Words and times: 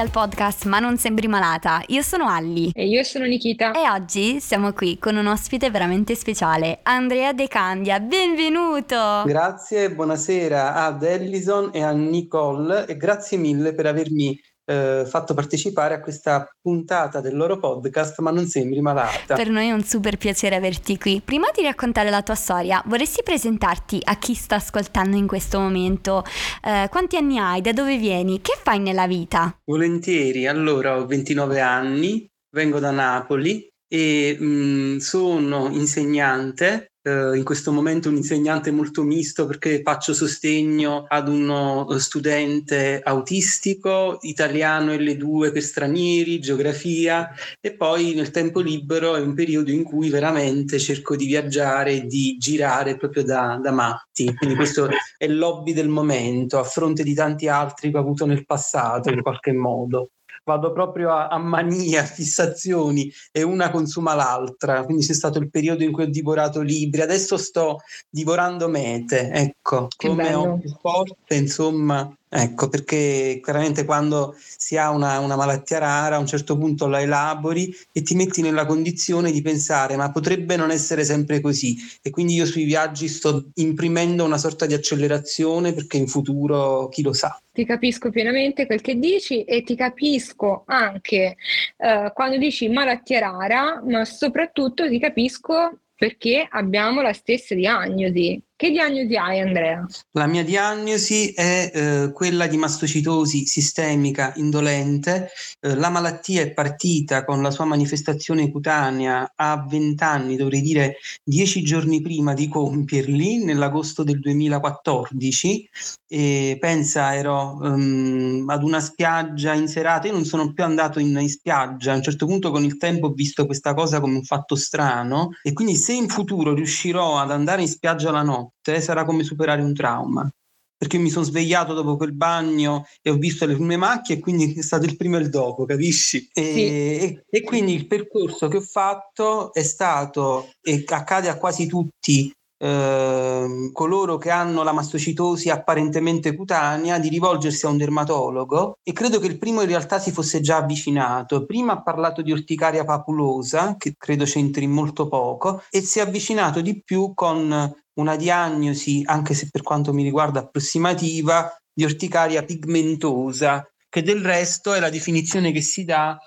al 0.00 0.10
podcast 0.10 0.64
Ma 0.64 0.78
non 0.78 0.96
sembri 0.96 1.28
malata. 1.28 1.82
Io 1.88 2.00
sono 2.00 2.26
Alli. 2.26 2.70
E 2.74 2.86
io 2.86 3.02
sono 3.02 3.26
Nikita. 3.26 3.72
E 3.72 3.88
oggi 3.88 4.40
siamo 4.40 4.72
qui 4.72 4.98
con 4.98 5.16
un 5.16 5.26
ospite 5.26 5.70
veramente 5.70 6.14
speciale, 6.14 6.80
Andrea 6.84 7.32
De 7.34 7.46
Candia. 7.48 8.00
Benvenuto! 8.00 9.24
Grazie, 9.26 9.90
buonasera 9.92 10.74
ad 10.74 11.02
Ellison 11.02 11.70
e 11.72 11.82
a 11.82 11.90
Nicole 11.90 12.86
e 12.86 12.96
grazie 12.96 13.36
mille 13.36 13.74
per 13.74 13.86
avermi 13.86 14.40
eh, 14.70 15.04
fatto 15.04 15.34
partecipare 15.34 15.94
a 15.94 16.00
questa 16.00 16.48
puntata 16.62 17.20
del 17.20 17.36
loro 17.36 17.58
podcast, 17.58 18.20
ma 18.20 18.30
non 18.30 18.46
sembri 18.46 18.80
malata. 18.80 19.34
Per 19.34 19.48
noi 19.48 19.66
è 19.66 19.72
un 19.72 19.82
super 19.82 20.16
piacere 20.16 20.54
averti 20.54 20.96
qui. 20.96 21.20
Prima 21.24 21.48
di 21.52 21.62
raccontare 21.62 22.08
la 22.08 22.22
tua 22.22 22.36
storia, 22.36 22.80
vorresti 22.86 23.22
presentarti 23.24 23.98
a 24.04 24.16
chi 24.16 24.34
sta 24.34 24.54
ascoltando 24.54 25.16
in 25.16 25.26
questo 25.26 25.58
momento? 25.58 26.22
Eh, 26.62 26.86
quanti 26.88 27.16
anni 27.16 27.38
hai? 27.38 27.60
Da 27.60 27.72
dove 27.72 27.96
vieni? 27.96 28.40
Che 28.40 28.56
fai 28.62 28.78
nella 28.78 29.08
vita? 29.08 29.58
Volentieri, 29.64 30.46
allora 30.46 30.98
ho 30.98 31.06
29 31.06 31.60
anni, 31.60 32.30
vengo 32.54 32.78
da 32.78 32.92
Napoli 32.92 33.68
e 33.92 34.36
mh, 34.38 34.98
sono 34.98 35.68
insegnante 35.72 36.90
Uh, 37.02 37.32
in 37.32 37.44
questo 37.44 37.72
momento 37.72 38.10
un 38.10 38.16
insegnante 38.16 38.70
molto 38.70 39.02
misto 39.02 39.46
perché 39.46 39.80
faccio 39.82 40.12
sostegno 40.12 41.06
ad 41.08 41.28
uno 41.28 41.86
studente 41.98 43.00
autistico, 43.02 44.18
italiano 44.20 44.92
L2 44.92 45.50
per 45.50 45.62
stranieri, 45.62 46.40
geografia 46.40 47.30
e 47.58 47.72
poi 47.72 48.12
nel 48.12 48.30
tempo 48.30 48.60
libero 48.60 49.16
è 49.16 49.20
un 49.20 49.32
periodo 49.32 49.70
in 49.70 49.82
cui 49.82 50.10
veramente 50.10 50.78
cerco 50.78 51.16
di 51.16 51.24
viaggiare 51.24 51.92
e 51.92 52.04
di 52.04 52.36
girare 52.36 52.98
proprio 52.98 53.24
da, 53.24 53.58
da 53.62 53.70
matti. 53.70 54.34
Quindi 54.34 54.54
questo 54.54 54.86
è 55.16 55.24
il 55.24 55.38
lobby 55.38 55.72
del 55.72 55.88
momento 55.88 56.58
a 56.58 56.64
fronte 56.64 57.02
di 57.02 57.14
tanti 57.14 57.48
altri 57.48 57.90
che 57.90 57.96
ho 57.96 58.00
avuto 58.00 58.26
nel 58.26 58.44
passato 58.44 59.08
in 59.08 59.22
qualche 59.22 59.54
modo 59.54 60.10
vado 60.44 60.72
proprio 60.72 61.10
a, 61.10 61.28
a 61.28 61.38
mania, 61.38 62.04
fissazioni 62.04 63.10
e 63.30 63.42
una 63.42 63.70
consuma 63.70 64.14
l'altra. 64.14 64.84
Quindi 64.84 65.06
c'è 65.06 65.14
stato 65.14 65.38
il 65.38 65.50
periodo 65.50 65.84
in 65.84 65.92
cui 65.92 66.04
ho 66.04 66.10
divorato 66.10 66.60
libri, 66.60 67.00
adesso 67.00 67.36
sto 67.36 67.78
divorando 68.08 68.68
mete, 68.68 69.30
ecco, 69.30 69.88
come 69.96 70.34
ho 70.34 70.58
più 70.58 70.70
forte, 70.80 71.34
insomma, 71.34 72.12
Ecco, 72.32 72.68
perché 72.68 73.40
chiaramente 73.42 73.84
quando 73.84 74.36
si 74.38 74.76
ha 74.76 74.90
una, 74.90 75.18
una, 75.18 75.34
malattia 75.34 75.78
rara, 75.78 76.14
a 76.14 76.20
un 76.20 76.28
certo 76.28 76.56
punto 76.56 76.86
la 76.86 77.00
elabori 77.00 77.74
e 77.90 78.02
ti 78.02 78.14
metti 78.14 78.40
nella 78.40 78.66
condizione 78.66 79.32
di 79.32 79.42
pensare, 79.42 79.96
ma 79.96 80.12
potrebbe 80.12 80.54
non 80.54 80.70
essere 80.70 81.02
sempre 81.02 81.40
così. 81.40 81.76
E 82.00 82.10
quindi 82.10 82.34
io 82.34 82.46
sui 82.46 82.62
viaggi 82.62 83.08
sto 83.08 83.50
imprimendo 83.54 84.24
una 84.24 84.38
sorta 84.38 84.66
di 84.66 84.74
accelerazione 84.74 85.72
perché 85.72 85.96
in 85.96 86.06
futuro 86.06 86.88
chi 86.88 87.02
lo 87.02 87.12
sa. 87.12 87.36
Ti 87.52 87.64
capisco 87.64 88.10
pienamente 88.10 88.64
quel 88.64 88.80
che 88.80 88.96
dici 88.96 89.42
e 89.42 89.64
ti 89.64 89.74
capisco 89.74 90.62
anche 90.66 91.36
eh, 91.78 92.12
quando 92.14 92.36
dici 92.36 92.68
malattia 92.68 93.18
rara, 93.18 93.82
ma 93.84 94.04
soprattutto 94.04 94.88
ti 94.88 95.00
capisco 95.00 95.80
perché 95.96 96.46
abbiamo 96.48 97.02
la 97.02 97.12
stessa 97.12 97.56
diagnosi. 97.56 98.40
Che 98.60 98.70
diagnosi 98.70 99.16
hai 99.16 99.40
Andrea? 99.40 99.86
La 100.10 100.26
mia 100.26 100.44
diagnosi 100.44 101.32
è 101.32 101.70
eh, 101.72 102.12
quella 102.12 102.46
di 102.46 102.58
mastocitosi 102.58 103.46
sistemica 103.46 104.34
indolente. 104.36 105.30
Eh, 105.60 105.74
la 105.76 105.88
malattia 105.88 106.42
è 106.42 106.52
partita 106.52 107.24
con 107.24 107.40
la 107.40 107.50
sua 107.50 107.64
manifestazione 107.64 108.50
cutanea 108.50 109.32
a 109.34 109.64
20 109.66 110.04
anni, 110.04 110.36
dovrei 110.36 110.60
dire 110.60 110.96
10 111.24 111.62
giorni 111.62 112.02
prima 112.02 112.34
di 112.34 112.48
compierli, 112.48 113.42
nell'agosto 113.42 114.04
del 114.04 114.20
2014. 114.20 115.66
E 116.12 116.56
pensa, 116.58 117.14
ero 117.14 117.56
um, 117.60 118.44
ad 118.48 118.64
una 118.64 118.80
spiaggia 118.80 119.54
in 119.54 119.68
serata, 119.68 120.08
io 120.08 120.12
non 120.12 120.24
sono 120.24 120.52
più 120.52 120.64
andato 120.64 120.98
in, 120.98 121.16
in 121.16 121.28
spiaggia, 121.28 121.92
a 121.92 121.94
un 121.94 122.02
certo 122.02 122.26
punto 122.26 122.50
con 122.50 122.64
il 122.64 122.78
tempo 122.78 123.06
ho 123.06 123.12
visto 123.12 123.46
questa 123.46 123.74
cosa 123.74 124.00
come 124.00 124.16
un 124.16 124.24
fatto 124.24 124.56
strano 124.56 125.30
e 125.40 125.52
quindi 125.52 125.76
se 125.76 125.92
in 125.92 126.08
futuro 126.08 126.52
riuscirò 126.52 127.16
ad 127.20 127.30
andare 127.30 127.62
in 127.62 127.68
spiaggia 127.68 128.10
la 128.10 128.22
notte, 128.22 128.80
sarà 128.80 129.04
come 129.04 129.22
superare 129.22 129.62
un 129.62 129.72
trauma. 129.72 130.28
Perché 130.76 130.98
mi 130.98 131.10
sono 131.10 131.26
svegliato 131.26 131.74
dopo 131.74 131.96
quel 131.96 132.14
bagno 132.14 132.86
e 133.02 133.10
ho 133.10 133.16
visto 133.16 133.46
le 133.46 133.54
prime 133.54 133.76
macchie 133.76 134.16
e 134.16 134.18
quindi 134.18 134.54
è 134.54 134.62
stato 134.62 134.86
il 134.86 134.96
primo 134.96 135.16
e 135.16 135.20
il 135.20 135.28
dopo, 135.28 135.64
capisci? 135.64 136.28
E, 136.32 136.42
sì. 136.42 136.66
e, 136.66 137.24
e 137.30 137.42
quindi 137.42 137.72
il 137.72 137.86
percorso 137.86 138.48
che 138.48 138.56
ho 138.56 138.62
fatto 138.62 139.52
è 139.52 139.62
stato, 139.62 140.50
e 140.60 140.82
accade 140.88 141.28
a 141.28 141.36
quasi 141.36 141.66
tutti 141.66 142.32
Uh, 142.62 143.72
coloro 143.72 144.18
che 144.18 144.28
hanno 144.28 144.62
la 144.62 144.72
mastocitosi 144.72 145.48
apparentemente 145.48 146.36
cutanea 146.36 146.98
di 146.98 147.08
rivolgersi 147.08 147.64
a 147.64 147.70
un 147.70 147.78
dermatologo 147.78 148.76
e 148.82 148.92
credo 148.92 149.18
che 149.18 149.28
il 149.28 149.38
primo 149.38 149.62
in 149.62 149.68
realtà 149.68 149.98
si 149.98 150.10
fosse 150.10 150.42
già 150.42 150.58
avvicinato. 150.58 151.46
Prima 151.46 151.72
ha 151.72 151.82
parlato 151.82 152.20
di 152.20 152.32
orticaria 152.32 152.84
papulosa, 152.84 153.76
che 153.78 153.94
credo 153.96 154.24
c'entri 154.24 154.66
molto 154.66 155.08
poco, 155.08 155.62
e 155.70 155.80
si 155.80 156.00
è 156.00 156.02
avvicinato 156.02 156.60
di 156.60 156.82
più 156.82 157.14
con 157.14 157.74
una 157.94 158.16
diagnosi, 158.16 159.04
anche 159.06 159.32
se 159.32 159.48
per 159.50 159.62
quanto 159.62 159.94
mi 159.94 160.02
riguarda 160.02 160.40
approssimativa, 160.40 161.50
di 161.72 161.84
orticaria 161.84 162.42
pigmentosa, 162.44 163.66
che 163.88 164.02
del 164.02 164.22
resto 164.22 164.74
è 164.74 164.80
la 164.80 164.90
definizione 164.90 165.50
che 165.50 165.62
si 165.62 165.84
dà 165.86 166.18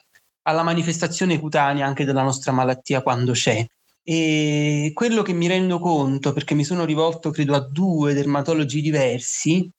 alla 0.47 0.63
manifestazione 0.63 1.39
cutanea 1.39 1.85
anche 1.85 2.05
della 2.05 2.23
nostra 2.23 2.51
malattia 2.51 3.03
quando 3.03 3.33
c'è. 3.33 3.63
E 4.05 4.91
quello 4.93 5.21
che 5.21 5.31
mi 5.31 5.47
rendo 5.47 5.79
conto, 5.79 6.33
perché 6.33 6.55
mi 6.55 6.65
sono 6.65 6.83
rivolto 6.83 7.29
credo 7.31 7.55
a 7.55 7.65
due 7.65 8.13
dermatologi 8.13 8.81
diversi, 8.81 9.69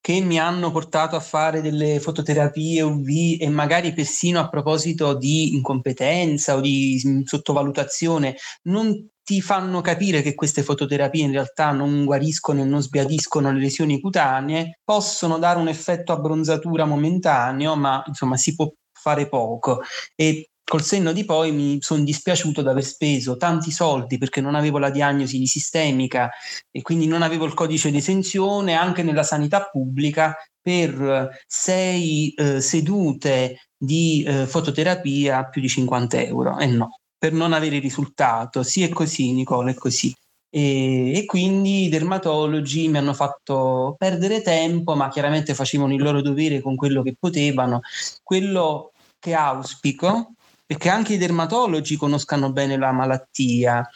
che 0.00 0.20
mi 0.20 0.38
hanno 0.38 0.72
portato 0.72 1.14
a 1.14 1.20
fare 1.20 1.60
delle 1.60 2.00
fototerapie 2.00 2.82
UV 2.82 3.36
e 3.40 3.48
magari 3.48 3.92
persino 3.92 4.40
a 4.40 4.48
proposito 4.48 5.14
di 5.14 5.54
incompetenza 5.54 6.56
o 6.56 6.60
di 6.60 7.00
sottovalutazione, 7.24 8.36
non 8.64 9.10
ti 9.22 9.40
fanno 9.42 9.80
capire 9.82 10.22
che 10.22 10.34
queste 10.34 10.62
fototerapie 10.62 11.22
in 11.22 11.32
realtà 11.32 11.70
non 11.70 12.04
guariscono 12.04 12.62
e 12.62 12.64
non 12.64 12.82
sbiadiscono 12.82 13.52
le 13.52 13.60
lesioni 13.60 14.00
cutanee, 14.00 14.80
possono 14.82 15.38
dare 15.38 15.58
un 15.60 15.68
effetto 15.68 16.12
abbronzatura 16.12 16.84
momentaneo, 16.86 17.76
ma 17.76 18.02
insomma 18.06 18.36
si 18.38 18.54
può 18.56 18.72
fare 18.90 19.28
poco. 19.28 19.82
E 20.16 20.48
col 20.68 20.82
senno 20.82 21.12
di 21.12 21.24
poi 21.24 21.50
mi 21.50 21.78
sono 21.80 22.04
dispiaciuto 22.04 22.60
di 22.60 22.68
aver 22.68 22.84
speso 22.84 23.38
tanti 23.38 23.70
soldi 23.70 24.18
perché 24.18 24.42
non 24.42 24.54
avevo 24.54 24.78
la 24.78 24.90
diagnosi 24.90 25.38
di 25.38 25.46
sistemica 25.46 26.30
e 26.70 26.82
quindi 26.82 27.06
non 27.06 27.22
avevo 27.22 27.46
il 27.46 27.54
codice 27.54 27.90
di 27.90 27.96
esenzione 27.96 28.74
anche 28.74 29.02
nella 29.02 29.22
sanità 29.22 29.68
pubblica 29.70 30.36
per 30.60 31.30
sei 31.46 32.34
eh, 32.34 32.60
sedute 32.60 33.70
di 33.74 34.22
eh, 34.26 34.46
fototerapia 34.46 35.38
a 35.38 35.48
più 35.48 35.62
di 35.62 35.68
50 35.68 36.22
euro. 36.22 36.58
E 36.58 36.66
no, 36.66 36.98
per 37.16 37.32
non 37.32 37.54
avere 37.54 37.78
risultato. 37.78 38.62
Sì, 38.62 38.82
è 38.82 38.90
così, 38.90 39.32
Nicola, 39.32 39.70
è 39.70 39.74
così. 39.74 40.14
E, 40.50 41.16
e, 41.16 41.24
quindi 41.24 41.84
i 41.84 41.88
dermatologi 41.88 42.88
mi 42.88 42.98
hanno 42.98 43.14
fatto 43.14 43.94
perdere 43.96 44.42
tempo, 44.42 44.94
ma 44.94 45.08
chiaramente 45.08 45.54
facevano 45.54 45.94
il 45.94 46.02
loro 46.02 46.20
dovere 46.20 46.60
con 46.60 46.76
quello 46.76 47.02
che 47.02 47.16
potevano. 47.18 47.80
Quello 48.22 48.92
che 49.18 49.32
auspico 49.32 50.34
che 50.76 50.90
anche 50.90 51.14
i 51.14 51.18
dermatologi 51.18 51.96
conoscano 51.96 52.52
bene 52.52 52.76
la 52.76 52.92
malattia, 52.92 53.88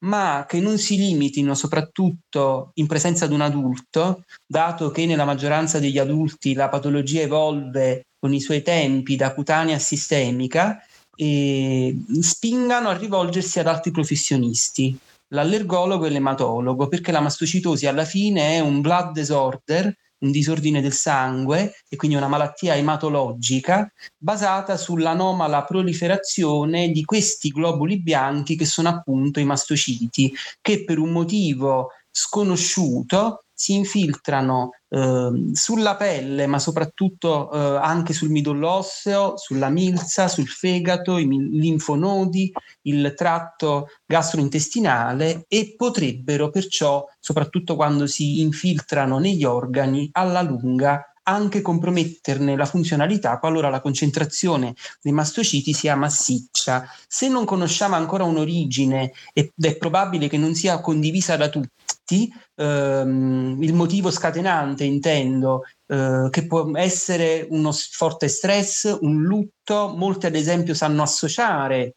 ma 0.00 0.44
che 0.48 0.60
non 0.60 0.78
si 0.78 0.96
limitino 0.96 1.54
soprattutto 1.54 2.70
in 2.74 2.86
presenza 2.86 3.26
di 3.26 3.34
un 3.34 3.40
adulto, 3.40 4.24
dato 4.46 4.90
che 4.90 5.06
nella 5.06 5.24
maggioranza 5.24 5.80
degli 5.80 5.98
adulti 5.98 6.54
la 6.54 6.68
patologia 6.68 7.22
evolve 7.22 8.06
con 8.18 8.32
i 8.32 8.40
suoi 8.40 8.62
tempi 8.62 9.16
da 9.16 9.34
cutanea 9.34 9.76
a 9.76 9.80
sistemica, 9.80 10.80
e 11.16 11.94
spingano 12.20 12.88
a 12.88 12.96
rivolgersi 12.96 13.58
ad 13.58 13.66
altri 13.66 13.90
professionisti, 13.90 14.96
l'allergologo 15.28 16.06
e 16.06 16.10
l'ematologo, 16.10 16.88
perché 16.88 17.12
la 17.12 17.20
mastocitosi 17.20 17.86
alla 17.86 18.04
fine 18.04 18.56
è 18.56 18.60
un 18.60 18.80
blood 18.80 19.12
disorder, 19.12 19.94
un 20.20 20.30
disordine 20.30 20.80
del 20.80 20.92
sangue 20.92 21.74
e 21.88 21.96
quindi 21.96 22.16
una 22.16 22.28
malattia 22.28 22.74
ematologica 22.74 23.90
basata 24.16 24.76
sull'anomala 24.76 25.64
proliferazione 25.64 26.90
di 26.90 27.04
questi 27.04 27.50
globuli 27.50 28.00
bianchi 28.00 28.56
che 28.56 28.64
sono 28.64 28.88
appunto 28.88 29.40
i 29.40 29.44
mastociti, 29.44 30.32
che 30.60 30.84
per 30.84 30.98
un 30.98 31.10
motivo 31.10 31.90
sconosciuto 32.10 33.44
si 33.60 33.74
infiltrano 33.74 34.70
eh, 34.88 35.50
sulla 35.52 35.94
pelle, 35.94 36.46
ma 36.46 36.58
soprattutto 36.58 37.52
eh, 37.52 37.58
anche 37.58 38.14
sul 38.14 38.30
midollo 38.30 38.70
osseo, 38.70 39.36
sulla 39.36 39.68
milza, 39.68 40.28
sul 40.28 40.48
fegato, 40.48 41.18
i 41.18 41.26
linfonodi, 41.28 42.50
il 42.84 43.12
tratto 43.14 43.88
gastrointestinale 44.06 45.44
e 45.46 45.74
potrebbero 45.76 46.48
perciò, 46.48 47.04
soprattutto 47.18 47.76
quando 47.76 48.06
si 48.06 48.40
infiltrano 48.40 49.18
negli 49.18 49.44
organi, 49.44 50.08
alla 50.12 50.40
lunga 50.40 51.09
anche 51.24 51.60
comprometterne 51.60 52.56
la 52.56 52.64
funzionalità 52.64 53.38
qualora 53.38 53.68
la 53.68 53.80
concentrazione 53.80 54.74
dei 55.00 55.12
mastociti 55.12 55.72
sia 55.72 55.96
massiccia. 55.96 56.84
Se 57.06 57.28
non 57.28 57.44
conosciamo 57.44 57.94
ancora 57.94 58.24
un'origine 58.24 59.12
ed 59.32 59.50
è 59.60 59.76
probabile 59.76 60.28
che 60.28 60.38
non 60.38 60.54
sia 60.54 60.80
condivisa 60.80 61.36
da 61.36 61.48
tutti, 61.48 62.32
ehm, 62.56 63.58
il 63.60 63.74
motivo 63.74 64.10
scatenante, 64.10 64.84
intendo, 64.84 65.62
eh, 65.86 66.28
che 66.30 66.46
può 66.46 66.76
essere 66.76 67.46
uno 67.50 67.72
forte 67.72 68.28
stress, 68.28 68.96
un 69.00 69.22
lutto, 69.22 69.94
molti 69.96 70.26
ad 70.26 70.34
esempio 70.34 70.74
sanno 70.74 71.02
associare 71.02 71.96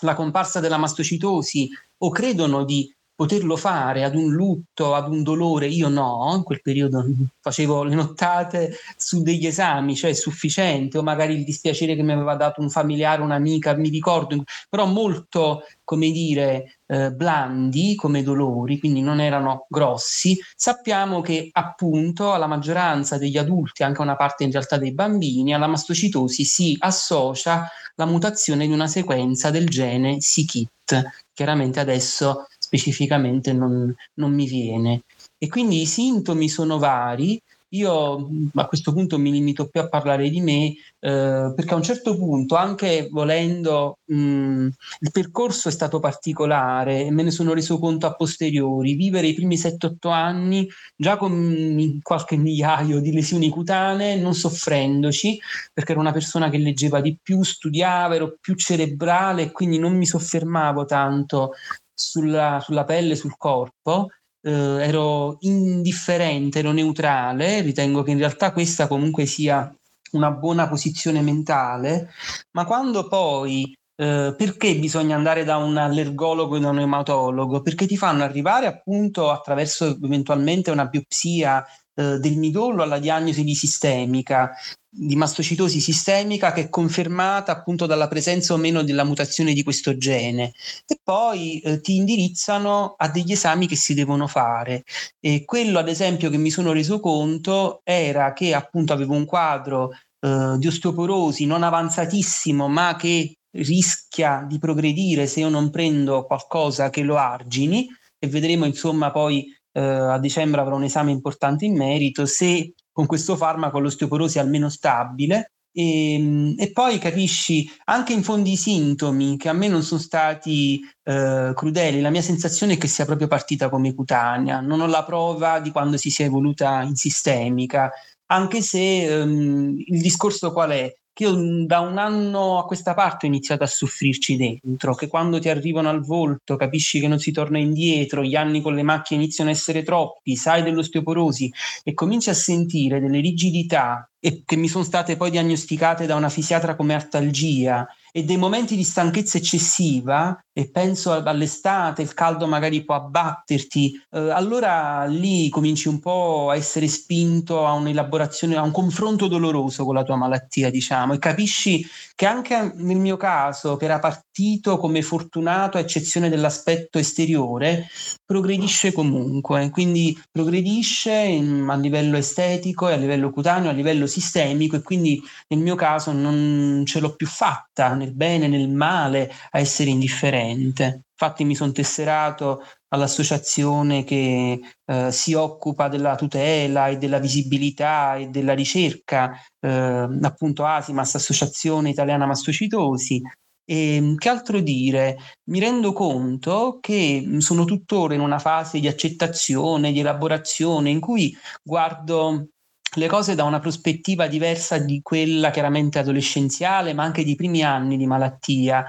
la 0.00 0.14
comparsa 0.14 0.60
della 0.60 0.76
mastocitosi 0.76 1.68
o 1.98 2.10
credono 2.10 2.64
di 2.64 2.92
poterlo 3.14 3.56
fare 3.56 4.02
ad 4.02 4.16
un 4.16 4.32
lutto, 4.32 4.94
ad 4.94 5.08
un 5.08 5.22
dolore, 5.22 5.66
io 5.66 5.88
no, 5.88 6.32
in 6.34 6.42
quel 6.42 6.60
periodo 6.60 7.04
facevo 7.40 7.84
le 7.84 7.94
nottate 7.94 8.76
su 8.96 9.22
degli 9.22 9.46
esami, 9.46 9.94
cioè 9.94 10.12
sufficiente, 10.14 10.98
o 10.98 11.02
magari 11.02 11.34
il 11.34 11.44
dispiacere 11.44 11.94
che 11.94 12.02
mi 12.02 12.12
aveva 12.12 12.34
dato 12.34 12.60
un 12.60 12.70
familiare, 12.70 13.22
un'amica, 13.22 13.74
mi 13.74 13.88
ricordo, 13.88 14.42
però 14.68 14.86
molto, 14.86 15.62
come 15.84 16.10
dire, 16.10 16.78
eh, 16.86 17.12
blandi 17.12 17.94
come 17.94 18.22
dolori, 18.22 18.78
quindi 18.78 19.00
non 19.00 19.20
erano 19.20 19.66
grossi. 19.68 20.38
Sappiamo 20.56 21.20
che 21.20 21.50
appunto 21.52 22.32
alla 22.32 22.46
maggioranza 22.46 23.16
degli 23.16 23.38
adulti, 23.38 23.82
anche 23.82 24.00
una 24.00 24.16
parte 24.16 24.44
in 24.44 24.50
realtà 24.50 24.76
dei 24.76 24.92
bambini, 24.92 25.54
alla 25.54 25.66
mastocitosi 25.66 26.44
si 26.44 26.76
associa 26.78 27.68
la 27.96 28.06
mutazione 28.06 28.66
di 28.66 28.72
una 28.72 28.88
sequenza 28.88 29.50
del 29.50 29.68
gene 29.68 30.20
SIKIT. 30.20 31.22
Chiaramente 31.32 31.80
adesso 31.80 32.46
specificamente 32.74 33.52
non, 33.52 33.94
non 34.14 34.34
mi 34.34 34.46
viene. 34.46 35.02
E 35.38 35.48
quindi 35.48 35.82
i 35.82 35.86
sintomi 35.86 36.48
sono 36.48 36.78
vari, 36.78 37.40
io 37.74 38.28
a 38.54 38.66
questo 38.66 38.92
punto 38.92 39.18
mi 39.18 39.32
limito 39.32 39.66
più 39.66 39.80
a 39.80 39.88
parlare 39.88 40.30
di 40.30 40.40
me, 40.40 40.74
eh, 41.00 41.52
perché 41.54 41.72
a 41.72 41.76
un 41.76 41.82
certo 41.82 42.16
punto, 42.16 42.54
anche 42.54 43.08
volendo, 43.10 43.98
mh, 44.04 44.68
il 45.00 45.10
percorso 45.10 45.68
è 45.68 45.72
stato 45.72 45.98
particolare 45.98 47.04
e 47.04 47.10
me 47.10 47.24
ne 47.24 47.30
sono 47.32 47.52
reso 47.52 47.78
conto 47.78 48.06
a 48.06 48.14
posteriori. 48.14 48.94
Vivere 48.94 49.26
i 49.26 49.34
primi 49.34 49.56
7-8 49.56 50.12
anni 50.12 50.68
già 50.96 51.16
con 51.16 51.98
qualche 52.00 52.36
migliaio 52.36 53.00
di 53.00 53.12
lesioni 53.12 53.48
cutanee, 53.48 54.16
non 54.16 54.34
soffrendoci, 54.34 55.40
perché 55.72 55.92
ero 55.92 56.00
una 56.00 56.12
persona 56.12 56.50
che 56.50 56.58
leggeva 56.58 57.00
di 57.00 57.18
più, 57.20 57.42
studiava, 57.42 58.14
ero 58.14 58.36
più 58.40 58.54
cerebrale 58.54 59.50
quindi 59.50 59.78
non 59.78 59.96
mi 59.96 60.06
soffermavo 60.06 60.84
tanto 60.84 61.52
sulla, 61.94 62.60
sulla 62.60 62.84
pelle, 62.84 63.16
sul 63.16 63.36
corpo, 63.36 64.08
eh, 64.42 64.50
ero 64.50 65.36
indifferente, 65.40 66.58
ero 66.58 66.72
neutrale, 66.72 67.60
ritengo 67.60 68.02
che 68.02 68.10
in 68.10 68.18
realtà 68.18 68.52
questa 68.52 68.88
comunque 68.88 69.26
sia 69.26 69.74
una 70.12 70.30
buona 70.30 70.68
posizione 70.68 71.20
mentale, 71.22 72.10
ma 72.52 72.64
quando 72.64 73.08
poi 73.08 73.74
eh, 73.96 74.34
perché 74.36 74.76
bisogna 74.76 75.16
andare 75.16 75.44
da 75.44 75.56
un 75.56 75.76
allergologo 75.76 76.56
e 76.56 76.60
da 76.60 76.70
un 76.70 76.80
ematologo? 76.80 77.62
Perché 77.62 77.86
ti 77.86 77.96
fanno 77.96 78.22
arrivare 78.24 78.66
appunto 78.66 79.30
attraverso 79.30 79.86
eventualmente 80.02 80.70
una 80.70 80.86
biopsia 80.86 81.64
eh, 81.96 82.18
del 82.18 82.36
midollo 82.36 82.82
alla 82.82 82.98
diagnosi 82.98 83.44
di 83.44 83.54
sistemica, 83.54 84.52
di 84.88 85.16
mastocitosi 85.16 85.80
sistemica 85.80 86.52
che 86.52 86.62
è 86.62 86.68
confermata 86.68 87.52
appunto 87.52 87.86
dalla 87.86 88.08
presenza 88.08 88.52
o 88.54 88.56
meno 88.56 88.82
della 88.82 89.04
mutazione 89.04 89.52
di 89.52 89.62
questo 89.62 89.96
gene. 89.96 90.52
E 90.86 90.98
poi 91.02 91.60
eh, 91.60 91.80
ti 91.80 91.96
indirizzano 91.96 92.94
a 92.96 93.08
degli 93.08 93.32
esami 93.32 93.66
che 93.66 93.76
si 93.76 93.94
devono 93.94 94.26
fare. 94.26 94.82
E 95.20 95.44
quello 95.44 95.78
ad 95.78 95.88
esempio 95.88 96.30
che 96.30 96.36
mi 96.36 96.50
sono 96.50 96.72
reso 96.72 97.00
conto 97.00 97.80
era 97.84 98.32
che 98.32 98.54
appunto 98.54 98.92
avevo 98.92 99.14
un 99.14 99.24
quadro 99.24 99.90
eh, 100.20 100.56
di 100.58 100.66
osteoporosi 100.66 101.46
non 101.46 101.62
avanzatissimo 101.62 102.68
ma 102.68 102.96
che 102.96 103.36
rischia 103.56 104.44
di 104.48 104.58
progredire 104.58 105.26
se 105.28 105.40
io 105.40 105.48
non 105.48 105.70
prendo 105.70 106.24
qualcosa 106.24 106.90
che 106.90 107.02
lo 107.02 107.16
argini. 107.16 107.88
E 108.18 108.26
vedremo 108.26 108.64
insomma 108.64 109.10
poi 109.10 109.46
eh, 109.74 109.80
a 109.80 110.18
dicembre 110.18 110.60
avrò 110.60 110.76
un 110.76 110.84
esame 110.84 111.10
importante 111.10 111.64
in 111.64 111.76
merito, 111.76 112.26
se 112.26 112.74
con 112.92 113.06
questo 113.06 113.36
farmaco 113.36 113.80
l'osteoporosi 113.80 114.38
è 114.38 114.40
almeno 114.40 114.68
stabile. 114.68 115.50
E, 115.76 116.14
ehm, 116.14 116.54
e, 116.56 116.70
poi 116.70 116.98
capisci 116.98 117.68
anche 117.86 118.12
in 118.12 118.22
fondo 118.22 118.48
i 118.48 118.56
sintomi 118.56 119.36
che 119.36 119.48
a 119.48 119.52
me 119.52 119.66
non 119.66 119.82
sono 119.82 120.00
stati 120.00 120.80
eh, 121.02 121.50
crudeli, 121.52 122.00
la 122.00 122.10
mia 122.10 122.22
sensazione 122.22 122.74
è 122.74 122.78
che 122.78 122.86
sia 122.86 123.04
proprio 123.04 123.26
partita 123.26 123.68
come 123.68 123.92
cutanea, 123.92 124.60
non 124.60 124.80
ho 124.80 124.86
la 124.86 125.02
prova 125.02 125.58
di 125.58 125.72
quando 125.72 125.96
si 125.96 126.10
sia 126.10 126.26
evoluta 126.26 126.82
in 126.82 126.94
sistemica, 126.94 127.90
anche 128.26 128.62
se 128.62 129.20
ehm, 129.20 129.74
il 129.86 130.00
discorso 130.00 130.52
qual 130.52 130.70
è? 130.70 130.94
Che 131.14 131.22
io 131.22 131.64
da 131.64 131.78
un 131.78 131.96
anno 131.96 132.58
a 132.58 132.64
questa 132.64 132.92
parte 132.92 133.26
ho 133.26 133.28
iniziato 133.28 133.62
a 133.62 133.68
soffrirci 133.68 134.36
dentro, 134.36 134.94
che 134.96 135.06
quando 135.06 135.38
ti 135.38 135.48
arrivano 135.48 135.88
al 135.88 136.04
volto 136.04 136.56
capisci 136.56 136.98
che 136.98 137.06
non 137.06 137.20
si 137.20 137.30
torna 137.30 137.58
indietro, 137.58 138.24
gli 138.24 138.34
anni 138.34 138.60
con 138.60 138.74
le 138.74 138.82
macchie 138.82 139.16
iniziano 139.16 139.48
a 139.48 139.52
essere 139.52 139.84
troppi, 139.84 140.34
sai 140.34 140.64
dell'osteoporosi 140.64 141.52
e 141.84 141.94
cominci 141.94 142.30
a 142.30 142.34
sentire 142.34 143.00
delle 143.00 143.20
rigidità 143.20 144.10
e 144.18 144.42
che 144.44 144.56
mi 144.56 144.68
sono 144.68 144.82
state 144.82 145.16
poi 145.16 145.30
diagnosticate 145.30 146.06
da 146.06 146.16
una 146.16 146.28
fisiatra 146.28 146.74
come 146.74 146.94
artalgia 146.94 147.86
e 148.10 148.24
dei 148.24 148.36
momenti 148.36 148.74
di 148.74 148.82
stanchezza 148.82 149.38
eccessiva, 149.38 150.36
e 150.56 150.70
penso 150.70 151.12
all'estate, 151.12 152.00
il 152.00 152.14
caldo 152.14 152.46
magari 152.46 152.84
può 152.84 152.94
abbatterti, 152.94 154.00
eh, 154.12 154.30
allora 154.30 155.04
lì 155.04 155.48
cominci 155.48 155.88
un 155.88 155.98
po' 155.98 156.50
a 156.50 156.56
essere 156.56 156.86
spinto 156.86 157.66
a 157.66 157.72
un'elaborazione, 157.72 158.56
a 158.56 158.62
un 158.62 158.70
confronto 158.70 159.26
doloroso 159.26 159.84
con 159.84 159.94
la 159.94 160.04
tua 160.04 160.16
malattia, 160.16 160.70
diciamo, 160.70 161.12
e 161.12 161.18
capisci 161.18 161.84
che 162.14 162.26
anche 162.26 162.72
nel 162.76 162.98
mio 162.98 163.16
caso, 163.16 163.76
che 163.76 163.86
era 163.86 163.98
partito 163.98 164.78
come 164.78 165.02
fortunato 165.02 165.76
a 165.76 165.80
eccezione 165.80 166.28
dell'aspetto 166.28 166.98
esteriore, 166.98 167.88
progredisce 168.24 168.92
comunque, 168.92 169.70
quindi 169.70 170.16
progredisce 170.30 171.12
in, 171.12 171.66
a 171.68 171.74
livello 171.76 172.16
estetico 172.16 172.86
a 172.86 172.96
livello 172.96 173.30
cutaneo, 173.30 173.70
a 173.70 173.72
livello 173.72 174.06
sistemico 174.06 174.76
e 174.76 174.82
quindi 174.82 175.20
nel 175.48 175.60
mio 175.60 175.74
caso 175.74 176.12
non 176.12 176.84
ce 176.86 177.00
l'ho 177.00 177.14
più 177.14 177.26
fatta 177.26 177.94
nel 177.94 178.12
bene, 178.12 178.46
nel 178.46 178.68
male, 178.68 179.32
a 179.50 179.58
essere 179.58 179.90
indifferente. 179.90 180.43
Infatti 180.50 181.44
mi 181.44 181.54
sono 181.54 181.72
tesserato 181.72 182.62
all'associazione 182.88 184.04
che 184.04 184.60
eh, 184.84 185.12
si 185.12 185.34
occupa 185.34 185.88
della 185.88 186.14
tutela 186.14 186.88
e 186.88 186.96
della 186.96 187.18
visibilità 187.18 188.16
e 188.16 188.28
della 188.28 188.54
ricerca, 188.54 189.32
eh, 189.60 190.08
appunto 190.22 190.64
ASIMAS, 190.64 191.16
Associazione 191.16 191.90
Italiana 191.90 192.26
Mastocitosi. 192.26 193.22
E 193.66 194.14
che 194.18 194.28
altro 194.28 194.60
dire? 194.60 195.16
Mi 195.44 195.58
rendo 195.58 195.92
conto 195.92 196.78
che 196.80 197.36
sono 197.38 197.64
tuttora 197.64 198.14
in 198.14 198.20
una 198.20 198.38
fase 198.38 198.78
di 198.78 198.88
accettazione, 198.88 199.92
di 199.92 200.00
elaborazione, 200.00 200.90
in 200.90 201.00
cui 201.00 201.34
guardo 201.62 202.48
le 202.96 203.06
cose 203.08 203.34
da 203.34 203.44
una 203.44 203.60
prospettiva 203.60 204.26
diversa 204.26 204.78
di 204.78 205.00
quella 205.02 205.50
chiaramente 205.50 205.98
adolescenziale, 205.98 206.92
ma 206.92 207.02
anche 207.04 207.24
di 207.24 207.34
primi 207.34 207.62
anni 207.62 207.96
di 207.96 208.06
malattia, 208.06 208.84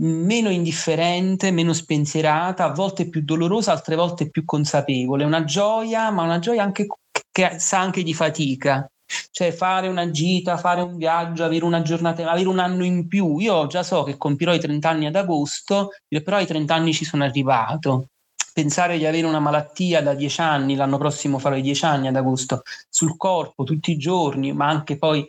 meno 0.00 0.50
indifferente, 0.50 1.50
meno 1.50 1.72
spensierata, 1.72 2.64
a 2.64 2.72
volte 2.72 3.08
più 3.08 3.22
dolorosa, 3.22 3.72
altre 3.72 3.96
volte 3.96 4.30
più 4.30 4.44
consapevole. 4.44 5.24
Una 5.24 5.44
gioia, 5.44 6.10
ma 6.10 6.22
una 6.22 6.38
gioia 6.38 6.62
anche 6.62 6.86
che 7.30 7.58
sa 7.58 7.80
anche 7.80 8.02
di 8.02 8.14
fatica. 8.14 8.90
Cioè 9.30 9.52
fare 9.52 9.88
una 9.88 10.10
gita, 10.10 10.56
fare 10.56 10.82
un 10.82 10.96
viaggio, 10.96 11.44
avere 11.44 11.64
una 11.64 11.82
giornata, 11.82 12.28
avere 12.30 12.48
un 12.48 12.60
anno 12.60 12.84
in 12.84 13.08
più. 13.08 13.38
Io 13.38 13.66
già 13.66 13.82
so 13.82 14.04
che 14.04 14.16
compirò 14.16 14.54
i 14.54 14.60
30 14.60 14.88
anni 14.88 15.06
ad 15.06 15.16
agosto, 15.16 15.90
però 16.22 16.36
ai 16.36 16.46
30 16.46 16.74
anni 16.74 16.92
ci 16.92 17.04
sono 17.04 17.24
arrivato 17.24 18.06
pensare 18.52 18.98
di 18.98 19.06
avere 19.06 19.26
una 19.26 19.40
malattia 19.40 20.02
da 20.02 20.14
dieci 20.14 20.40
anni, 20.40 20.74
l'anno 20.74 20.98
prossimo 20.98 21.38
farò 21.38 21.56
i 21.56 21.62
dieci 21.62 21.84
anni 21.84 22.08
ad 22.08 22.16
agosto, 22.16 22.62
sul 22.88 23.16
corpo 23.16 23.64
tutti 23.64 23.92
i 23.92 23.96
giorni, 23.96 24.52
ma 24.52 24.68
anche 24.68 24.98
poi 24.98 25.26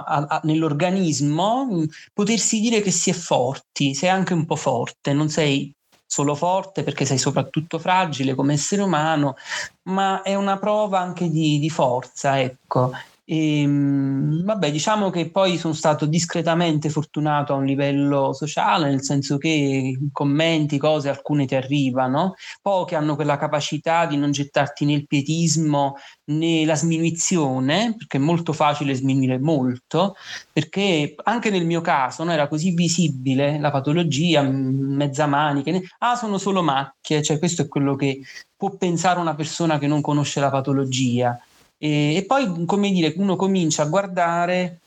a, 0.00 0.26
a, 0.28 0.40
nell'organismo, 0.44 1.66
mm, 1.66 1.84
potersi 2.12 2.60
dire 2.60 2.80
che 2.80 2.90
si 2.90 3.10
è 3.10 3.12
forti, 3.12 3.94
sei 3.94 4.08
anche 4.08 4.34
un 4.34 4.46
po' 4.46 4.56
forte, 4.56 5.12
non 5.12 5.28
sei 5.28 5.72
solo 6.06 6.34
forte 6.34 6.82
perché 6.82 7.06
sei 7.06 7.16
soprattutto 7.16 7.78
fragile 7.78 8.34
come 8.34 8.54
essere 8.54 8.82
umano, 8.82 9.36
ma 9.84 10.22
è 10.22 10.34
una 10.34 10.58
prova 10.58 11.00
anche 11.00 11.30
di, 11.30 11.58
di 11.58 11.70
forza, 11.70 12.38
ecco. 12.38 12.92
E, 13.24 13.60
ehm, 13.60 14.44
vabbè, 14.44 14.70
diciamo 14.72 15.10
che 15.10 15.30
poi 15.30 15.56
sono 15.56 15.74
stato 15.74 16.06
discretamente 16.06 16.90
fortunato 16.90 17.52
a 17.52 17.56
un 17.56 17.64
livello 17.64 18.32
sociale, 18.32 18.88
nel 18.90 19.02
senso 19.02 19.38
che 19.38 19.96
commenti, 20.10 20.76
cose, 20.78 21.08
alcune 21.08 21.46
ti 21.46 21.54
arrivano, 21.54 22.34
pochi 22.60 22.94
hanno 22.96 23.14
quella 23.14 23.36
capacità 23.36 24.06
di 24.06 24.16
non 24.16 24.32
gettarti 24.32 24.84
né 24.84 24.94
il 24.94 25.06
pietismo 25.06 25.96
né 26.24 26.64
la 26.64 26.74
sminuizione, 26.74 27.94
perché 27.96 28.16
è 28.18 28.20
molto 28.20 28.52
facile 28.52 28.94
sminuire 28.94 29.38
molto, 29.38 30.16
perché 30.52 31.14
anche 31.24 31.50
nel 31.50 31.64
mio 31.66 31.80
caso 31.80 32.24
no, 32.24 32.32
era 32.32 32.48
così 32.48 32.72
visibile 32.72 33.58
la 33.60 33.70
patologia, 33.70 34.42
mezza 34.42 35.26
manica, 35.26 35.70
ah 35.98 36.16
sono 36.16 36.38
solo 36.38 36.62
macchie, 36.62 37.22
cioè 37.22 37.38
questo 37.38 37.62
è 37.62 37.68
quello 37.68 37.94
che 37.96 38.20
può 38.56 38.76
pensare 38.76 39.20
una 39.20 39.34
persona 39.34 39.78
che 39.78 39.86
non 39.86 40.00
conosce 40.00 40.40
la 40.40 40.50
patologia 40.50 41.38
E, 41.84 42.14
e 42.14 42.24
poi, 42.24 42.64
come 42.64 42.92
dire, 42.92 43.12
uno 43.16 43.34
comincia 43.34 43.82
a 43.82 43.86
guardare 43.86 44.78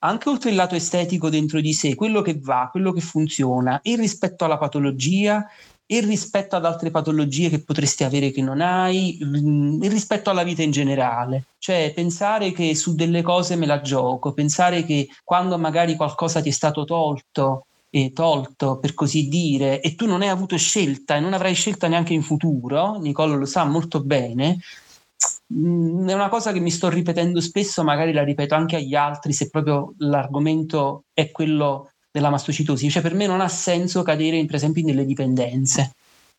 anche 0.00 0.28
oltre 0.28 0.50
il 0.50 0.56
lato 0.56 0.74
estetico 0.74 1.30
dentro 1.30 1.58
di 1.62 1.72
sé, 1.72 1.94
quello 1.94 2.20
che 2.20 2.38
va, 2.38 2.68
quello 2.70 2.92
che 2.92 3.00
funziona, 3.00 3.80
e 3.80 3.96
rispetto 3.96 4.44
alla 4.44 4.58
patologia, 4.58 5.48
e 5.86 6.00
rispetto 6.00 6.56
ad 6.56 6.66
altre 6.66 6.90
patologie 6.90 7.48
che 7.48 7.62
potresti 7.62 8.04
avere 8.04 8.30
che 8.30 8.42
non 8.42 8.60
hai, 8.60 9.18
mm, 9.24 9.82
e 9.82 9.88
rispetto 9.88 10.28
alla 10.28 10.42
vita 10.42 10.62
in 10.62 10.70
generale. 10.70 11.44
Cioè 11.58 11.92
pensare 11.94 12.52
che 12.52 12.74
su 12.74 12.94
delle 12.94 13.22
cose 13.22 13.56
me 13.56 13.64
la 13.64 13.80
gioco, 13.80 14.34
pensare 14.34 14.84
che 14.84 15.08
quando 15.24 15.56
magari 15.56 15.96
qualcosa 15.96 16.42
ti 16.42 16.50
è 16.50 16.52
stato 16.52 16.84
tolto, 16.84 17.66
e 17.88 18.12
tolto 18.12 18.78
per 18.80 18.92
così 18.92 19.28
dire, 19.28 19.80
e 19.80 19.94
tu 19.94 20.06
non 20.06 20.20
hai 20.20 20.28
avuto 20.28 20.58
scelta 20.58 21.14
e 21.16 21.20
non 21.20 21.32
avrai 21.32 21.54
scelta 21.54 21.86
neanche 21.86 22.12
in 22.12 22.22
futuro, 22.22 22.98
Nicolo 22.98 23.36
lo 23.36 23.46
sa 23.46 23.64
molto 23.64 24.02
bene, 24.02 24.58
mm, 25.52 26.08
è 26.08 26.12
una 26.14 26.28
cosa 26.28 26.52
che 26.52 26.60
mi 26.60 26.70
sto 26.70 26.88
ripetendo 26.88 27.40
spesso, 27.40 27.82
magari 27.84 28.12
la 28.12 28.24
ripeto 28.24 28.54
anche 28.54 28.76
agli 28.76 28.94
altri 28.94 29.32
se 29.32 29.48
proprio 29.50 29.94
l'argomento 29.98 31.04
è 31.12 31.30
quello 31.30 31.90
della 32.10 32.30
mastocitosi, 32.30 32.90
cioè 32.90 33.02
per 33.02 33.14
me 33.14 33.26
non 33.26 33.40
ha 33.40 33.48
senso 33.48 34.02
cadere 34.02 34.36
in, 34.36 34.46
per 34.46 34.56
esempio 34.56 34.84
nelle 34.84 35.04
dipendenze. 35.04 35.92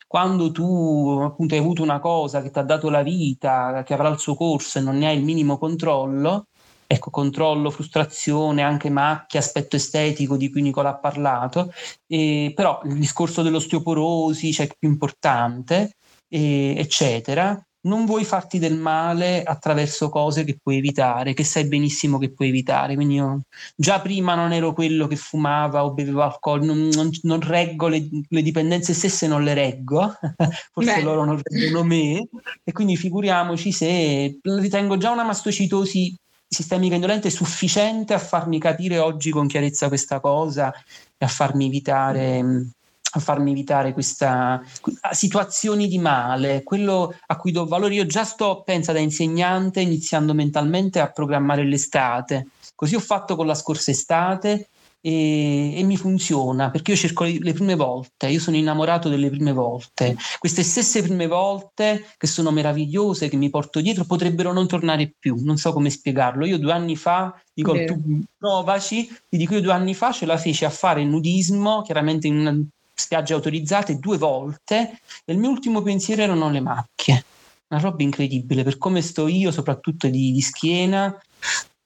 Quando 0.06 0.52
tu 0.52 1.20
appunto 1.22 1.54
hai 1.54 1.60
avuto 1.60 1.82
una 1.82 1.98
cosa 1.98 2.40
che 2.40 2.50
ti 2.50 2.58
ha 2.58 2.62
dato 2.62 2.88
la 2.88 3.02
vita, 3.02 3.82
che 3.84 3.92
avrà 3.92 4.08
il 4.08 4.18
suo 4.18 4.36
corso 4.36 4.78
e 4.78 4.82
non 4.82 4.96
ne 4.98 5.08
hai 5.08 5.18
il 5.18 5.24
minimo 5.24 5.58
controllo, 5.58 6.46
ecco, 6.86 7.10
controllo, 7.10 7.70
frustrazione, 7.70 8.62
anche 8.62 8.88
macchia, 8.90 9.40
aspetto 9.40 9.76
estetico 9.76 10.36
di 10.36 10.50
cui 10.50 10.62
Nicola 10.62 10.90
ha 10.90 10.98
parlato, 10.98 11.72
e, 12.06 12.52
però 12.54 12.80
il 12.84 12.98
discorso 12.98 13.42
dell'osteoporosi 13.42 14.50
c'è 14.50 14.66
cioè, 14.66 14.76
più 14.78 14.88
importante, 14.88 15.96
e, 16.28 16.74
eccetera 16.78 17.65
non 17.86 18.04
vuoi 18.04 18.24
farti 18.24 18.58
del 18.58 18.76
male 18.76 19.42
attraverso 19.42 20.08
cose 20.08 20.44
che 20.44 20.58
puoi 20.62 20.76
evitare, 20.76 21.34
che 21.34 21.44
sai 21.44 21.66
benissimo 21.66 22.18
che 22.18 22.32
puoi 22.32 22.48
evitare. 22.48 22.94
Quindi 22.94 23.14
io 23.14 23.40
già 23.74 24.00
prima 24.00 24.34
non 24.34 24.52
ero 24.52 24.72
quello 24.72 25.06
che 25.06 25.16
fumava 25.16 25.84
o 25.84 25.92
beveva 25.92 26.24
alcol, 26.24 26.64
non, 26.64 26.88
non, 26.92 27.10
non 27.22 27.40
reggo 27.40 27.88
le, 27.88 28.06
le, 28.28 28.42
dipendenze 28.42 28.92
stesse, 28.92 29.26
non 29.26 29.42
le 29.42 29.54
reggo, 29.54 30.12
forse 30.72 30.94
Beh. 30.96 31.02
loro 31.02 31.24
non 31.24 31.40
reggono 31.42 31.84
me, 31.84 32.28
e 32.62 32.72
quindi 32.72 32.96
figuriamoci 32.96 33.72
se 33.72 34.38
ritengo 34.42 34.96
già 34.96 35.10
una 35.10 35.24
mastocitosi 35.24 36.14
sistemica 36.48 36.94
indolente 36.94 37.28
sufficiente 37.30 38.14
a 38.14 38.18
farmi 38.18 38.60
capire 38.60 38.98
oggi 38.98 39.30
con 39.30 39.46
chiarezza 39.48 39.88
questa 39.88 40.20
cosa 40.20 40.72
e 40.72 41.24
a 41.24 41.28
farmi 41.28 41.66
evitare 41.66 42.72
a 43.16 43.20
farmi 43.20 43.50
evitare 43.50 43.92
questa 43.92 44.62
situazioni 45.10 45.88
di 45.88 45.98
male, 45.98 46.62
quello 46.62 47.14
a 47.26 47.36
cui 47.36 47.50
do 47.50 47.66
valore. 47.66 47.94
Io 47.94 48.06
già 48.06 48.24
sto, 48.24 48.62
pensa, 48.62 48.92
da 48.92 48.98
insegnante, 48.98 49.80
iniziando 49.80 50.34
mentalmente 50.34 51.00
a 51.00 51.10
programmare 51.10 51.64
l'estate. 51.64 52.48
Così 52.74 52.94
ho 52.94 53.00
fatto 53.00 53.36
con 53.36 53.46
la 53.46 53.54
scorsa 53.54 53.90
estate 53.90 54.68
e, 55.00 55.78
e, 55.78 55.82
mi 55.84 55.96
funziona 55.96 56.70
perché 56.70 56.90
io 56.90 56.96
cerco 56.96 57.24
le, 57.24 57.52
prime 57.52 57.74
volte, 57.74 58.28
io 58.28 58.40
sono 58.40 58.56
innamorato 58.56 59.08
delle 59.08 59.30
prime 59.30 59.52
volte. 59.52 60.16
Queste 60.38 60.62
stesse 60.62 61.02
prime 61.02 61.26
volte 61.26 62.04
che 62.18 62.26
sono 62.26 62.50
meravigliose, 62.50 63.28
che 63.28 63.36
mi 63.36 63.48
porto 63.48 63.80
dietro, 63.80 64.04
potrebbero 64.04 64.52
non 64.52 64.66
tornare 64.66 65.14
più. 65.18 65.36
Non 65.42 65.56
so 65.56 65.72
come 65.72 65.88
spiegarlo. 65.88 66.44
Io 66.44 66.58
due 66.58 66.72
anni 66.72 66.96
fa, 66.96 67.34
dico 67.54 67.72
Beh. 67.72 67.84
tu 67.86 68.20
provaci, 68.36 69.06
ti 69.28 69.36
dico 69.38 69.54
io 69.54 69.62
due 69.62 69.72
anni 69.72 69.94
fa 69.94 70.12
ce 70.12 70.26
la 70.26 70.36
feci 70.36 70.66
a 70.66 70.70
fare 70.70 71.02
nudismo, 71.02 71.82
chiaramente 71.82 72.26
in 72.26 72.68
spiagge 72.96 73.34
autorizzate 73.34 73.98
due 73.98 74.16
volte 74.16 75.00
e 75.24 75.32
il 75.32 75.38
mio 75.38 75.50
ultimo 75.50 75.82
pensiero 75.82 76.22
erano 76.22 76.50
le 76.50 76.60
macchie. 76.60 77.24
Una 77.68 77.80
roba 77.80 78.02
incredibile 78.02 78.62
per 78.62 78.78
come 78.78 79.02
sto 79.02 79.28
io, 79.28 79.50
soprattutto 79.50 80.08
di, 80.08 80.32
di 80.32 80.40
schiena, 80.40 81.16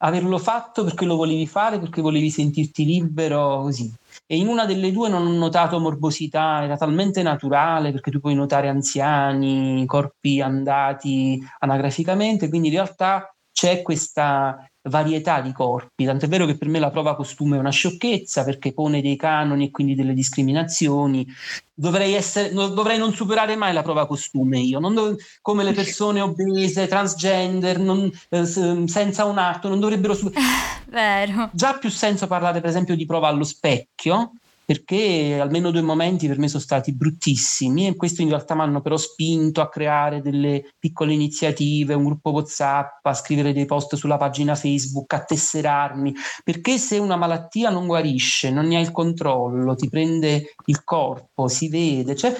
averlo 0.02 0.38
fatto 0.38 0.84
perché 0.84 1.04
lo 1.04 1.16
volevi 1.16 1.46
fare, 1.46 1.78
perché 1.78 2.00
volevi 2.00 2.30
sentirti 2.30 2.84
libero 2.84 3.62
così. 3.62 3.92
E 4.26 4.36
in 4.36 4.46
una 4.46 4.64
delle 4.66 4.92
due 4.92 5.08
non 5.08 5.26
ho 5.26 5.30
notato 5.30 5.80
morbosità, 5.80 6.62
era 6.62 6.76
talmente 6.76 7.22
naturale 7.22 7.90
perché 7.90 8.10
tu 8.10 8.20
puoi 8.20 8.34
notare 8.34 8.68
anziani, 8.68 9.84
corpi 9.86 10.40
andati 10.40 11.42
anagraficamente, 11.58 12.48
quindi 12.48 12.68
in 12.68 12.74
realtà 12.74 13.34
c'è 13.52 13.82
questa 13.82 14.69
varietà 14.82 15.40
di 15.40 15.52
corpi, 15.52 16.04
tant'è 16.04 16.26
vero 16.26 16.46
che 16.46 16.56
per 16.56 16.68
me 16.68 16.78
la 16.78 16.90
prova 16.90 17.14
costume 17.14 17.56
è 17.56 17.60
una 17.60 17.70
sciocchezza 17.70 18.44
perché 18.44 18.72
pone 18.72 19.02
dei 19.02 19.16
canoni 19.16 19.66
e 19.66 19.70
quindi 19.70 19.94
delle 19.94 20.14
discriminazioni. 20.14 21.26
Dovrei, 21.72 22.12
essere, 22.12 22.50
no, 22.50 22.68
dovrei 22.68 22.98
non 22.98 23.14
superare 23.14 23.56
mai 23.56 23.72
la 23.72 23.82
prova 23.82 24.06
costume 24.06 24.58
io, 24.58 24.80
dov- 24.80 25.16
come 25.40 25.64
le 25.64 25.72
persone 25.72 26.20
obese, 26.20 26.86
transgender, 26.86 27.78
non, 27.78 28.10
eh, 28.28 28.44
senza 28.44 29.24
un 29.24 29.38
atto, 29.38 29.68
non 29.68 29.80
dovrebbero 29.80 30.14
superare. 30.14 30.48
Vero. 30.90 31.50
Già 31.52 31.70
ha 31.70 31.78
più 31.78 31.88
senso 31.90 32.26
parlare 32.26 32.60
per 32.60 32.68
esempio 32.68 32.96
di 32.96 33.06
prova 33.06 33.28
allo 33.28 33.44
specchio, 33.44 34.32
perché 34.70 35.40
almeno 35.40 35.72
due 35.72 35.82
momenti 35.82 36.28
per 36.28 36.38
me 36.38 36.46
sono 36.46 36.62
stati 36.62 36.94
bruttissimi 36.94 37.88
e 37.88 37.96
questo 37.96 38.22
in 38.22 38.28
realtà 38.28 38.54
mi 38.54 38.60
hanno 38.60 38.80
però 38.80 38.96
spinto 38.96 39.60
a 39.62 39.68
creare 39.68 40.22
delle 40.22 40.74
piccole 40.78 41.12
iniziative, 41.12 41.94
un 41.94 42.04
gruppo 42.04 42.30
WhatsApp, 42.30 43.04
a 43.04 43.12
scrivere 43.12 43.52
dei 43.52 43.64
post 43.64 43.96
sulla 43.96 44.16
pagina 44.16 44.54
Facebook, 44.54 45.12
a 45.12 45.24
tesserarmi, 45.24 46.14
perché 46.44 46.78
se 46.78 46.98
una 46.98 47.16
malattia 47.16 47.68
non 47.70 47.88
guarisce, 47.88 48.52
non 48.52 48.68
ne 48.68 48.76
hai 48.76 48.82
il 48.82 48.92
controllo, 48.92 49.74
ti 49.74 49.88
prende 49.88 50.54
il 50.66 50.84
corpo, 50.84 51.48
si 51.48 51.68
vede, 51.68 52.14
cioè 52.14 52.32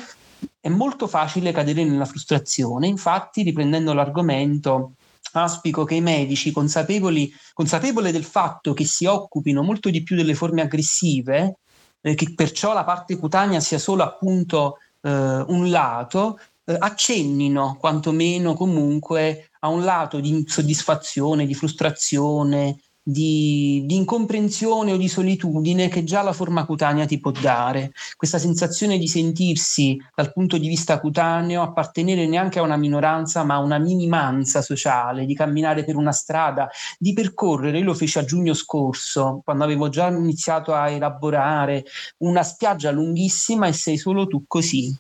è 0.61 0.69
molto 0.69 1.09
facile 1.09 1.51
cadere 1.51 1.83
nella 1.83 2.05
frustrazione. 2.05 2.87
Infatti, 2.87 3.43
riprendendo 3.43 3.93
l'argomento, 3.93 4.93
auspico 5.33 5.83
che 5.83 5.97
i 5.97 6.01
medici, 6.01 6.53
consapevoli, 6.53 7.29
consapevoli 7.53 8.13
del 8.13 8.23
fatto 8.23 8.73
che 8.73 8.85
si 8.85 9.05
occupino 9.07 9.65
molto 9.65 9.91
di 9.91 10.05
più 10.05 10.15
delle 10.15 10.35
forme 10.35 10.63
aggressive, 10.63 11.57
eh, 12.01 12.15
che 12.15 12.35
perciò 12.35 12.73
la 12.73 12.85
parte 12.85 13.17
cutanea 13.17 13.61
sia 13.61 13.79
solo 13.79 14.03
appunto 14.03 14.79
eh, 15.03 15.11
un 15.11 15.71
lato, 15.71 16.39
eh, 16.65 16.77
accennino 16.79 17.77
quantomeno 17.79 18.55
comunque 18.55 19.51
a 19.61 19.69
un 19.69 19.85
lato 19.85 20.21
di 20.21 20.31
insoddisfazione, 20.31 21.47
di 21.47 21.55
frustrazione, 21.55 22.79
di, 23.11 23.83
di, 23.87 23.97
incomprensione 23.97 24.93
o 24.93 24.97
di 24.97 25.09
solitudine 25.09 25.89
che 25.89 26.05
già 26.05 26.23
la 26.23 26.33
forma 26.33 26.65
cutanea 26.65 27.07
ti 27.07 27.19
può 27.19 27.31
dare. 27.31 27.93
Questa 28.17 28.39
sensazione 28.39 28.99
di 28.99 29.09
sentirsi 29.09 29.99
dal 30.15 30.33
punto 30.33 30.59
di 30.59 30.69
vista 30.69 31.01
cutaneo 31.01 31.63
appartenere 31.63 32.27
neanche 32.27 32.59
a 32.59 32.63
una 32.63 32.77
minoranza 32.77 33.45
ma 33.45 33.55
a 33.55 33.59
una 33.61 33.79
minimanza 33.79 34.63
sociale, 34.63 35.27
di 35.27 35.35
camminare 35.35 35.85
per 35.85 35.97
una 35.97 36.13
strada, 36.13 36.69
di 36.99 37.13
percorrere, 37.13 37.79
io 37.79 37.85
lo 37.85 37.95
feci 37.95 38.19
a 38.19 38.25
giugno 38.25 38.55
scorso, 38.55 39.41
quando 39.45 39.65
avevo 39.65 39.89
già 39.89 40.09
iniziato 40.09 40.73
a 40.75 40.89
elaborare 40.89 41.85
una 42.19 42.43
spiaggia 42.43 42.91
lunghissima 42.91 43.67
e 43.67 43.73
sei 43.73 43.97
solo 43.97 44.27
tu 44.27 44.45
così, 44.47 44.95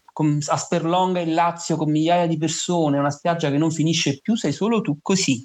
a 0.48 0.56
Sperlonga 0.56 1.20
in 1.20 1.32
Lazio 1.32 1.76
con 1.76 1.90
migliaia 1.90 2.26
di 2.26 2.36
persone, 2.36 2.98
una 2.98 3.10
spiaggia 3.10 3.50
che 3.50 3.56
non 3.56 3.70
finisce 3.70 4.18
più, 4.20 4.36
sei 4.36 4.52
solo 4.52 4.82
tu 4.82 4.98
così 5.00 5.40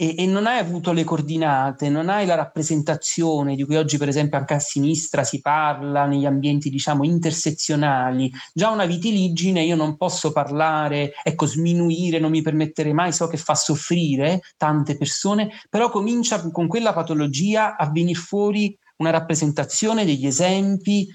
e, 0.00 0.14
e, 0.16 0.26
non 0.26 0.46
hai 0.46 0.60
avuto 0.60 0.92
le 0.92 1.02
coordinate, 1.02 1.88
non 1.88 2.08
hai 2.08 2.24
la 2.24 2.36
rappresentazione 2.36 3.56
di 3.56 3.64
cui 3.64 3.74
oggi 3.74 3.98
per 3.98 4.06
esempio 4.06 4.38
anche 4.38 4.54
a 4.54 4.60
sinistra 4.60 5.24
si 5.24 5.40
parla 5.40 6.06
negli 6.06 6.24
ambienti 6.24 6.70
diciamo 6.70 7.02
intersezionali, 7.02 8.30
già 8.54 8.70
una 8.70 8.86
vitiligine 8.86 9.64
io 9.64 9.74
non 9.74 9.96
posso 9.96 10.30
parlare, 10.30 11.14
ecco 11.24 11.46
sminuire, 11.46 12.20
non 12.20 12.30
mi 12.30 12.42
permetterei 12.42 12.92
mai, 12.92 13.12
so 13.12 13.26
che 13.26 13.38
fa 13.38 13.56
soffrire 13.56 14.40
tante 14.56 14.96
persone, 14.96 15.50
però 15.68 15.90
comincia 15.90 16.48
con 16.52 16.68
quella 16.68 16.92
patologia 16.92 17.76
a 17.76 17.90
venire 17.90 18.20
fuori 18.20 18.78
una 18.98 19.10
rappresentazione 19.10 20.04
degli 20.04 20.26
esempi, 20.26 21.08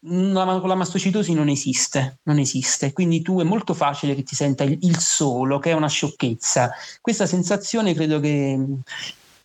la, 0.00 0.44
la 0.44 0.74
mastocitosi 0.74 1.34
non 1.34 1.48
esiste, 1.48 2.20
non 2.24 2.38
esiste, 2.38 2.92
quindi 2.92 3.22
tu 3.22 3.40
è 3.40 3.44
molto 3.44 3.74
facile 3.74 4.14
che 4.14 4.22
ti 4.22 4.34
senta 4.34 4.64
il, 4.64 4.78
il 4.80 4.98
solo, 4.98 5.58
che 5.58 5.70
è 5.70 5.74
una 5.74 5.88
sciocchezza. 5.88 6.70
Questa 7.00 7.26
sensazione 7.26 7.94
credo 7.94 8.20
che 8.20 8.58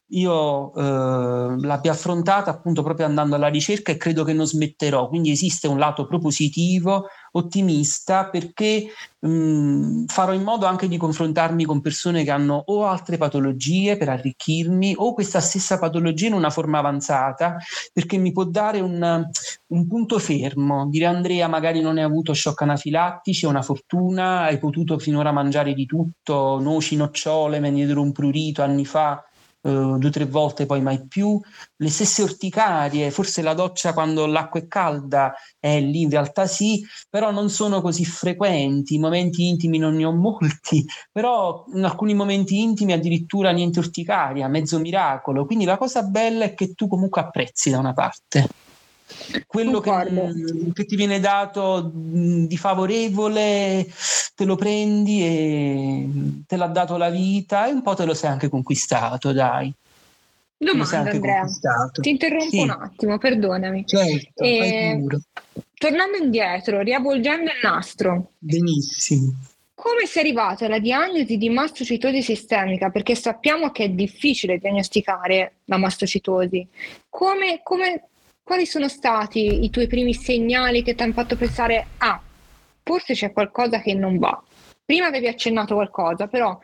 io 0.10 0.74
eh, 0.76 1.56
l'abbia 1.66 1.92
affrontata 1.92 2.52
appunto 2.52 2.84
proprio 2.84 3.08
andando 3.08 3.36
alla 3.36 3.48
ricerca 3.48 3.92
e 3.92 3.98
credo 3.98 4.24
che 4.24 4.34
non 4.34 4.46
smetterò. 4.46 5.08
Quindi 5.08 5.32
esiste 5.32 5.68
un 5.68 5.80
lato 5.80 6.06
propositivo, 6.06 7.08
ottimista, 7.32 8.30
perché 8.30 8.88
mh, 9.20 10.06
farò 10.06 10.34
in 10.34 10.44
modo 10.44 10.68
anche 10.68 10.88
di 10.88 10.98
confrontarmi 10.98 11.66
con 11.66 11.82
persone 11.82 12.24
che 12.24 12.30
hanno 12.30 12.62
o 12.68 12.86
altre 12.86 13.18
patologie 13.18 13.98
per 13.98 14.10
arricchirmi 14.10 14.94
o 14.98 15.14
questa 15.14 15.40
stessa 15.40 15.80
patologia 15.80 16.28
in 16.28 16.34
una 16.34 16.52
forma 16.52 16.78
avanzata, 16.78 17.58
perché 17.92 18.18
mi 18.18 18.32
può 18.32 18.44
dare 18.44 18.82
un, 18.82 19.28
un 19.68 19.88
punto 19.88 20.20
fermo. 20.20 20.88
Dire 20.88 21.06
Andrea 21.06 21.48
magari 21.48 21.82
non 21.82 21.98
hai 21.98 22.04
avuto 22.04 22.34
shock 22.34 22.62
anafilattici, 22.62 23.46
è 23.46 23.50
una 23.50 23.64
fortuna, 23.64 24.44
hai 24.44 24.60
potuto 24.60 25.00
finora 25.00 25.32
mangiare 25.32 25.74
di 25.74 25.86
tutto, 25.88 26.60
noci, 26.60 26.96
nocciole, 26.96 27.60
me 27.60 27.72
ne 27.72 27.94
un 27.96 28.12
prurito 28.12 28.62
anni 28.62 28.86
fa 28.86 29.24
uh, 29.66 29.98
due 29.98 30.10
o 30.10 30.12
tre 30.12 30.26
volte, 30.26 30.66
poi 30.66 30.82
mai 30.82 31.06
più. 31.08 31.40
Le 31.78 31.90
stesse 31.90 32.22
orticarie, 32.24 33.12
forse 33.12 33.42
la 33.42 33.54
doccia 33.54 33.94
quando 33.94 34.26
l'acqua 34.26 34.60
è 34.60 34.68
calda 34.68 35.34
è 35.60 35.80
lì, 35.80 36.02
in 36.02 36.10
realtà 36.10 36.48
sì, 36.48 36.86
però 37.10 37.32
non 37.32 37.50
sono 37.50 37.82
così 37.82 38.06
frequenti. 38.06 38.96
I 38.96 39.00
momenti 39.00 39.48
intimi 39.48 39.78
non 39.78 39.96
ne 39.96 40.06
ho 40.06 40.14
molti, 40.14 40.86
però 41.12 41.66
in 41.74 41.84
alcuni 41.84 42.14
momenti 42.14 42.62
intimi 42.62 42.94
addirittura 42.94 43.52
niente 43.52 43.80
orticaria, 43.80 44.48
mezzo 44.48 44.80
miracolo. 44.80 45.46
Quindi 45.46 45.66
la 45.66 45.78
cosa 45.78 46.04
bella 46.04 46.46
è 46.46 46.54
che 46.54 46.74
tu 46.74 46.88
comunque 46.88 47.22
apprezzi 47.22 47.70
da 47.70 47.80
una 47.80 47.94
parte 47.94 48.48
quello 49.46 49.80
che, 49.80 49.92
che, 50.74 50.86
ti 50.86 50.96
viene 50.96 51.20
dato 51.20 51.92
di 51.94 52.58
favorevole 52.58 53.88
te 54.36 54.46
lo 54.46 54.56
prendi 54.56 55.24
e 55.24 56.10
te 56.48 56.56
l'ha 56.56 56.68
dato 56.68 56.98
la 56.98 57.10
vita 57.10 57.68
e 57.68 57.72
un 57.72 57.82
po' 57.82 57.94
te 57.94 58.06
lo 58.06 58.14
sei 58.14 58.30
anche 58.32 58.50
conquistato, 58.50 59.32
dai. 59.32 59.74
Domanda 60.58 61.12
Andrea, 61.12 61.46
ti 62.00 62.10
interrompo 62.10 62.50
sì. 62.50 62.60
un 62.60 62.70
attimo, 62.70 63.18
perdonami. 63.18 63.86
Certo, 63.86 64.44
e... 64.44 65.04
Tornando 65.78 66.18
indietro, 66.18 66.82
riavvolgendo 66.82 67.52
il 67.52 67.60
nastro. 67.62 68.32
Benissimo. 68.38 69.34
Come 69.76 70.06
sei 70.06 70.24
arrivato 70.24 70.64
alla 70.66 70.80
diagnosi 70.80 71.38
di 71.38 71.50
mastocitosi 71.50 72.22
sistemica? 72.22 72.90
Perché 72.90 73.14
sappiamo 73.14 73.72
che 73.72 73.84
è 73.84 73.90
difficile 73.90 74.58
diagnosticare 74.58 75.56
la 75.66 75.78
mastocitosi. 75.78 76.66
Come, 77.10 77.60
come 77.62 78.08
quali 78.46 78.68
sono 78.68 78.88
stati 78.88 79.64
i 79.64 79.72
tuoi 79.72 79.88
primi 79.88 80.14
segnali 80.14 80.84
che 80.84 80.94
ti 80.94 81.02
hanno 81.02 81.14
fatto 81.14 81.36
pensare, 81.36 81.88
ah, 81.98 82.22
forse 82.84 83.16
c'è 83.16 83.34
qualcosa 83.34 83.82
che 83.82 83.96
non 83.96 84.20
va? 84.20 84.40
Prima 84.86 85.08
avevi 85.08 85.28
accennato 85.28 85.74
qualcosa, 85.74 86.28
però 86.28 86.58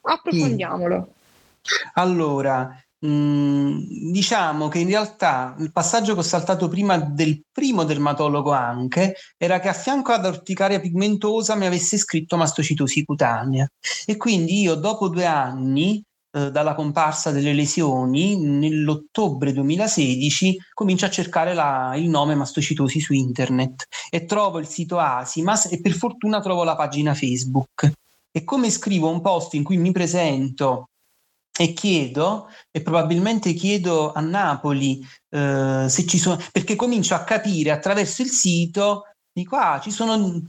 approfondiamolo. 0.00 1.12
Allora, 1.94 2.74
mh, 3.00 3.08
mm, 3.08 3.78
diciamo 4.12 4.68
che 4.68 4.78
in 4.78 4.88
realtà 4.88 5.54
il 5.58 5.72
passaggio 5.72 6.14
che 6.14 6.20
ho 6.20 6.22
saltato 6.22 6.68
prima 6.68 6.96
del 6.96 7.42
primo 7.52 7.84
dermatologo 7.84 8.52
anche 8.52 9.16
era 9.36 9.60
che 9.60 9.68
a 9.68 9.74
fianco 9.74 10.12
ad 10.12 10.24
orticaria 10.24 10.80
pigmentosa 10.80 11.54
mi 11.54 11.66
avesse 11.66 11.98
scritto 11.98 12.38
mastocitosi 12.38 13.04
cutanea 13.04 13.68
e 14.06 14.16
quindi 14.16 14.62
io 14.62 14.74
dopo 14.74 15.08
due 15.08 15.26
anni 15.26 16.02
eh, 16.36 16.50
dalla 16.50 16.74
comparsa 16.74 17.30
delle 17.30 17.54
lesioni, 17.54 18.36
nell'ottobre 18.36 19.54
2016 19.54 20.58
comincio 20.74 21.06
a 21.06 21.10
cercare 21.10 21.54
la, 21.54 21.94
il 21.96 22.10
nome 22.10 22.34
mastocitosi 22.34 23.00
su 23.00 23.14
internet 23.14 23.86
e 24.10 24.26
trovo 24.26 24.58
il 24.58 24.66
sito 24.66 24.98
Asimas 24.98 25.72
e 25.72 25.80
per 25.80 25.92
fortuna 25.92 26.42
trovo 26.42 26.62
la 26.62 26.76
pagina 26.76 27.14
Facebook. 27.14 27.90
E 28.30 28.44
come 28.44 28.68
scrivo 28.68 29.08
un 29.08 29.22
post 29.22 29.54
in 29.54 29.64
cui 29.64 29.78
mi 29.78 29.92
presento 29.92 30.90
e 31.58 31.72
chiedo, 31.72 32.50
e 32.70 32.82
probabilmente 32.82 33.54
chiedo 33.54 34.12
a 34.12 34.20
Napoli 34.20 35.02
eh, 35.30 35.86
se 35.88 36.06
ci 36.06 36.18
sono, 36.18 36.38
perché 36.52 36.76
comincio 36.76 37.14
a 37.14 37.24
capire 37.24 37.70
attraverso 37.70 38.20
il 38.20 38.28
sito, 38.28 39.04
dico, 39.32 39.56
ah, 39.56 39.80
ci 39.80 39.90
sono 39.90 40.42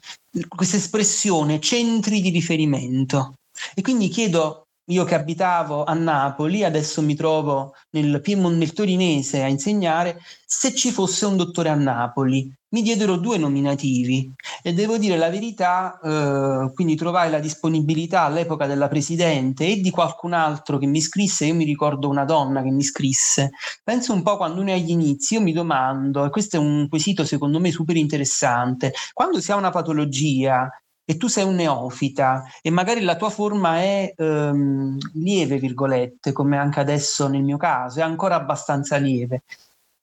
questa 0.50 0.76
espressione, 0.76 1.62
centri 1.62 2.20
di 2.20 2.30
riferimento. 2.30 3.36
E 3.74 3.82
quindi 3.82 4.10
chiedo 4.10 4.67
io 4.90 5.04
che 5.04 5.16
abitavo 5.16 5.84
a 5.84 5.94
Napoli, 5.94 6.64
adesso 6.64 7.02
mi 7.02 7.16
trovo 7.16 7.74
nel, 7.92 8.22
nel 8.24 8.74
torinese 8.74 9.44
a 9.44 9.48
insegnare, 9.48 10.20
se 10.46 10.74
ci 10.74 10.92
fosse 10.92 11.26
un 11.26 11.36
dottore 11.36 11.70
a 11.70 11.76
Napoli. 11.76 12.54
Mi 12.70 12.82
diedero 12.82 13.16
due 13.16 13.38
nominativi 13.38 14.30
e 14.62 14.74
devo 14.74 14.98
dire 14.98 15.18
la 15.18 15.30
verità, 15.30 16.00
eh, 16.04 16.72
quindi 16.74 16.96
trovai 16.96 17.30
la 17.30 17.40
disponibilità 17.40 18.24
all'epoca 18.24 18.66
della 18.66 18.90
presidente 18.90 19.66
e 19.66 19.80
di 19.80 19.90
qualcun 19.90 20.34
altro 20.34 20.78
che 20.78 20.86
mi 20.86 21.00
scrisse, 21.00 21.46
io 21.46 21.56
mi 21.56 21.64
ricordo 21.64 22.10
una 22.10 22.26
donna 22.26 22.62
che 22.62 22.72
mi 22.72 22.84
scrisse. 22.84 23.52
Penso 23.84 24.14
un 24.14 24.22
po' 24.22 24.38
quando 24.38 24.62
uno 24.62 24.70
è 24.70 24.74
agli 24.74 24.92
inizi, 24.92 25.36
io 25.36 25.42
mi 25.42 25.54
domando, 25.54 26.26
e 26.26 26.30
questo 26.30 26.58
è 26.58 26.60
un 26.60 26.88
quesito 26.90 27.26
secondo 27.26 27.60
me 27.60 27.72
super 27.72 27.96
interessante, 27.96 28.94
quando 29.14 29.40
si 29.40 29.52
ha 29.52 29.56
una 29.56 29.72
patologia 29.72 30.70
e 31.10 31.16
tu 31.16 31.28
sei 31.28 31.46
un 31.46 31.56
neofita 31.56 32.44
e 32.62 32.70
magari 32.70 33.00
la 33.00 33.16
tua 33.16 33.30
forma 33.30 33.78
è 33.78 34.14
ehm, 34.14 34.98
lieve, 35.14 35.58
virgolette, 35.58 36.34
come 36.34 36.58
anche 36.58 36.82
adesso 36.82 37.30
nel 37.30 37.44
mio 37.44 37.56
caso, 37.56 38.00
è 38.00 38.04
ancora 38.04 38.36
abbastanza 38.36 38.98
lieve 38.98 39.44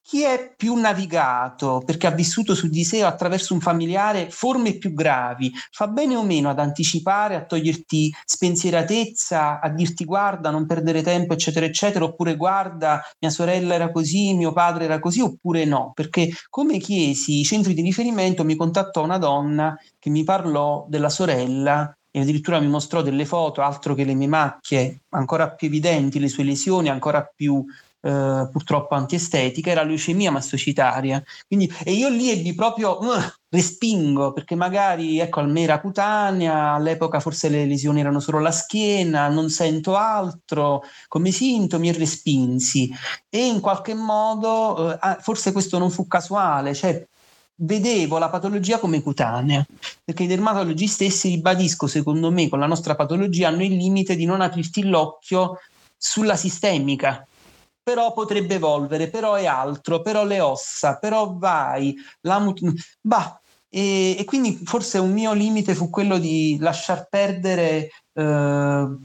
chi 0.07 0.23
è 0.23 0.53
più 0.55 0.75
navigato? 0.75 1.83
Perché 1.85 2.07
ha 2.07 2.11
vissuto 2.11 2.55
su 2.55 2.69
di 2.69 2.85
sé 2.85 3.03
o 3.03 3.07
attraverso 3.07 3.55
un 3.55 3.61
familiare 3.61 4.29
forme 4.29 4.77
più 4.77 4.93
gravi, 4.93 5.51
fa 5.71 5.89
bene 5.89 6.15
o 6.15 6.23
meno 6.23 6.51
ad 6.51 6.59
anticipare, 6.59 7.35
a 7.35 7.45
toglierti 7.47 8.15
spensieratezza, 8.27 9.61
a 9.61 9.69
dirti 9.71 10.05
guarda, 10.05 10.51
non 10.51 10.67
perdere 10.67 11.01
tempo, 11.01 11.33
eccetera, 11.33 11.65
eccetera, 11.65 12.05
oppure 12.05 12.37
guarda, 12.37 13.03
mia 13.21 13.31
sorella 13.31 13.73
era 13.73 13.91
così, 13.91 14.35
mio 14.35 14.53
padre 14.53 14.85
era 14.85 14.99
così, 14.99 15.23
oppure 15.23 15.65
no, 15.65 15.93
perché 15.95 16.31
come 16.51 16.77
chiesi 16.77 17.41
i 17.41 17.45
centri 17.45 17.73
di 17.73 17.81
riferimento 17.81 18.45
mi 18.45 18.57
contattò 18.57 19.03
una 19.03 19.17
donna 19.17 19.75
che 19.99 20.11
mi 20.11 20.23
parlò 20.23 20.85
della 20.87 21.09
sorella 21.09 21.97
e 22.11 22.21
addirittura 22.21 22.61
mi 22.61 22.69
mostrò 22.69 23.03
delle 23.03 23.25
foto, 23.25 23.63
altro 23.63 23.95
che 23.95 24.05
le 24.05 24.15
mie 24.15 24.29
macchie, 24.29 25.01
ancora 25.09 25.51
più 25.51 25.67
evidenti, 25.67 26.21
le 26.21 26.29
sue 26.29 26.45
lesioni 26.45 26.89
ancora 26.89 27.29
più 27.35 27.65
eh, 28.05 28.49
purtroppo 28.53 28.95
antiestetica, 28.95 29.71
era 29.71 29.83
leucemia 29.83 30.31
mastocitaria. 30.31 31.25
Quindi, 31.47 31.73
e 31.85 31.93
io 31.93 32.11
lì 32.11 32.31
ebbi 32.31 32.55
proprio 32.55 32.99
uh, 33.01 33.19
respingo 33.49 34.33
perché 34.35 34.55
magari 34.55 35.21
ecco 35.21 35.41
al 35.41 35.51
me 35.51 35.63
era 35.63 35.81
cutanea, 35.81 36.73
all'epoca 36.73 37.19
forse 37.21 37.49
le 37.49 37.65
lesioni 37.65 38.01
erano 38.01 38.21
solo 38.21 38.41
la 38.41 38.51
schiena, 38.51 39.29
non 39.29 39.49
sento 39.49 39.97
altro 39.97 40.83
come 41.09 41.31
sintomi 41.31 41.89
e 41.89 41.93
respinsi. 41.93 42.95
E 43.31 43.47
in 43.47 43.61
qualche 43.61 43.95
modo, 43.95 44.93
eh, 44.93 45.17
forse 45.21 45.53
questo 45.53 45.79
non 45.79 45.91
fu 45.91 46.07
casuale, 46.07 46.75
cioè 46.75 47.07
vedevo 47.57 48.19
la 48.19 48.29
patologia 48.29 48.79
come 48.79 49.01
cutanea, 49.01 49.65
perché 50.05 50.25
i 50.25 50.27
dermatologi 50.27 50.87
stessi, 50.87 51.31
ribadisco, 51.31 51.87
secondo 51.87 52.31
me, 52.31 52.51
con 52.51 52.59
la 52.59 52.67
nostra 52.67 52.95
patologia 52.95 53.49
hanno 53.49 53.63
il 53.63 53.77
limite 53.77 54.15
di 54.15 54.27
non 54.27 54.43
aprirti 54.43 54.83
l'occhio 54.83 55.59
sulla 55.97 56.37
sistemica, 56.37 57.27
però 57.85 58.15
potrebbe 58.15 58.55
evolvere, 58.55 59.11
però 59.11 59.35
è 59.35 59.45
altro, 59.45 60.01
però 60.01 60.25
le 60.25 60.41
ossa, 60.41 60.97
però 60.97 61.35
vai, 61.37 61.95
la 62.23 62.41
mut- 62.41 62.63
bah, 63.01 63.39
e, 63.69 64.17
e, 64.19 64.25
quindi 64.25 64.59
forse 64.65 64.99
un 64.99 65.13
mio 65.13 65.35
limite 65.35 65.75
fu 65.75 65.91
quello 65.91 66.19
di 66.19 66.57
lasciar 66.61 67.09
perdere 67.11 67.91
eh, 68.15 68.97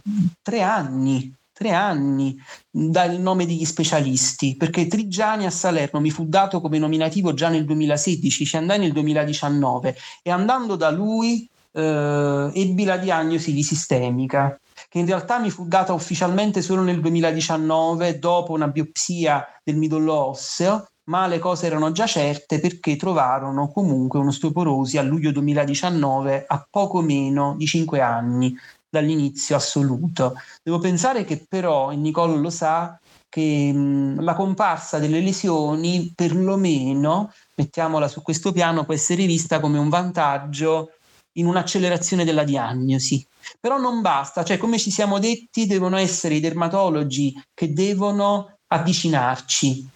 tre 0.41 0.61
anni, 0.61 1.35
tre 1.51 1.71
anni 1.71 2.37
dal 2.69 3.19
nome 3.19 3.45
degli 3.45 3.65
specialisti, 3.65 4.55
perché 4.55 4.87
Trigiani 4.87 5.45
a 5.45 5.49
Salerno 5.49 5.99
mi 5.99 6.09
fu 6.09 6.25
dato 6.25 6.61
come 6.61 6.77
nominativo 6.77 7.33
già 7.33 7.49
nel 7.49 7.65
2016, 7.65 8.45
ci 8.45 8.55
andai 8.55 8.79
nel 8.79 8.93
2019 8.93 9.97
e 10.23 10.31
andando 10.31 10.77
da 10.77 10.89
lui 10.89 11.49
eh, 11.73 12.51
ebbi 12.53 12.83
la 12.85 12.97
diagnosi 12.97 13.51
di 13.51 13.63
sistemica 13.63 14.57
che 14.89 14.99
in 14.99 15.05
realtà 15.05 15.39
mi 15.39 15.51
fu 15.51 15.67
data 15.67 15.93
ufficialmente 15.93 16.61
solo 16.63 16.81
nel 16.81 16.99
2019 16.99 18.17
dopo 18.17 18.53
una 18.53 18.67
biopsia 18.67 19.45
del 19.63 19.77
midollo 19.77 20.13
osseo, 20.13 20.87
ma 21.05 21.27
le 21.27 21.39
cose 21.39 21.67
erano 21.67 21.91
già 21.91 22.07
certe 22.07 22.59
perché 22.59 22.95
trovarono 22.95 23.71
comunque 23.71 24.19
un'osteoporosi 24.19 24.97
a 24.97 25.03
luglio 25.03 25.31
2019 25.31 26.45
a 26.47 26.67
poco 26.69 27.01
meno 27.01 27.55
di 27.55 27.65
5 27.67 28.01
anni 28.01 28.57
dall'inizio 28.89 29.55
assoluto. 29.55 30.33
Devo 30.63 30.79
pensare 30.79 31.23
che 31.23 31.45
però, 31.47 31.91
e 31.91 31.95
Nicolo 31.95 32.35
lo 32.35 32.49
sa, 32.49 32.99
che 33.29 33.71
la 34.17 34.33
comparsa 34.33 34.97
delle 34.97 35.19
lesioni 35.19 36.11
perlomeno, 36.15 37.31
mettiamola 37.55 38.07
su 38.07 38.23
questo 38.23 38.51
piano, 38.51 38.85
può 38.85 38.95
essere 38.95 39.27
vista 39.27 39.59
come 39.59 39.77
un 39.77 39.89
vantaggio 39.89 40.93
in 41.33 41.45
un'accelerazione 41.45 42.25
della 42.25 42.43
diagnosi. 42.43 43.25
Però 43.59 43.77
non 43.77 44.01
basta, 44.01 44.43
cioè 44.43 44.57
come 44.57 44.77
ci 44.77 44.91
siamo 44.91 45.19
detti, 45.19 45.65
devono 45.65 45.97
essere 45.97 46.35
i 46.35 46.39
dermatologi 46.39 47.33
che 47.53 47.73
devono 47.73 48.57
avvicinarci. 48.67 49.87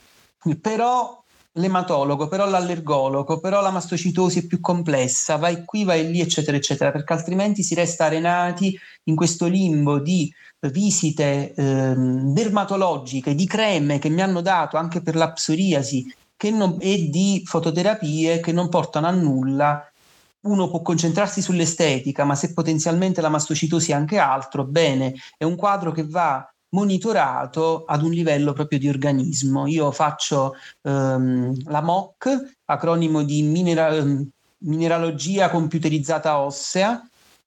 Però 0.59 1.23
l'ematologo, 1.53 2.27
però 2.27 2.47
l'allergologo, 2.47 3.39
però 3.39 3.61
la 3.61 3.69
mastocitosi 3.69 4.39
è 4.39 4.45
più 4.47 4.59
complessa, 4.59 5.37
vai 5.37 5.63
qui, 5.65 5.83
vai 5.83 6.09
lì, 6.09 6.19
eccetera, 6.19 6.57
eccetera, 6.57 6.91
perché 6.91 7.13
altrimenti 7.13 7.63
si 7.63 7.75
resta 7.75 8.05
arenati 8.05 8.77
in 9.03 9.15
questo 9.15 9.45
limbo 9.47 9.99
di 9.99 10.33
visite 10.59 11.53
ehm, 11.53 12.33
dermatologiche, 12.33 13.35
di 13.35 13.45
creme 13.45 13.99
che 13.99 14.09
mi 14.09 14.21
hanno 14.21 14.41
dato 14.41 14.77
anche 14.77 15.01
per 15.01 15.15
la 15.15 15.31
psoriasi 15.31 16.11
non, 16.51 16.77
e 16.79 17.09
di 17.09 17.41
fototerapie 17.45 18.39
che 18.41 18.51
non 18.51 18.67
portano 18.67 19.07
a 19.07 19.11
nulla 19.11 19.92
uno 20.43 20.69
può 20.69 20.81
concentrarsi 20.81 21.41
sull'estetica, 21.41 22.23
ma 22.23 22.35
se 22.35 22.53
potenzialmente 22.53 23.21
la 23.21 23.29
mastocitosi 23.29 23.91
è 23.91 23.95
anche 23.95 24.17
altro, 24.17 24.65
bene, 24.65 25.13
è 25.37 25.43
un 25.43 25.55
quadro 25.55 25.91
che 25.91 26.05
va 26.05 26.47
monitorato 26.69 27.85
ad 27.85 28.03
un 28.03 28.11
livello 28.11 28.53
proprio 28.53 28.79
di 28.79 28.89
organismo. 28.89 29.67
Io 29.67 29.91
faccio 29.91 30.55
ehm, 30.81 31.69
la 31.69 31.81
MOC, 31.81 32.55
acronimo 32.65 33.23
di 33.23 33.43
minera- 33.43 34.03
mineralogia 34.59 35.49
computerizzata 35.49 36.39
ossea, 36.39 37.01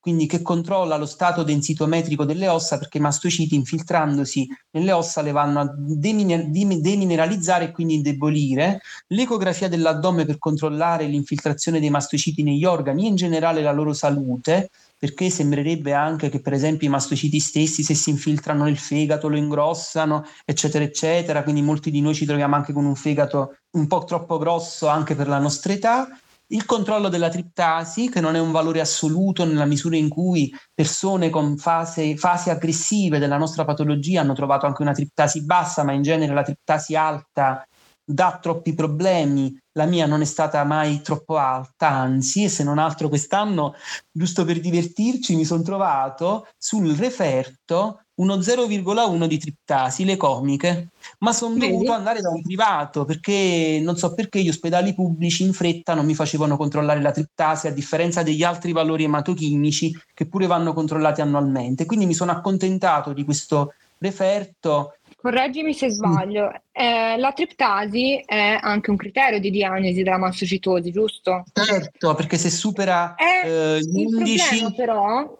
quindi 0.06 0.26
che 0.26 0.40
controlla 0.40 0.96
lo 0.96 1.04
stato 1.04 1.42
densitometrico 1.42 2.24
delle 2.24 2.46
ossa 2.46 2.78
perché 2.78 2.98
i 2.98 3.00
mastociti 3.00 3.56
infiltrandosi 3.56 4.46
nelle 4.70 4.92
ossa 4.92 5.20
le 5.20 5.32
vanno 5.32 5.58
a 5.58 5.74
deminer- 5.76 6.46
demineralizzare 6.46 7.64
e 7.64 7.70
quindi 7.72 7.94
indebolire, 7.94 8.82
l'ecografia 9.08 9.68
dell'addome 9.68 10.24
per 10.24 10.38
controllare 10.38 11.06
l'infiltrazione 11.06 11.80
dei 11.80 11.90
mastociti 11.90 12.44
negli 12.44 12.64
organi 12.64 13.06
e 13.06 13.08
in 13.08 13.16
generale 13.16 13.62
la 13.62 13.72
loro 13.72 13.92
salute, 13.92 14.70
perché 14.96 15.28
sembrerebbe 15.28 15.92
anche 15.92 16.28
che 16.28 16.38
per 16.38 16.52
esempio 16.52 16.86
i 16.86 16.90
mastociti 16.90 17.40
stessi 17.40 17.82
se 17.82 17.94
si 17.94 18.10
infiltrano 18.10 18.62
nel 18.62 18.78
fegato 18.78 19.26
lo 19.26 19.36
ingrossano, 19.36 20.24
eccetera, 20.44 20.84
eccetera, 20.84 21.42
quindi 21.42 21.62
molti 21.62 21.90
di 21.90 22.00
noi 22.00 22.14
ci 22.14 22.26
troviamo 22.26 22.54
anche 22.54 22.72
con 22.72 22.84
un 22.84 22.94
fegato 22.94 23.56
un 23.72 23.88
po' 23.88 24.04
troppo 24.04 24.38
grosso 24.38 24.86
anche 24.86 25.16
per 25.16 25.26
la 25.26 25.40
nostra 25.40 25.72
età 25.72 26.08
il 26.48 26.64
controllo 26.64 27.08
della 27.08 27.28
triptasi, 27.28 28.08
che 28.08 28.20
non 28.20 28.36
è 28.36 28.38
un 28.38 28.52
valore 28.52 28.80
assoluto 28.80 29.44
nella 29.44 29.64
misura 29.64 29.96
in 29.96 30.08
cui 30.08 30.54
persone 30.72 31.30
con 31.30 31.56
fase, 31.56 32.16
fasi 32.16 32.50
aggressive 32.50 33.18
della 33.18 33.36
nostra 33.36 33.64
patologia 33.64 34.20
hanno 34.20 34.34
trovato 34.34 34.66
anche 34.66 34.82
una 34.82 34.92
triptasi 34.92 35.44
bassa, 35.44 35.82
ma 35.82 35.92
in 35.92 36.02
genere 36.02 36.34
la 36.34 36.42
triptasi 36.42 36.94
alta 36.94 37.66
dà 38.04 38.38
troppi 38.40 38.74
problemi. 38.74 39.58
La 39.72 39.86
mia 39.86 40.06
non 40.06 40.20
è 40.20 40.24
stata 40.24 40.62
mai 40.64 41.02
troppo 41.02 41.36
alta, 41.36 41.88
anzi, 41.88 42.44
e 42.44 42.48
se 42.48 42.62
non 42.62 42.78
altro 42.78 43.08
quest'anno, 43.08 43.74
giusto 44.10 44.44
per 44.44 44.60
divertirci, 44.60 45.34
mi 45.34 45.44
sono 45.44 45.62
trovato 45.62 46.46
sul 46.56 46.94
referto 46.94 48.02
uno 48.16 48.36
0,1 48.36 49.26
di 49.26 49.38
triptasi, 49.38 50.04
le 50.04 50.16
comiche, 50.16 50.88
ma 51.18 51.32
sono 51.32 51.56
dovuto 51.56 51.92
andare 51.92 52.20
da 52.20 52.30
un 52.30 52.40
privato 52.42 53.04
perché 53.04 53.80
non 53.82 53.96
so 53.96 54.14
perché 54.14 54.42
gli 54.42 54.48
ospedali 54.48 54.94
pubblici 54.94 55.42
in 55.42 55.52
fretta 55.52 55.94
non 55.94 56.06
mi 56.06 56.14
facevano 56.14 56.56
controllare 56.56 57.00
la 57.00 57.10
triptasi 57.10 57.66
a 57.66 57.72
differenza 57.72 58.22
degli 58.22 58.42
altri 58.42 58.72
valori 58.72 59.04
ematochimici 59.04 59.98
che 60.14 60.26
pure 60.26 60.46
vanno 60.46 60.72
controllati 60.72 61.20
annualmente. 61.20 61.84
Quindi 61.84 62.06
mi 62.06 62.14
sono 62.14 62.32
accontentato 62.32 63.12
di 63.12 63.24
questo 63.24 63.74
referto. 63.98 64.96
Correggimi 65.16 65.74
se 65.74 65.90
sbaglio, 65.90 66.52
eh, 66.72 67.16
la 67.18 67.32
triptasi 67.32 68.22
è 68.24 68.58
anche 68.60 68.90
un 68.90 68.96
criterio 68.96 69.40
di 69.40 69.50
diagnosi 69.50 70.02
della 70.02 70.18
mastocitosi, 70.18 70.92
giusto? 70.92 71.44
Certo, 71.52 72.14
perché 72.14 72.38
se 72.38 72.48
supera 72.48 73.14
è 73.14 73.42
eh, 73.44 73.80
gli 73.80 74.02
il 74.02 74.14
11... 74.14 74.46
problema 74.46 74.70
però 74.72 75.36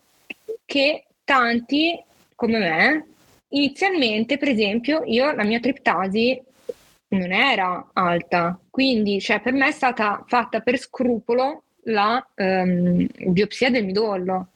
che 0.65 1.05
tanti 1.25 2.03
come 2.37 2.59
me, 2.59 3.07
inizialmente, 3.49 4.39
per 4.39 4.49
esempio, 4.49 5.03
io 5.05 5.33
la 5.33 5.43
mia 5.43 5.59
triptasi 5.59 6.41
non 7.09 7.33
era 7.33 7.89
alta, 7.93 8.59
quindi 8.71 9.21
cioè, 9.21 9.41
per 9.41 9.53
me 9.53 9.69
è 9.69 9.73
stata 9.73 10.23
fatta 10.27 10.61
per 10.61 10.79
scrupolo 10.79 11.63
la 11.85 12.25
um, 12.37 13.07
biopsia 13.29 13.71
del 13.71 13.85
midollo. 13.85 14.49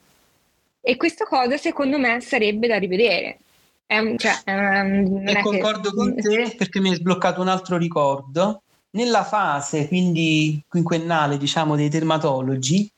E 0.80 0.96
questa 0.96 1.24
cosa 1.24 1.56
secondo 1.56 1.98
me 1.98 2.20
sarebbe 2.20 2.66
da 2.66 2.78
rivedere. 2.78 3.38
È 3.86 3.98
un, 3.98 4.16
cioè, 4.18 4.34
um, 4.46 5.26
e 5.26 5.40
concordo 5.42 5.90
che... 5.90 5.96
con 5.96 6.14
te 6.14 6.54
perché 6.56 6.80
mi 6.80 6.90
hai 6.90 6.96
sbloccato 6.96 7.40
un 7.40 7.48
altro 7.48 7.76
ricordo. 7.76 8.62
Nella 8.92 9.24
fase 9.24 9.86
quindi 9.86 10.60
quinquennale, 10.66 11.38
diciamo, 11.38 11.76
dei 11.76 11.88
dermatologi, 11.88 12.90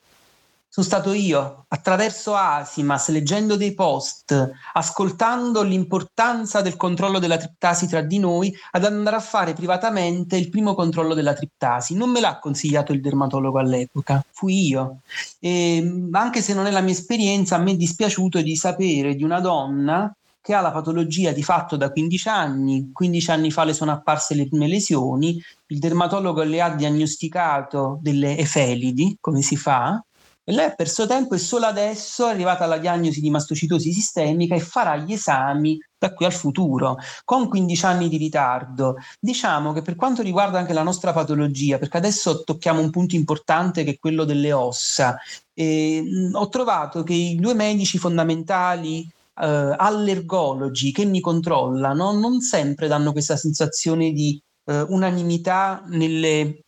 sono 0.73 0.87
stato 0.87 1.13
io, 1.13 1.65
attraverso 1.67 2.33
Asimas, 2.33 3.09
leggendo 3.09 3.57
dei 3.57 3.75
post, 3.75 4.53
ascoltando 4.73 5.61
l'importanza 5.61 6.61
del 6.61 6.77
controllo 6.77 7.19
della 7.19 7.37
triptasi 7.37 7.87
tra 7.87 8.01
di 8.01 8.17
noi, 8.17 8.51
ad 8.71 8.83
andare 8.83 9.17
a 9.17 9.19
fare 9.19 9.53
privatamente 9.53 10.35
il 10.35 10.49
primo 10.49 10.73
controllo 10.73 11.13
della 11.13 11.35
triptasi. 11.35 11.93
Non 11.93 12.09
me 12.09 12.19
l'ha 12.19 12.39
consigliato 12.39 12.91
il 12.91 13.01
dermatologo 13.01 13.59
all'epoca, 13.59 14.25
fui 14.31 14.69
io. 14.69 15.01
E, 15.39 16.07
anche 16.09 16.41
se 16.41 16.55
non 16.55 16.65
è 16.65 16.71
la 16.71 16.81
mia 16.81 16.93
esperienza, 16.93 17.57
a 17.57 17.59
me 17.59 17.73
è 17.73 17.75
dispiaciuto 17.75 18.41
di 18.41 18.55
sapere 18.55 19.13
di 19.13 19.23
una 19.23 19.41
donna 19.41 20.11
che 20.41 20.55
ha 20.55 20.61
la 20.61 20.71
patologia 20.71 21.33
di 21.33 21.43
fatto 21.43 21.77
da 21.77 21.91
15 21.91 22.29
anni, 22.29 22.89
15 22.91 23.29
anni 23.29 23.51
fa 23.51 23.63
le 23.63 23.73
sono 23.73 23.91
apparse 23.91 24.33
le 24.33 24.47
prime 24.47 24.67
lesioni, 24.67 25.39
il 25.67 25.77
dermatologo 25.77 26.41
le 26.41 26.61
ha 26.61 26.69
diagnosticato 26.71 27.99
delle 28.01 28.35
efelidi, 28.39 29.17
come 29.21 29.43
si 29.43 29.55
fa, 29.55 30.03
e 30.45 30.51
lei 30.51 30.65
ha 30.65 30.75
perso 30.75 31.07
tempo 31.07 31.35
e 31.35 31.37
solo 31.37 31.65
adesso 31.65 32.27
è 32.27 32.31
arrivata 32.31 32.65
alla 32.65 32.77
diagnosi 32.77 33.21
di 33.21 33.29
mastocitosi 33.29 33.93
sistemica 33.93 34.55
e 34.55 34.59
farà 34.59 34.97
gli 34.97 35.13
esami 35.13 35.77
da 35.97 36.13
qui 36.13 36.25
al 36.25 36.33
futuro, 36.33 36.97
con 37.23 37.47
15 37.47 37.85
anni 37.85 38.09
di 38.09 38.17
ritardo. 38.17 38.97
Diciamo 39.19 39.71
che 39.71 39.81
per 39.81 39.95
quanto 39.95 40.21
riguarda 40.21 40.59
anche 40.59 40.73
la 40.73 40.83
nostra 40.83 41.13
patologia, 41.13 41.77
perché 41.77 41.95
adesso 41.95 42.43
tocchiamo 42.43 42.81
un 42.81 42.89
punto 42.89 43.15
importante 43.15 43.85
che 43.85 43.91
è 43.91 43.97
quello 43.97 44.25
delle 44.25 44.51
ossa, 44.51 45.17
eh, 45.53 46.03
ho 46.33 46.49
trovato 46.49 47.03
che 47.03 47.13
i 47.13 47.35
due 47.35 47.53
medici 47.53 47.97
fondamentali 47.97 49.07
eh, 49.39 49.75
allergologi 49.77 50.91
che 50.91 51.05
mi 51.05 51.21
controllano 51.21 52.11
non 52.11 52.41
sempre 52.41 52.87
danno 52.87 53.13
questa 53.13 53.37
sensazione 53.37 54.11
di 54.11 54.41
eh, 54.65 54.81
unanimità 54.81 55.83
nelle 55.87 56.63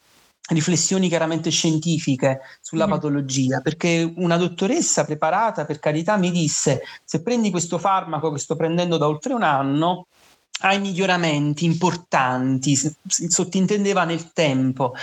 riflessioni 0.50 1.08
chiaramente 1.08 1.50
scientifiche 1.50 2.42
sulla 2.62 2.88
mm. 2.88 2.90
patologia, 2.90 3.62
perché 3.62 4.12
una 4.18 4.38
dottoressa 4.38 5.06
preparata, 5.06 5.66
per 5.66 5.80
carità, 5.80 6.18
mi 6.18 6.32
disse, 6.32 6.82
se 7.04 7.22
prendi 7.22 7.50
questo 7.50 7.78
farmaco 7.78 8.32
che 8.32 8.40
sto 8.40 8.56
prendendo 8.56 8.98
da 8.98 9.08
oltre 9.08 9.34
un 9.34 9.44
anno, 9.44 10.08
hai 10.62 10.80
miglioramenti 10.80 11.66
importanti, 11.66 12.78
sottintendeva 13.08 14.04
nel 14.04 14.32
tempo. 14.32 14.94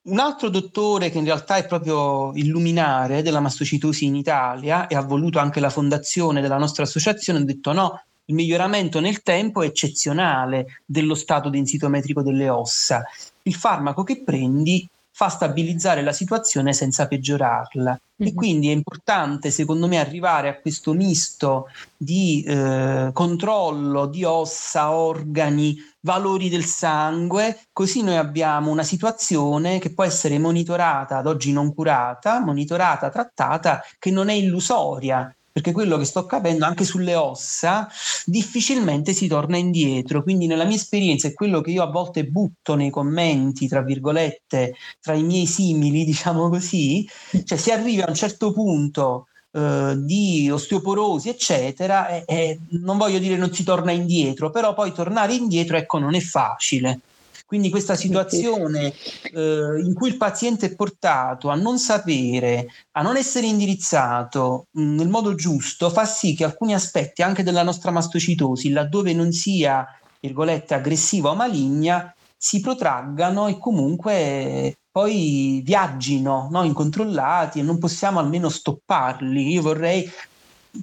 Un 0.00 0.20
altro 0.20 0.48
dottore 0.48 1.10
che 1.10 1.18
in 1.18 1.24
realtà 1.24 1.56
è 1.56 1.66
proprio 1.66 2.32
il 2.34 2.46
luminare 2.46 3.22
della 3.22 3.40
mastocitosi 3.40 4.06
in 4.06 4.14
Italia 4.14 4.86
e 4.86 4.94
ha 4.94 5.02
voluto 5.02 5.38
anche 5.38 5.60
la 5.60 5.68
fondazione 5.68 6.40
della 6.40 6.56
nostra 6.56 6.84
associazione 6.84 7.40
ha 7.40 7.44
detto 7.44 7.72
no, 7.72 8.02
il 8.28 8.34
miglioramento 8.34 9.00
nel 9.00 9.22
tempo 9.22 9.62
è 9.62 9.66
eccezionale 9.66 10.82
dello 10.84 11.14
stato 11.14 11.48
densitometrico 11.48 12.22
delle 12.22 12.48
ossa. 12.48 13.02
Il 13.42 13.54
farmaco 13.54 14.04
che 14.04 14.22
prendi 14.22 14.86
fa 15.18 15.28
stabilizzare 15.30 16.02
la 16.02 16.12
situazione 16.12 16.72
senza 16.72 17.08
peggiorarla. 17.08 17.98
E 18.18 18.34
quindi 18.34 18.68
è 18.68 18.72
importante, 18.72 19.50
secondo 19.50 19.88
me, 19.88 19.98
arrivare 19.98 20.48
a 20.48 20.60
questo 20.60 20.92
misto 20.92 21.68
di 21.96 22.44
eh, 22.46 23.10
controllo 23.12 24.06
di 24.06 24.22
ossa, 24.22 24.92
organi, 24.92 25.76
valori 26.00 26.48
del 26.48 26.64
sangue, 26.64 27.62
così 27.72 28.02
noi 28.02 28.16
abbiamo 28.16 28.70
una 28.70 28.84
situazione 28.84 29.80
che 29.80 29.92
può 29.92 30.04
essere 30.04 30.38
monitorata, 30.38 31.16
ad 31.16 31.26
oggi 31.26 31.50
non 31.50 31.74
curata, 31.74 32.38
monitorata, 32.40 33.10
trattata, 33.10 33.82
che 33.98 34.12
non 34.12 34.28
è 34.28 34.34
illusoria, 34.34 35.34
perché 35.58 35.72
quello 35.72 35.98
che 35.98 36.04
sto 36.04 36.24
capendo 36.24 36.64
anche 36.64 36.84
sulle 36.84 37.16
ossa 37.16 37.88
difficilmente 38.24 39.12
si 39.12 39.26
torna 39.26 39.56
indietro. 39.56 40.22
Quindi 40.22 40.46
nella 40.46 40.64
mia 40.64 40.76
esperienza 40.76 41.26
è 41.26 41.32
quello 41.32 41.60
che 41.60 41.72
io 41.72 41.82
a 41.82 41.90
volte 41.90 42.24
butto 42.24 42.76
nei 42.76 42.90
commenti, 42.90 43.66
tra 43.66 43.82
virgolette, 43.82 44.74
tra 45.00 45.14
i 45.14 45.24
miei 45.24 45.46
simili, 45.46 46.04
diciamo 46.06 46.48
così, 46.48 47.08
cioè 47.44 47.58
si 47.58 47.72
arriva 47.72 48.04
a 48.04 48.08
un 48.08 48.14
certo 48.14 48.52
punto 48.52 49.26
Uh, 49.50 49.96
di 49.96 50.50
osteoporosi, 50.50 51.30
eccetera, 51.30 52.08
e, 52.08 52.22
e, 52.26 52.58
non 52.82 52.98
voglio 52.98 53.18
dire 53.18 53.34
non 53.38 53.50
si 53.50 53.64
torna 53.64 53.92
indietro, 53.92 54.50
però 54.50 54.74
poi 54.74 54.92
tornare 54.92 55.34
indietro, 55.34 55.78
ecco, 55.78 55.98
non 55.98 56.14
è 56.14 56.20
facile. 56.20 57.00
Quindi 57.48 57.70
questa 57.70 57.94
situazione 57.94 58.92
eh, 59.32 59.80
in 59.82 59.94
cui 59.94 60.10
il 60.10 60.18
paziente 60.18 60.66
è 60.66 60.74
portato 60.74 61.48
a 61.48 61.54
non 61.54 61.78
sapere, 61.78 62.66
a 62.90 63.00
non 63.00 63.16
essere 63.16 63.46
indirizzato 63.46 64.66
mh, 64.70 64.82
mm, 64.82 64.94
nel 64.96 65.08
modo 65.08 65.34
giusto, 65.34 65.88
fa 65.88 66.04
sì 66.04 66.34
che 66.34 66.44
alcuni 66.44 66.74
aspetti 66.74 67.22
anche 67.22 67.42
della 67.42 67.62
nostra 67.62 67.90
mastocitosi, 67.90 68.68
laddove 68.68 69.14
non 69.14 69.32
sia, 69.32 69.86
virgolette, 70.20 70.74
aggressiva 70.74 71.30
o 71.30 71.34
maligna, 71.34 72.14
si 72.36 72.60
protraggano 72.60 73.46
e 73.46 73.56
comunque 73.56 74.80
poi 74.90 75.62
viaggino 75.64 76.48
no? 76.50 76.64
incontrollati 76.64 77.60
e 77.60 77.62
non 77.62 77.78
possiamo 77.78 78.18
almeno 78.18 78.50
stopparli. 78.50 79.52
Io 79.52 79.62
vorrei 79.62 80.06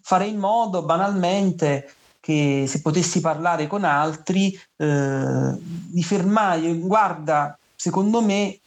fare 0.01 0.25
in 0.25 0.39
modo 0.39 0.82
banalmente 0.82 1.93
che 2.25 2.65
se 2.67 2.81
potessi 2.81 3.21
parlare 3.21 3.67
con 3.67 3.83
altri, 3.83 4.59
eh, 4.77 5.55
di 5.59 6.01
fermare, 6.01 6.73
guarda, 6.77 7.55
secondo 7.75 8.19
me 8.19 8.61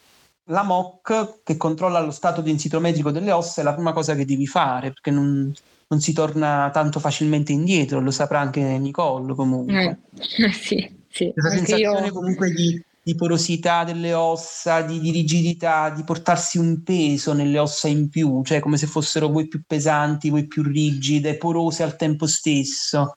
la 0.45 0.63
MOC 0.63 1.41
che 1.43 1.57
controlla 1.57 1.99
lo 1.99 2.13
stato 2.13 2.41
densitometrico 2.41 3.11
delle 3.11 3.33
ossa 3.33 3.61
è 3.61 3.65
la 3.65 3.75
prima 3.75 3.93
cosa 3.93 4.15
che 4.15 4.25
devi 4.25 4.47
fare, 4.47 4.91
perché 4.93 5.11
non, 5.11 5.53
non 5.89 6.01
si 6.01 6.13
torna 6.13 6.71
tanto 6.73 7.01
facilmente 7.01 7.51
indietro, 7.51 7.99
lo 7.99 8.13
saprà 8.13 8.39
anche 8.39 8.61
Nicole 8.61 9.35
comunque. 9.35 10.03
Eh, 10.15 10.53
sì, 10.53 10.89
sì. 11.09 11.33
Questa 11.33 11.51
sensazione 11.51 12.07
io... 12.07 12.13
comunque 12.13 12.53
di, 12.53 12.81
di, 13.03 13.15
porosità 13.17 13.83
delle 13.83 14.15
ossa, 14.15 14.83
di, 14.83 15.01
di, 15.01 15.11
rigidità, 15.11 15.91
di 15.91 16.05
portarsi 16.05 16.59
un 16.59 16.85
peso 16.85 17.33
nelle 17.33 17.59
ossa 17.59 17.89
in 17.89 18.09
più, 18.09 18.41
cioè 18.45 18.61
come 18.61 18.77
se 18.77 18.87
fossero 18.87 19.27
voi 19.27 19.49
più 19.49 19.63
pesanti, 19.67 20.31
voi 20.31 20.47
più 20.47 20.63
rigide, 20.63 21.37
porose 21.37 21.83
al 21.83 21.97
tempo 21.97 22.29
stesso. 22.29 23.15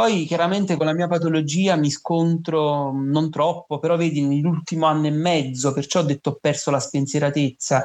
Poi 0.00 0.24
chiaramente 0.24 0.78
con 0.78 0.86
la 0.86 0.94
mia 0.94 1.08
patologia 1.08 1.76
mi 1.76 1.90
scontro 1.90 2.90
non 2.90 3.30
troppo, 3.30 3.78
però 3.78 3.98
vedi 3.98 4.22
nell'ultimo 4.22 4.86
anno 4.86 5.08
e 5.08 5.10
mezzo, 5.10 5.74
perciò 5.74 6.00
ho 6.00 6.04
detto 6.04 6.30
ho 6.30 6.38
perso 6.40 6.70
la 6.70 6.80
spensieratezza, 6.80 7.84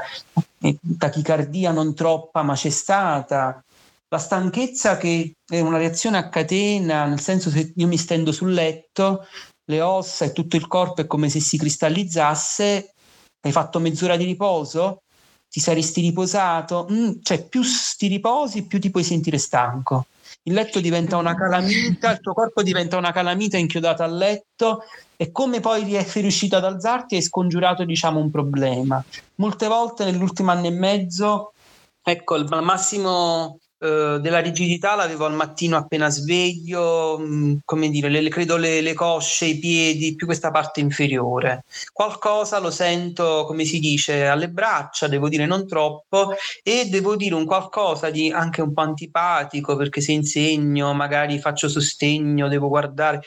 tachicardia 0.98 1.72
non 1.72 1.94
troppa 1.94 2.42
ma 2.42 2.54
c'è 2.54 2.70
stata, 2.70 3.62
la 4.08 4.18
stanchezza 4.18 4.96
che 4.96 5.34
è 5.46 5.60
una 5.60 5.78
reazione 5.78 6.18
a 6.18 6.30
catena, 6.30 7.04
nel 7.04 7.20
senso 7.20 7.50
che 7.50 7.74
io 7.76 7.86
mi 7.86 7.98
stendo 7.98 8.32
sul 8.32 8.54
letto, 8.54 9.26
le 9.66 9.82
ossa 9.82 10.24
e 10.24 10.32
tutto 10.32 10.56
il 10.56 10.68
corpo 10.68 11.02
è 11.02 11.08
come 11.08 11.28
se 11.28 11.42
si 11.42 11.58
cristallizzasse, 11.58 12.94
hai 13.42 13.52
fatto 13.52 13.80
mezz'ora 13.82 14.16
di 14.16 14.24
riposo, 14.24 15.02
ti 15.50 15.60
saresti 15.60 16.00
riposato, 16.00 16.88
mm, 16.90 17.12
cioè 17.22 17.46
più 17.46 17.62
ti 17.98 18.08
riposi 18.08 18.68
più 18.68 18.80
ti 18.80 18.90
puoi 18.90 19.04
sentire 19.04 19.38
stanco. 19.38 20.06
Il 20.48 20.54
letto 20.54 20.80
diventa 20.80 21.18
una 21.18 21.34
calamita, 21.34 22.12
il 22.12 22.20
tuo 22.20 22.34
corpo 22.34 22.62
diventa 22.62 22.98
una 22.98 23.12
calamita 23.12 23.58
inchiodata 23.58 24.04
al 24.04 24.16
letto 24.16 24.84
e 25.16 25.32
come 25.32 25.60
poi 25.60 26.00
sei 26.04 26.22
riuscito 26.22 26.56
ad 26.56 26.64
alzarti 26.64 27.16
hai 27.16 27.24
scongiurato 27.24 27.84
diciamo 27.84 28.20
un 28.20 28.30
problema. 28.30 29.04
Molte 29.38 29.68
volte 29.68 30.06
nell'ultimo 30.06 30.52
anno 30.52 30.68
e 30.68 30.72
mezzo, 30.72 31.54
ecco, 32.00 32.36
il 32.36 32.48
massimo 32.62 33.58
eh, 33.86 34.20
della 34.20 34.40
rigidità 34.40 34.96
l'avevo 34.96 35.26
al 35.26 35.34
mattino 35.34 35.78
appena 35.78 36.10
sveglio, 36.10 37.20
mm, 37.20 37.58
come 37.64 37.90
dire, 37.90 38.10
le, 38.10 38.28
credo 38.30 38.58
le, 38.58 38.82
le, 38.82 38.94
cosce, 38.94 39.46
i 39.46 39.60
piedi, 39.60 40.16
più 40.16 40.26
questa 40.26 40.50
parte 40.50 40.80
inferiore. 40.80 41.64
Qualcosa 41.94 42.60
lo 42.60 42.72
sento, 42.72 43.44
come 43.46 43.64
si 43.64 43.80
dice, 43.80 44.26
alle 44.26 44.50
braccia, 44.50 45.08
devo 45.08 45.30
dire 45.30 45.46
non 45.46 45.68
troppo, 45.68 46.34
e 46.64 46.86
devo 46.90 47.16
dire 47.16 47.36
un 47.36 47.46
qualcosa 47.46 48.10
di 48.10 48.32
anche 48.32 48.62
un 48.62 48.74
po' 48.74 48.82
antipatico, 48.82 49.76
perché 49.76 50.02
se 50.02 50.14
insegno, 50.14 50.94
magari 50.94 51.40
faccio 51.40 51.70
sostegno, 51.70 52.48
devo 52.48 52.68
guardare. 52.68 53.22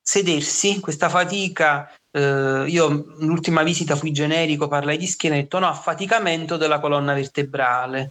Sedersi, 0.00 0.80
questa 0.80 1.08
fatica 1.08 1.88
Uh, 2.14 2.66
io 2.66 3.14
l'ultima 3.20 3.62
visita 3.62 3.96
fui 3.96 4.12
generico, 4.12 4.68
parlai 4.68 4.98
di 4.98 5.06
schiena 5.06 5.34
e 5.36 5.38
ho 5.38 5.42
detto 5.44 5.58
no, 5.58 5.68
affaticamento 5.68 6.58
della 6.58 6.78
colonna 6.78 7.14
vertebrale 7.14 8.10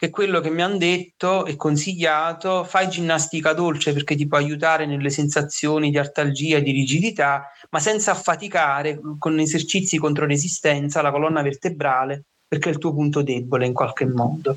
che 0.00 0.08
quello 0.08 0.40
che 0.40 0.48
mi 0.48 0.62
hanno 0.62 0.78
detto 0.78 1.44
e 1.44 1.56
consigliato, 1.56 2.64
fai 2.64 2.88
ginnastica 2.88 3.52
dolce 3.52 3.92
perché 3.92 4.16
ti 4.16 4.26
può 4.26 4.38
aiutare 4.38 4.86
nelle 4.86 5.10
sensazioni 5.10 5.90
di 5.90 5.98
artalgia 5.98 6.56
e 6.56 6.62
di 6.62 6.70
rigidità, 6.70 7.50
ma 7.68 7.80
senza 7.80 8.12
affaticare 8.12 8.98
con 9.18 9.38
esercizi 9.38 9.98
contro 9.98 10.24
resistenza 10.24 11.02
la 11.02 11.10
colonna 11.10 11.42
vertebrale 11.42 12.24
perché 12.48 12.70
è 12.70 12.72
il 12.72 12.78
tuo 12.78 12.94
punto 12.94 13.20
debole 13.20 13.66
in 13.66 13.74
qualche 13.74 14.06
modo. 14.06 14.56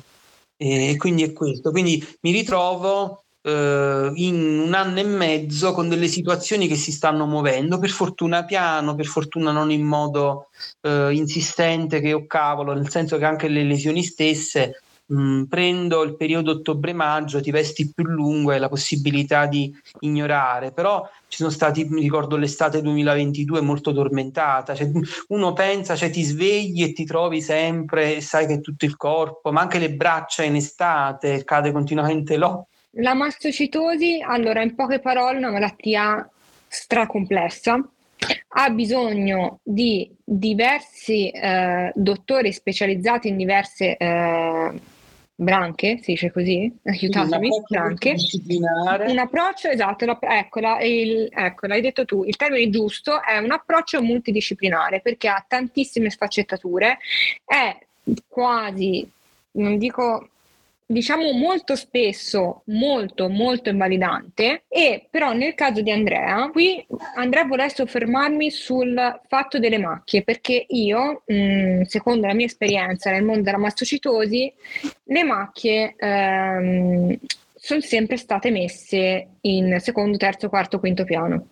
E 0.56 0.94
quindi 0.96 1.24
è 1.24 1.34
questo. 1.34 1.72
Quindi 1.72 2.02
mi 2.22 2.30
ritrovo 2.30 3.24
eh, 3.42 4.12
in 4.14 4.60
un 4.60 4.72
anno 4.72 4.98
e 4.98 5.04
mezzo 5.04 5.72
con 5.72 5.90
delle 5.90 6.08
situazioni 6.08 6.66
che 6.66 6.76
si 6.76 6.90
stanno 6.90 7.26
muovendo, 7.26 7.78
per 7.78 7.90
fortuna 7.90 8.46
piano, 8.46 8.94
per 8.94 9.04
fortuna 9.04 9.52
non 9.52 9.70
in 9.70 9.82
modo 9.82 10.48
eh, 10.80 11.12
insistente 11.12 12.00
che 12.00 12.14
oh 12.14 12.24
cavolo, 12.26 12.72
nel 12.72 12.88
senso 12.88 13.18
che 13.18 13.26
anche 13.26 13.48
le 13.48 13.62
lesioni 13.64 14.02
stesse 14.02 14.78
mh, 15.06 15.16
mm, 15.16 15.42
prendo 15.44 16.02
il 16.02 16.16
periodo 16.16 16.52
ottobre-maggio, 16.52 17.40
ti 17.40 17.50
vesti 17.50 17.92
più 17.92 18.04
lungo 18.04 18.52
e 18.52 18.58
la 18.58 18.68
possibilità 18.68 19.46
di 19.46 19.74
ignorare, 20.00 20.72
però 20.72 21.08
ci 21.28 21.38
sono 21.38 21.50
stati, 21.50 21.84
mi 21.84 22.00
ricordo 22.00 22.36
l'estate 22.36 22.82
2022 22.82 23.60
molto 23.60 23.92
tormentata, 23.92 24.74
cioè, 24.74 24.90
uno 25.28 25.52
pensa, 25.52 25.96
cioè 25.96 26.10
ti 26.10 26.22
svegli 26.22 26.82
e 26.82 26.92
ti 26.92 27.04
trovi 27.04 27.40
sempre, 27.40 28.20
sai 28.20 28.46
che 28.46 28.60
tutto 28.60 28.84
il 28.84 28.96
corpo, 28.96 29.52
ma 29.52 29.60
anche 29.60 29.78
le 29.78 29.92
braccia 29.92 30.42
in 30.42 30.56
estate, 30.56 31.44
cade 31.44 31.72
continuamente 31.72 32.36
l'occhio. 32.36 32.66
La 32.98 33.14
mastocitosi, 33.14 34.22
allora 34.24 34.62
in 34.62 34.74
poche 34.74 35.00
parole, 35.00 35.34
è 35.34 35.38
una 35.38 35.50
malattia 35.50 36.28
stracomplessa 36.68 37.82
ha 38.56 38.70
bisogno 38.70 39.58
di 39.62 40.10
diversi 40.22 41.28
eh, 41.28 41.92
dottori 41.94 42.52
specializzati 42.52 43.28
in 43.28 43.36
diverse 43.36 43.96
eh, 43.96 44.72
branche, 45.34 45.98
si 46.02 46.12
dice 46.12 46.30
così? 46.30 46.72
Aiutatemi, 46.84 47.48
un 47.48 47.62
branche. 47.68 48.14
Un 49.08 49.18
approccio, 49.18 49.68
esatto, 49.68 50.04
ecco, 50.20 50.60
il, 50.82 51.28
ecco, 51.32 51.66
l'hai 51.66 51.80
detto 51.80 52.04
tu, 52.04 52.24
il 52.24 52.36
termine 52.36 52.70
giusto 52.70 53.22
è 53.22 53.38
un 53.38 53.50
approccio 53.50 54.02
multidisciplinare 54.02 55.00
perché 55.00 55.28
ha 55.28 55.44
tantissime 55.46 56.10
sfaccettature, 56.10 56.98
è 57.44 57.76
quasi, 58.28 59.08
non 59.52 59.78
dico 59.78 60.28
diciamo 60.86 61.32
molto 61.32 61.76
spesso 61.76 62.62
molto 62.66 63.28
molto 63.30 63.70
invalidante 63.70 64.64
e 64.68 65.06
però 65.10 65.32
nel 65.32 65.54
caso 65.54 65.80
di 65.80 65.90
Andrea 65.90 66.50
qui 66.50 66.86
Andrea 67.16 67.44
vuole 67.44 67.70
soffermarmi 67.70 68.50
sul 68.50 69.20
fatto 69.26 69.58
delle 69.58 69.78
macchie 69.78 70.22
perché 70.22 70.66
io 70.68 71.22
mh, 71.26 71.34
mm, 71.34 71.82
secondo 71.82 72.26
la 72.26 72.34
mia 72.34 72.46
esperienza 72.46 73.10
nel 73.10 73.24
mondo 73.24 73.42
della 73.42 73.56
mastocitosi 73.56 74.52
le 75.04 75.22
macchie 75.22 75.94
ehm, 75.96 77.18
sono 77.64 77.80
sempre 77.80 78.18
state 78.18 78.50
messe 78.50 79.28
in 79.40 79.78
secondo, 79.80 80.18
terzo, 80.18 80.50
quarto, 80.50 80.78
quinto 80.78 81.04
piano. 81.04 81.48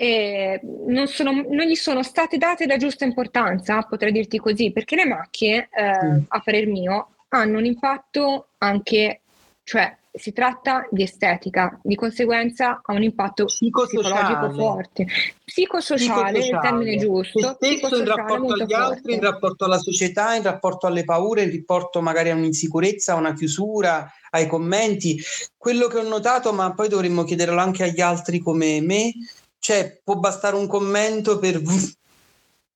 Non, 0.00 1.06
sono, 1.06 1.30
non 1.30 1.64
gli 1.64 1.76
sono 1.76 2.02
state 2.02 2.38
date 2.38 2.66
la 2.66 2.76
giusta 2.76 3.04
importanza, 3.04 3.80
potrei 3.82 4.10
dirti 4.10 4.38
così, 4.38 4.72
perché 4.72 4.96
le 4.96 5.06
macchie, 5.06 5.68
eh, 5.72 6.22
a 6.26 6.40
parer 6.40 6.66
mio, 6.66 7.17
hanno 7.28 7.58
un 7.58 7.64
impatto 7.64 8.48
anche, 8.58 9.20
cioè 9.64 9.96
si 10.18 10.32
tratta 10.32 10.86
di 10.90 11.02
estetica, 11.02 11.78
di 11.82 11.94
conseguenza 11.94 12.80
ha 12.82 12.92
un 12.92 13.02
impatto 13.02 13.44
psicologico 13.44 14.50
forte. 14.52 15.06
Psicosociale, 15.44 16.38
è 16.38 16.44
il 16.44 16.58
termine 16.60 16.96
giusto. 16.96 17.56
In 17.60 18.04
rapporto 18.04 18.52
agli 18.54 18.72
altri, 18.72 19.14
in 19.14 19.20
rapporto 19.20 19.64
alla 19.64 19.78
società, 19.78 20.34
in 20.34 20.42
rapporto 20.42 20.86
alle 20.86 21.04
paure, 21.04 21.42
in 21.42 21.52
rapporto 21.52 22.00
magari 22.00 22.30
a 22.30 22.34
un'insicurezza, 22.34 23.12
a 23.12 23.16
una 23.16 23.34
chiusura, 23.34 24.10
ai 24.30 24.46
commenti. 24.46 25.20
Quello 25.56 25.86
che 25.86 25.98
ho 25.98 26.08
notato, 26.08 26.52
ma 26.52 26.72
poi 26.74 26.88
dovremmo 26.88 27.24
chiederlo 27.24 27.60
anche 27.60 27.84
agli 27.84 28.00
altri 28.00 28.40
come 28.40 28.80
me, 28.80 29.12
cioè 29.58 30.00
può 30.02 30.16
bastare 30.16 30.56
un 30.56 30.66
commento 30.66 31.38
per 31.38 31.60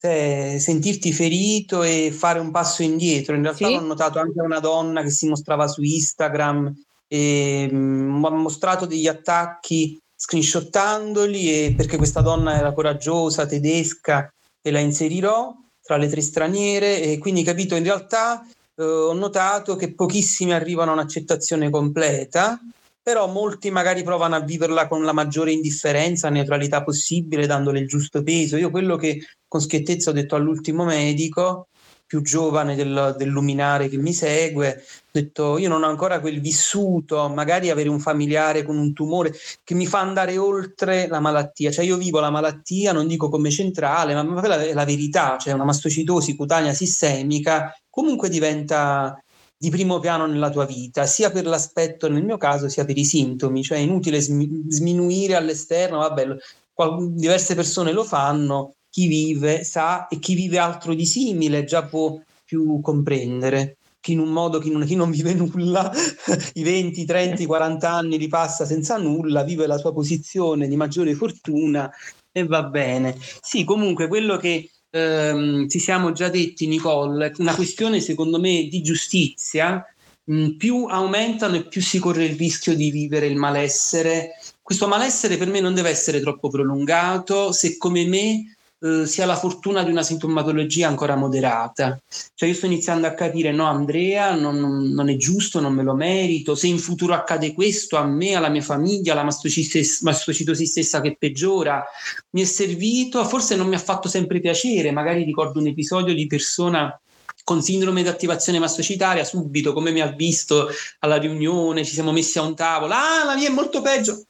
cioè, 0.03 0.57
sentirti 0.59 1.13
ferito 1.13 1.85
e 1.85 2.11
fare 2.11 2.41
un 2.41 2.51
passo 2.51 2.83
indietro. 2.83 3.37
In 3.37 3.43
realtà 3.43 3.69
sì. 3.69 3.75
l'ho 3.75 3.83
notato 3.83 4.19
anche 4.19 4.41
una 4.41 4.59
donna 4.59 5.01
che 5.01 5.11
si 5.11 5.29
mostrava 5.29 5.69
su 5.69 5.81
Instagram 5.81 6.75
e 7.07 7.69
mh, 7.71 7.77
mm, 7.77 8.25
ha 8.25 8.31
mostrato 8.31 8.85
degli 8.85 9.07
attacchi 9.07 9.97
screenshottandoli 10.17 11.67
e 11.67 11.75
perché 11.77 11.97
questa 11.99 12.21
donna 12.21 12.57
era 12.57 12.73
coraggiosa, 12.73 13.47
tedesca 13.47 14.33
e 14.61 14.71
la 14.73 14.81
inserirò 14.81 15.55
tra 15.81 15.97
le 15.97 16.09
tre 16.09 16.21
straniere 16.21 17.01
e 17.01 17.19
quindi 17.19 17.45
capito 17.45 17.77
in 17.77 17.85
realtà 17.85 18.45
eh, 18.75 18.83
ho 18.83 19.13
notato 19.13 19.77
che 19.77 19.95
pochissimi 19.95 20.53
arrivano 20.53 20.91
a 20.91 20.95
un'accettazione 20.95 21.71
completa 21.71 22.59
però 23.03 23.27
molti 23.27 23.71
magari 23.71 24.03
provano 24.03 24.37
a 24.37 24.41
viverla 24.41 24.87
con 24.87 25.03
la 25.03 25.13
maggiore 25.13 25.53
indifferenza, 25.53 26.29
neutralità 26.29 26.85
possibile, 26.85 27.47
dandole 27.47 27.81
il 27.81 27.89
giusto 27.89 28.23
peso. 28.23 28.57
Io 28.57 28.71
quello 28.71 28.97
che 28.97 29.27
con 29.49 29.61
schiettezza 29.61 30.11
ho 30.11 30.13
detto 30.13 30.37
all'ultimo 30.37 30.85
medico, 30.85 31.69
più 32.13 32.21
giovane 32.21 32.75
del, 32.75 33.15
del 33.17 33.29
luminare 33.29 33.89
che 33.89 33.97
mi 33.97 34.13
segue, 34.13 34.85
ho 34.87 35.09
detto 35.11 35.57
io 35.57 35.71
non 35.71 35.83
ho 35.83 35.87
ancora 35.87 36.21
quel 36.21 36.43
vissuto, 36.43 37.27
magari 37.31 37.71
avere 37.71 37.89
un 37.89 38.01
familiare 38.01 38.65
con 38.65 38.77
un 38.77 38.93
tumore 38.93 39.33
che 39.65 39.75
mi 39.75 39.87
fa 39.87 40.01
andare 40.01 40.37
oltre 40.37 41.09
la 41.09 41.21
malattia, 41.21 41.71
cioè 41.71 41.87
io 41.87 41.97
vivo 41.97 42.21
la 42.21 42.29
malattia, 42.29 42.93
non 42.93 43.07
dico 43.07 43.31
come 43.31 43.51
centrale, 43.51 44.15
ma 44.15 44.43
è 44.43 44.75
la 44.75 44.85
verità, 44.85 45.39
cioè 45.39 45.55
una 45.55 45.65
mastocitosi 45.65 46.37
cutanea 46.37 46.75
sistemica 46.75 47.75
comunque 47.89 48.29
diventa 48.29 49.19
di 49.63 49.71
primo 49.71 50.01
piano 50.01 50.27
nella 50.27 50.51
tua 50.51 50.65
vita, 50.67 51.07
sia 51.07 51.31
per 51.31 51.47
l'aspetto 51.47 52.09
nel 52.09 52.25
mio 52.25 52.37
caso, 52.37 52.69
sia 52.69 52.85
per 52.85 52.99
i 52.99 53.05
sintomi, 53.05 53.63
cioè 53.63 53.79
è 53.79 53.81
inutile 53.81 54.21
sm- 54.21 54.67
sminuire 54.67 55.37
all'esterno, 55.37 55.99
vabbè, 55.99 56.37
qual- 56.73 57.13
diverse 57.13 57.55
persone 57.55 57.93
lo 57.93 58.03
fanno, 58.03 58.75
chi 58.91 59.07
vive 59.07 59.63
sa 59.63 60.09
e 60.09 60.19
chi 60.19 60.35
vive 60.35 60.59
altro 60.59 60.95
di 60.95 61.07
simile 61.07 61.63
già 61.63 61.85
può 61.85 62.21
più 62.45 62.81
comprendere. 62.81 63.77
Chi 64.01 64.15
in 64.15 64.19
un 64.19 64.31
modo, 64.31 64.59
chi 64.59 64.69
non, 64.69 64.85
chi 64.85 64.97
non 64.97 65.13
vive 65.13 65.33
nulla, 65.33 65.93
i 66.55 66.63
20, 66.65 67.05
30, 67.05 67.47
40 67.47 67.89
anni 67.89 68.19
li 68.19 68.27
passa 68.27 68.65
senza 68.65 68.97
nulla, 68.99 69.45
vive 69.45 69.69
la 69.69 69.79
sua 69.79 69.93
posizione 69.93 70.67
di 70.67 70.75
maggiore 70.75 71.15
fortuna 71.15 71.89
e 72.33 72.45
va 72.45 72.65
bene. 72.65 73.17
Sì, 73.41 73.63
comunque 73.63 74.09
quello 74.09 74.39
che 74.39 74.69
ehm, 74.93 75.69
ci 75.69 75.79
siamo 75.79 76.13
già 76.13 76.29
detti, 76.29 76.67
Nicole, 76.67 77.33
una 77.39 77.55
questione 77.55 78.01
secondo 78.01 78.39
me 78.39 78.69
di 78.69 78.83
giustizia, 78.83 79.85
mh, 80.25 80.51
più 80.51 80.85
aumentano 80.89 81.57
e 81.57 81.67
più 81.67 81.81
si 81.81 81.99
corre 81.99 82.27
il 82.27 82.37
rischio 82.37 82.75
di 82.75 82.91
vivere 82.91 83.27
il 83.27 83.37
malessere. 83.37 84.33
Questo 84.61 84.87
malessere 84.87 85.37
per 85.37 85.49
me 85.49 85.61
non 85.61 85.75
deve 85.75 85.91
essere 85.91 86.21
troppo 86.21 86.49
prolungato, 86.49 87.53
se 87.53 87.77
come 87.79 88.05
me 88.07 88.57
eh, 88.83 89.07
si 89.07 89.23
ha 89.23 89.27
la 89.27 89.37
fortuna 89.37 89.85
di 89.85 89.93
una 89.93 90.03
sintomatologia 90.03 90.89
ancora 90.89 91.15
moderata. 91.15 92.01
Cioè 92.35 92.49
io 92.49 92.55
sto 92.55 92.67
iniziando 92.67 93.07
a 93.07 93.15
capire, 93.15 93.53
no 93.53 93.67
Andrea, 93.67 94.35
non, 94.35 94.59
non, 94.59 95.09
è 95.09 95.17
giusto, 95.17 95.61
non 95.61 95.73
me 95.73 95.85
lo 95.85 95.95
merito, 95.95 96.57
se 96.57 96.67
in 96.67 96.79
futuro 96.79 97.15
accade 97.15 97.55
questo 97.55 97.97
a 97.97 98.05
me, 98.05 98.35
alla 98.35 98.49
mia 98.49 98.63
famiglia, 98.63 99.13
alla 99.13 99.23
mastocitosi 99.23 100.67
stessa 100.67 101.01
che 101.01 101.17
peggiora, 101.17 101.85
mi 102.31 102.43
è 102.43 102.45
servito, 102.45 103.25
forse 103.25 103.55
non 103.55 103.69
mi 103.69 103.77
ha 103.77 103.79
fatto 103.79 104.09
sempre 104.09 104.41
piacere, 104.41 104.91
magari 104.91 105.23
ricordo 105.23 105.61
un 105.61 105.69
episodio 105.69 106.13
di 106.13 106.27
persona 106.27 106.99
con 107.45 107.63
sindrome 107.63 108.03
di 108.03 108.09
attivazione 108.09 108.59
mastocitaria, 108.59 109.25
subito 109.25 109.73
come 109.73 109.93
mi 109.93 110.01
ha 110.01 110.09
visto 110.09 110.69
alla 111.01 111.17
riunione, 111.17 111.85
ci 111.85 111.93
siamo 111.93 112.13
messi 112.13 112.39
a 112.39 112.43
un 112.43 112.55
tavolo, 112.57 112.95
ah 112.95 113.25
la 113.25 113.35
mia 113.35 113.49
è 113.49 113.53
molto 113.53 113.81
peggio, 113.81 114.27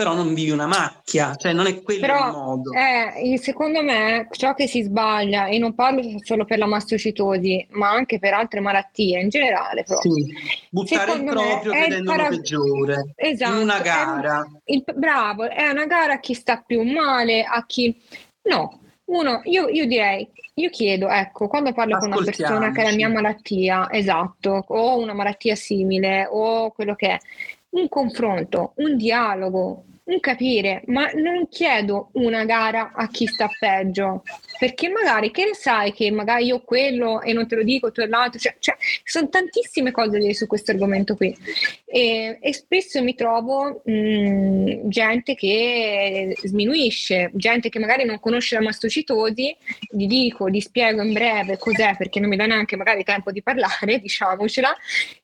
però 0.00 0.14
non 0.14 0.32
vivi 0.32 0.48
una 0.48 0.66
macchia, 0.66 1.34
cioè 1.36 1.52
non 1.52 1.66
è 1.66 1.82
quello 1.82 2.00
però, 2.00 2.26
il 2.28 2.32
modo. 2.32 2.70
Eh, 2.72 3.36
secondo 3.36 3.82
me 3.82 4.28
ciò 4.30 4.54
che 4.54 4.66
si 4.66 4.80
sbaglia, 4.80 5.44
e 5.44 5.58
non 5.58 5.74
parlo 5.74 6.00
solo 6.22 6.46
per 6.46 6.56
la 6.56 6.64
mastocitosi, 6.64 7.66
ma 7.72 7.90
anche 7.90 8.18
per 8.18 8.32
altre 8.32 8.60
malattie 8.60 9.20
in 9.20 9.28
generale, 9.28 9.82
proprio. 9.82 10.14
Sì. 10.14 10.32
buttare 10.70 11.12
il 11.12 11.24
proprio 11.24 11.72
vedendo 11.72 12.10
para... 12.10 12.28
peggiore 12.28 13.12
esatto, 13.14 13.56
in 13.56 13.60
una 13.60 13.80
gara. 13.80 14.50
Il, 14.64 14.84
bravo, 14.94 15.50
è 15.50 15.68
una 15.68 15.84
gara 15.84 16.14
a 16.14 16.20
chi 16.20 16.32
sta 16.32 16.62
più 16.64 16.82
male, 16.82 17.44
a 17.44 17.62
chi... 17.66 17.94
No, 18.44 18.80
uno, 19.04 19.42
io, 19.44 19.68
io 19.68 19.84
direi, 19.84 20.26
io 20.54 20.70
chiedo, 20.70 21.10
ecco, 21.10 21.46
quando 21.46 21.74
parlo 21.74 21.98
con 21.98 22.10
una 22.10 22.24
persona 22.24 22.72
che 22.72 22.80
ha 22.80 22.84
la 22.84 22.96
mia 22.96 23.10
malattia, 23.10 23.92
esatto, 23.92 24.64
o 24.66 24.98
una 24.98 25.12
malattia 25.12 25.54
simile, 25.54 26.26
o 26.30 26.70
quello 26.70 26.94
che 26.94 27.08
è, 27.08 27.18
un 27.72 27.88
confronto, 27.88 28.72
un 28.76 28.96
dialogo, 28.96 29.84
un 30.10 30.20
capire, 30.20 30.82
ma 30.86 31.10
non 31.14 31.48
chiedo 31.48 32.10
una 32.12 32.44
gara 32.44 32.92
a 32.94 33.08
chi 33.08 33.26
sta 33.26 33.48
peggio, 33.58 34.22
perché 34.58 34.88
magari 34.88 35.30
che 35.30 35.44
ne 35.44 35.54
sai 35.54 35.92
che 35.92 36.10
magari 36.10 36.46
io 36.46 36.60
quello 36.60 37.20
e 37.20 37.32
non 37.32 37.46
te 37.46 37.56
lo 37.56 37.62
dico, 37.62 37.92
tu 37.92 38.00
e 38.00 38.08
l'altro, 38.08 38.38
cioè, 38.38 38.56
cioè 38.58 38.76
sono 39.04 39.28
tantissime 39.28 39.90
cose 39.90 40.32
su 40.34 40.46
questo 40.46 40.72
argomento 40.72 41.16
qui 41.16 41.36
e, 41.92 42.38
e 42.40 42.54
spesso 42.54 43.02
mi 43.02 43.16
trovo 43.16 43.82
mh, 43.84 43.92
mm, 43.92 44.88
gente 44.88 45.34
che 45.34 46.36
sminuisce, 46.40 47.32
gente 47.34 47.68
che 47.68 47.80
magari 47.80 48.04
non 48.04 48.20
conosce 48.20 48.54
la 48.54 48.62
mastocitosi, 48.62 49.56
gli 49.90 50.06
dico, 50.06 50.48
gli 50.48 50.60
spiego 50.60 51.02
in 51.02 51.12
breve 51.12 51.58
cos'è 51.58 51.96
perché 51.98 52.20
non 52.20 52.28
mi 52.28 52.36
dà 52.36 52.46
neanche 52.46 52.76
magari 52.76 53.02
tempo 53.02 53.32
di 53.32 53.42
parlare, 53.42 53.98
diciamocela, 54.00 54.72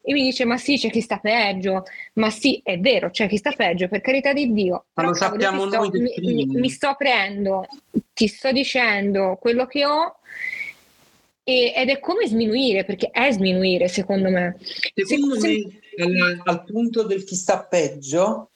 e 0.03 0.13
mi 0.13 0.25
dice 0.25 0.45
ma 0.45 0.57
sì 0.57 0.77
c'è 0.77 0.91
chi 0.91 1.01
sta 1.01 1.19
peggio, 1.19 1.85
ma 2.15 2.31
sì 2.31 2.61
è 2.65 2.81
vero 2.81 3.11
c'è 3.11 3.29
chi 3.29 3.37
sta 3.37 3.53
peggio, 3.53 3.87
per 3.87 4.01
carità 4.01 4.33
di 4.33 4.53
Dio 4.53 4.87
ma 4.95 5.05
lo 5.05 5.15
sappiamo 5.15 5.69
sto, 5.69 5.77
noi 5.77 5.91
mi, 5.93 6.15
mi, 6.19 6.47
mi, 6.47 6.69
sto 6.69 6.89
aprendo, 6.89 7.65
ti 8.13 8.27
sto 8.27 8.51
dicendo 8.51 9.39
quello 9.41 9.67
che 9.67 9.87
ho 9.87 10.17
ed 11.45 11.91
è 11.91 12.01
come 12.01 12.27
sminuire, 12.27 12.85
perché 12.85 13.11
è 13.13 13.31
sminuire 13.31 13.87
secondo 13.87 14.31
me. 14.31 14.57
Secondo 14.97 15.39
se, 15.39 15.49
me. 15.49 15.81
Al, 15.99 16.43
al 16.45 16.65
punto 16.65 17.03
del 17.03 17.25
chi 17.25 17.35
sta 17.35 17.65
peggio, 17.65 18.51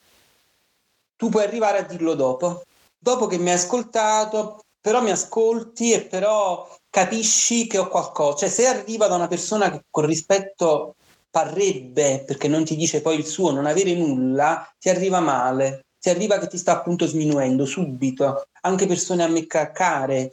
tu 1.16 1.28
puoi 1.28 1.44
arrivare 1.44 1.78
a 1.78 1.82
dirlo 1.82 2.14
dopo. 2.14 2.62
Dopo 2.98 3.26
che 3.26 3.38
mi 3.38 3.48
hai 3.48 3.56
ascoltato, 3.56 4.60
però 4.80 5.02
mi 5.02 5.10
ascolti 5.10 5.92
e 5.92 6.02
però 6.02 6.68
capisci 6.88 7.66
che 7.66 7.78
ho 7.78 7.88
qualcosa. 7.88 8.38
Cioè, 8.38 8.48
se 8.48 8.66
arriva 8.66 9.06
da 9.06 9.14
una 9.16 9.28
persona 9.28 9.70
che 9.70 9.84
con 9.90 10.06
rispetto 10.06 10.96
parrebbe, 11.30 12.24
perché 12.26 12.48
non 12.48 12.64
ti 12.64 12.76
dice 12.76 13.00
poi 13.00 13.16
il 13.16 13.26
suo, 13.26 13.50
non 13.50 13.66
avere 13.66 13.94
nulla, 13.94 14.68
ti 14.78 14.88
arriva 14.88 15.20
male 15.20 15.84
ti 16.00 16.08
arriva 16.08 16.38
che 16.38 16.46
ti 16.46 16.56
sta 16.56 16.72
appunto 16.72 17.06
sminuendo 17.06 17.66
subito, 17.66 18.46
anche 18.62 18.86
persone 18.86 19.22
a 19.22 19.28
me 19.28 19.46
care, 19.46 20.32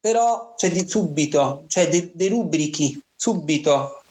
però 0.00 0.54
c'è 0.56 0.70
di 0.70 0.86
subito, 0.88 1.64
cioè 1.68 1.88
dei 1.88 2.10
de 2.12 2.28
rubrichi, 2.28 3.00
subito. 3.14 4.02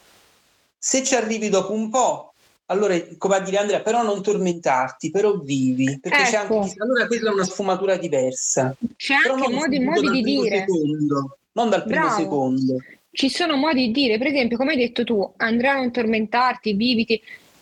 Se 0.78 1.04
ci 1.04 1.16
arrivi 1.16 1.50
dopo 1.50 1.74
un 1.74 1.90
po', 1.90 2.33
allora, 2.68 3.00
come 3.18 3.36
a 3.36 3.40
dire 3.42 3.58
Andrea, 3.58 3.82
però 3.82 4.04
non 4.04 4.24
tormentarti, 4.24 5.12
però 5.12 5.38
vivi, 5.38 6.00
perché 6.00 6.22
ecco. 6.22 6.30
c'è 6.30 6.38
anche, 6.38 6.54
ecco. 6.54 6.84
allora 6.84 7.08
quella 7.08 7.30
è 7.30 7.34
una 7.34 7.44
sfumatura 7.44 7.98
diversa. 7.98 8.76
C'è 8.96 9.16
però 9.22 9.36
anche 9.36 9.52
modi, 9.52 9.80
modi 9.80 10.10
di 10.10 10.22
dire. 10.22 10.60
Secondo, 10.60 11.38
non 11.54 11.70
dal 11.70 11.84
primo 11.84 12.06
Bravo. 12.06 12.22
secondo. 12.22 12.76
Ci 13.12 13.30
sono 13.30 13.58
modi 13.58 13.88
di 13.88 13.92
dire, 13.92 14.18
per 14.18 14.28
esempio, 14.28 14.58
come 14.58 14.72
hai 14.72 14.78
detto 14.78 15.04
tu, 15.04 15.34
Andrea 15.38 15.76
non 15.76 15.92
tormentarti, 15.92 16.74
viviti, 16.74 17.22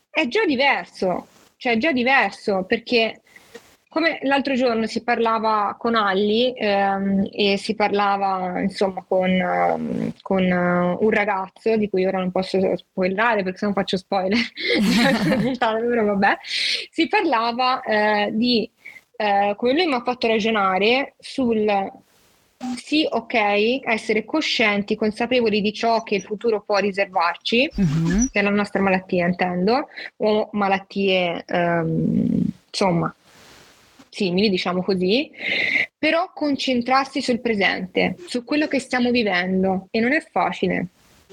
è 0.09 0.27
già 0.27 0.45
diverso, 0.45 1.27
cioè 1.57 1.73
è 1.73 1.77
già 1.77 1.91
diverso, 1.91 2.63
perché 2.63 3.21
come 3.91 4.19
l'altro 4.21 4.53
giorno 4.53 4.87
si 4.87 5.03
parlava 5.03 5.75
con 5.77 5.95
Alli 5.95 6.53
ehm, 6.55 7.27
e 7.29 7.57
si 7.57 7.75
parlava 7.75 8.61
insomma 8.61 9.03
con, 9.05 9.29
um, 9.29 10.13
con 10.21 10.43
uh, 10.43 11.03
un 11.03 11.09
ragazzo 11.09 11.75
di 11.75 11.89
cui 11.89 12.05
ora 12.05 12.19
non 12.19 12.31
posso 12.31 12.57
spoilerare 12.77 13.43
perché 13.43 13.57
se 13.57 13.65
non 13.65 13.73
faccio 13.73 13.97
spoiler 13.97 14.39
però 15.59 16.05
vabbè 16.05 16.37
si 16.89 17.09
parlava 17.09 17.81
eh, 17.81 18.29
di 18.31 18.69
eh, 19.17 19.55
come 19.57 19.73
lui 19.73 19.85
mi 19.87 19.95
ha 19.95 20.01
fatto 20.03 20.25
ragionare 20.25 21.15
sul 21.19 21.91
sì, 22.77 23.05
ok, 23.09 23.81
essere 23.83 24.23
coscienti, 24.23 24.95
consapevoli 24.95 25.61
di 25.61 25.73
ciò 25.73 26.03
che 26.03 26.13
il 26.13 26.21
futuro 26.21 26.61
può 26.61 26.77
riservarci, 26.77 27.67
uh-huh. 27.75 28.29
che 28.31 28.39
è 28.39 28.43
la 28.43 28.51
nostra 28.51 28.79
malattia 28.81 29.25
intendo, 29.25 29.87
o 30.17 30.49
malattie 30.51 31.43
ehm, 31.43 32.45
insomma 32.69 33.13
simili, 34.11 34.49
diciamo 34.49 34.83
così, 34.83 35.31
però 35.97 36.31
concentrarsi 36.33 37.21
sul 37.21 37.39
presente, 37.39 38.15
su 38.27 38.43
quello 38.43 38.67
che 38.67 38.79
stiamo 38.79 39.09
vivendo. 39.09 39.87
E 39.89 39.99
non 39.99 40.11
è 40.11 40.21
facile 40.21 40.87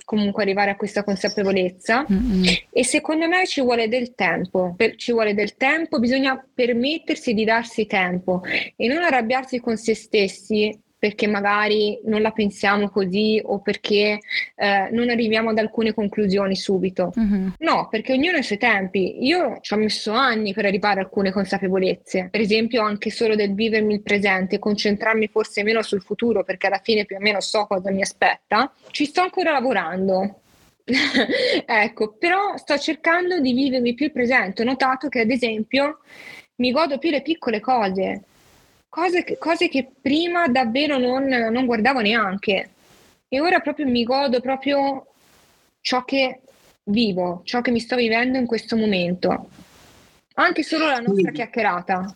comunque 0.04 0.42
arrivare 0.42 0.70
a 0.70 0.76
questa 0.76 1.04
consapevolezza. 1.04 2.06
Mm-hmm. 2.10 2.44
e 2.70 2.84
secondo 2.84 3.28
me 3.28 3.46
ci 3.46 3.60
vuole 3.60 3.88
del 3.88 4.14
tempo, 4.14 4.72
per, 4.76 4.96
ci 4.96 5.12
vuole 5.12 5.34
del 5.34 5.56
tempo, 5.56 5.98
bisogna 5.98 6.42
permettersi 6.54 7.34
di 7.34 7.44
darsi 7.44 7.86
tempo 7.86 8.42
e 8.74 8.86
non 8.86 9.02
arrabbiarsi 9.02 9.60
con 9.60 9.76
se 9.76 9.94
stessi 9.94 10.74
perché 10.98 11.28
magari 11.28 12.00
non 12.04 12.20
la 12.20 12.32
pensiamo 12.32 12.90
così 12.90 13.40
o 13.42 13.60
perché 13.60 14.18
eh, 14.56 14.88
non 14.90 15.08
arriviamo 15.08 15.50
ad 15.50 15.58
alcune 15.58 15.94
conclusioni 15.94 16.56
subito. 16.56 17.12
Uh-huh. 17.14 17.52
No, 17.58 17.88
perché 17.88 18.12
ognuno 18.12 18.36
ha 18.36 18.40
i 18.40 18.42
suoi 18.42 18.58
tempi. 18.58 19.24
Io 19.24 19.58
ci 19.60 19.74
ho 19.74 19.76
messo 19.76 20.12
anni 20.12 20.52
per 20.52 20.66
arrivare 20.66 21.00
a 21.00 21.04
alcune 21.04 21.30
consapevolezze, 21.30 22.28
per 22.30 22.40
esempio 22.40 22.82
anche 22.82 23.10
solo 23.10 23.36
del 23.36 23.54
vivermi 23.54 23.94
il 23.94 24.02
presente, 24.02 24.58
concentrarmi 24.58 25.28
forse 25.28 25.62
meno 25.62 25.82
sul 25.82 26.02
futuro 26.02 26.42
perché 26.42 26.66
alla 26.66 26.80
fine 26.82 27.04
più 27.04 27.16
o 27.16 27.20
meno 27.20 27.40
so 27.40 27.66
cosa 27.66 27.90
mi 27.90 28.02
aspetta. 28.02 28.72
Ci 28.90 29.04
sto 29.04 29.20
ancora 29.20 29.52
lavorando. 29.52 30.40
ecco, 31.66 32.16
però 32.18 32.56
sto 32.56 32.78
cercando 32.78 33.40
di 33.40 33.52
vivermi 33.52 33.94
più 33.94 34.06
il 34.06 34.12
presente. 34.12 34.62
Ho 34.62 34.64
notato 34.64 35.08
che 35.08 35.20
ad 35.20 35.30
esempio 35.30 35.98
mi 36.56 36.72
godo 36.72 36.98
più 36.98 37.10
le 37.10 37.22
piccole 37.22 37.60
cose 37.60 38.22
cose 38.88 39.24
che, 39.24 39.38
cose 39.38 39.68
che 39.68 39.90
prima 40.00 40.48
davvero 40.48 40.98
non, 40.98 41.24
non 41.24 41.66
guardavo 41.66 42.00
neanche. 42.00 42.70
E 43.28 43.40
ora 43.40 43.60
proprio 43.60 43.86
mi 43.86 44.04
godo 44.04 44.40
proprio 44.40 45.06
ciò 45.80 46.04
che 46.04 46.40
vivo, 46.84 47.42
ciò 47.44 47.60
che 47.60 47.70
mi 47.70 47.80
sto 47.80 47.96
vivendo 47.96 48.38
in 48.38 48.46
questo 48.46 48.76
momento. 48.76 49.50
Anche 50.34 50.62
solo 50.62 50.86
la 50.86 51.00
nostra 51.00 51.30
sì. 51.30 51.34
chiacchierata. 51.34 52.14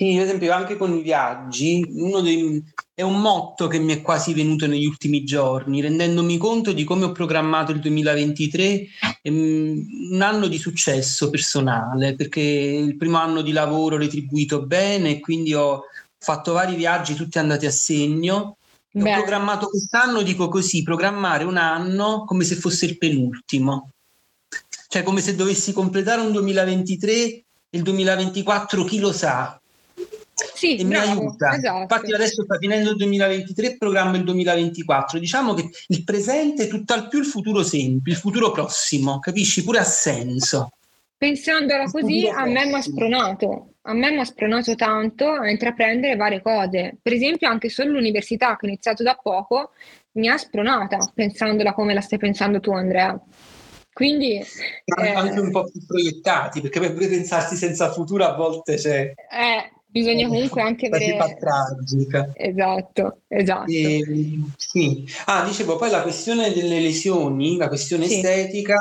Sì, 0.00 0.16
ad 0.16 0.22
esempio 0.22 0.52
anche 0.54 0.76
con 0.76 0.96
i 0.96 1.02
viaggi, 1.02 1.84
dei, 2.22 2.64
è 2.94 3.02
un 3.02 3.20
motto 3.20 3.66
che 3.66 3.78
mi 3.78 3.92
è 3.92 4.00
quasi 4.00 4.32
venuto 4.32 4.66
negli 4.66 4.86
ultimi 4.86 5.24
giorni, 5.24 5.80
rendendomi 5.80 6.38
conto 6.38 6.72
di 6.72 6.84
come 6.84 7.04
ho 7.04 7.12
programmato 7.12 7.72
il 7.72 7.80
2023, 7.80 8.86
ehm, 9.20 10.12
un 10.12 10.22
anno 10.22 10.46
di 10.46 10.58
successo 10.58 11.28
personale, 11.28 12.14
perché 12.14 12.40
il 12.40 12.96
primo 12.96 13.18
anno 13.18 13.42
di 13.42 13.52
lavoro 13.52 13.98
retribuito 13.98 14.64
bene 14.64 15.10
e 15.10 15.20
quindi 15.20 15.52
ho 15.54 15.82
fatto 16.16 16.52
vari 16.52 16.76
viaggi 16.76 17.14
tutti 17.14 17.38
andati 17.38 17.66
a 17.66 17.70
segno. 17.70 18.56
Ho 18.92 19.02
programmato 19.02 19.68
quest'anno, 19.68 20.22
dico 20.22 20.48
così, 20.48 20.82
programmare 20.82 21.44
un 21.44 21.58
anno 21.58 22.24
come 22.24 22.44
se 22.44 22.54
fosse 22.54 22.86
il 22.86 22.96
penultimo. 22.96 23.90
Cioè 24.88 25.02
come 25.02 25.20
se 25.20 25.34
dovessi 25.34 25.72
completare 25.72 26.20
un 26.20 26.32
2023 26.32 27.12
e 27.12 27.44
il 27.70 27.82
2024 27.82 28.84
chi 28.84 28.98
lo 28.98 29.12
sa, 29.12 29.60
sì, 30.54 30.76
e 30.76 30.84
bravo, 30.84 31.12
mi 31.12 31.18
aiuta. 31.18 31.54
Esatto. 31.54 31.80
Infatti 31.80 32.12
adesso 32.12 32.42
sta 32.42 32.58
finendo 32.58 32.90
il 32.90 32.96
2023 32.96 33.76
programma 33.76 34.16
il 34.16 34.24
2024. 34.24 35.18
Diciamo 35.18 35.54
che 35.54 35.68
il 35.88 36.04
presente 36.04 36.64
è 36.64 36.68
tutt'al 36.68 37.08
più 37.08 37.18
il 37.18 37.26
futuro 37.26 37.62
sempre, 37.62 38.12
il 38.12 38.18
futuro 38.18 38.50
prossimo, 38.50 39.18
capisci? 39.18 39.64
Pure 39.64 39.78
ha 39.78 39.84
senso. 39.84 40.72
Pensandola 41.16 41.84
così, 41.90 42.26
a 42.26 42.46
me 42.46 42.64
mi 42.64 42.74
ha 42.74 42.80
spronato, 42.80 43.74
a 43.82 43.92
me 43.92 44.10
mi 44.10 44.20
ha 44.20 44.24
spronato 44.24 44.74
tanto 44.74 45.28
a 45.28 45.50
intraprendere 45.50 46.16
varie 46.16 46.40
cose. 46.40 46.96
Per 47.00 47.12
esempio, 47.12 47.46
anche 47.46 47.68
solo 47.68 47.92
l'università 47.92 48.56
che 48.56 48.64
ho 48.64 48.68
iniziato 48.68 49.02
da 49.02 49.18
poco 49.20 49.72
mi 50.12 50.28
ha 50.28 50.38
spronata, 50.38 51.10
pensandola 51.14 51.74
come 51.74 51.92
la 51.92 52.00
stai 52.00 52.18
pensando 52.18 52.58
tu, 52.58 52.72
Andrea. 52.72 53.18
Quindi 53.92 54.36
eh, 54.36 55.08
anche 55.14 55.40
un 55.40 55.50
po' 55.50 55.64
più 55.64 55.84
proiettati, 55.84 56.60
perché 56.60 56.80
per 56.80 56.94
pensarsi 56.94 57.56
senza 57.56 57.90
futuro 57.92 58.24
a 58.24 58.34
volte 58.34 58.76
c'è. 58.76 59.12
Eh, 59.12 59.70
bisogna 59.86 60.26
comunque 60.28 60.62
anche 60.62 60.86
avere... 60.86 61.36
tragica. 61.38 62.30
Esatto, 62.34 63.18
esatto. 63.28 63.70
E, 63.70 64.40
sì. 64.56 65.06
Ah, 65.26 65.44
dicevo, 65.44 65.76
poi 65.76 65.90
la 65.90 66.02
questione 66.02 66.52
delle 66.52 66.80
lesioni, 66.80 67.56
la 67.56 67.68
questione 67.68 68.06
sì. 68.06 68.16
estetica, 68.16 68.76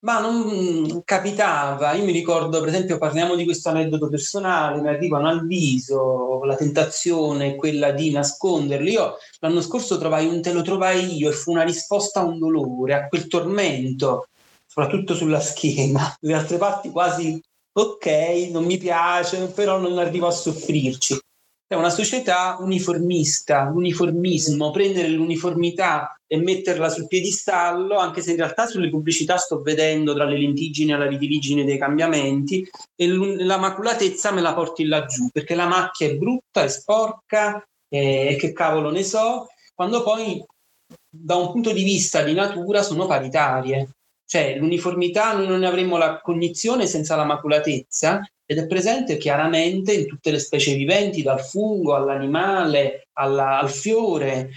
ma 0.00 0.18
non 0.18 1.02
capitava, 1.04 1.92
io 1.92 2.04
mi 2.04 2.10
ricordo 2.10 2.58
per 2.58 2.68
esempio, 2.70 2.98
parliamo 2.98 3.36
di 3.36 3.44
questo 3.44 3.68
aneddoto 3.68 4.08
personale, 4.08 4.80
mi 4.80 4.88
arrivano 4.88 5.28
al 5.28 5.46
viso, 5.46 6.42
la 6.42 6.56
tentazione 6.56 7.54
quella 7.54 7.92
di 7.92 8.10
nasconderli. 8.10 8.90
Io 8.90 9.14
l'anno 9.38 9.60
scorso 9.60 9.98
trovai 9.98 10.26
un 10.26 10.42
te 10.42 10.52
lo 10.52 10.62
trovai 10.62 11.16
io 11.16 11.30
e 11.30 11.32
fu 11.32 11.52
una 11.52 11.62
risposta 11.62 12.20
a 12.20 12.24
un 12.24 12.38
dolore, 12.40 12.94
a 12.94 13.06
quel 13.06 13.28
tormento, 13.28 14.26
soprattutto 14.72 15.14
sulla 15.14 15.40
schiena, 15.40 16.16
le 16.20 16.32
altre 16.32 16.56
parti 16.56 16.88
quasi 16.88 17.38
ok, 17.74 18.48
non 18.50 18.64
mi 18.64 18.78
piace, 18.78 19.48
però 19.48 19.78
non 19.78 19.98
arrivo 19.98 20.28
a 20.28 20.30
soffrirci. 20.30 21.18
È 21.66 21.74
una 21.74 21.90
società 21.90 22.56
uniformista, 22.58 23.68
l'uniformismo, 23.68 24.70
prendere 24.70 25.08
l'uniformità 25.08 26.18
e 26.26 26.38
metterla 26.38 26.88
sul 26.88 27.06
piedistallo, 27.06 27.98
anche 27.98 28.22
se 28.22 28.30
in 28.30 28.38
realtà 28.38 28.66
sulle 28.66 28.88
pubblicità 28.88 29.36
sto 29.36 29.60
vedendo 29.60 30.14
tra 30.14 30.24
le 30.24 30.38
lentiggini 30.38 30.92
e 30.92 30.96
la 30.96 31.06
vitiligine 31.06 31.64
dei 31.64 31.76
cambiamenti, 31.76 32.66
e 32.96 33.06
la 33.06 33.58
maculatezza 33.58 34.32
me 34.32 34.40
la 34.40 34.54
porti 34.54 34.86
laggiù, 34.86 35.28
perché 35.30 35.54
la 35.54 35.66
macchia 35.66 36.06
è 36.06 36.16
brutta, 36.16 36.62
è 36.62 36.68
sporca, 36.68 37.62
e 37.90 38.36
che 38.38 38.52
cavolo 38.52 38.90
ne 38.90 39.02
so, 39.02 39.48
quando 39.74 40.02
poi 40.02 40.42
da 41.10 41.36
un 41.36 41.52
punto 41.52 41.72
di 41.72 41.82
vista 41.82 42.22
di 42.22 42.32
natura 42.32 42.82
sono 42.82 43.04
paritarie. 43.04 43.90
Cioè 44.32 44.56
l'uniformità 44.56 45.34
noi 45.34 45.46
non 45.46 45.58
ne 45.58 45.66
avremmo 45.66 45.98
la 45.98 46.18
cognizione 46.22 46.86
senza 46.86 47.16
la 47.16 47.26
maculatezza 47.26 48.26
ed 48.46 48.56
è 48.56 48.66
presente 48.66 49.18
chiaramente 49.18 49.92
in 49.92 50.06
tutte 50.06 50.30
le 50.30 50.38
specie 50.38 50.74
viventi, 50.74 51.20
dal 51.20 51.44
fungo 51.44 51.94
all'animale, 51.94 53.08
alla, 53.12 53.58
al 53.58 53.68
fiore. 53.68 54.52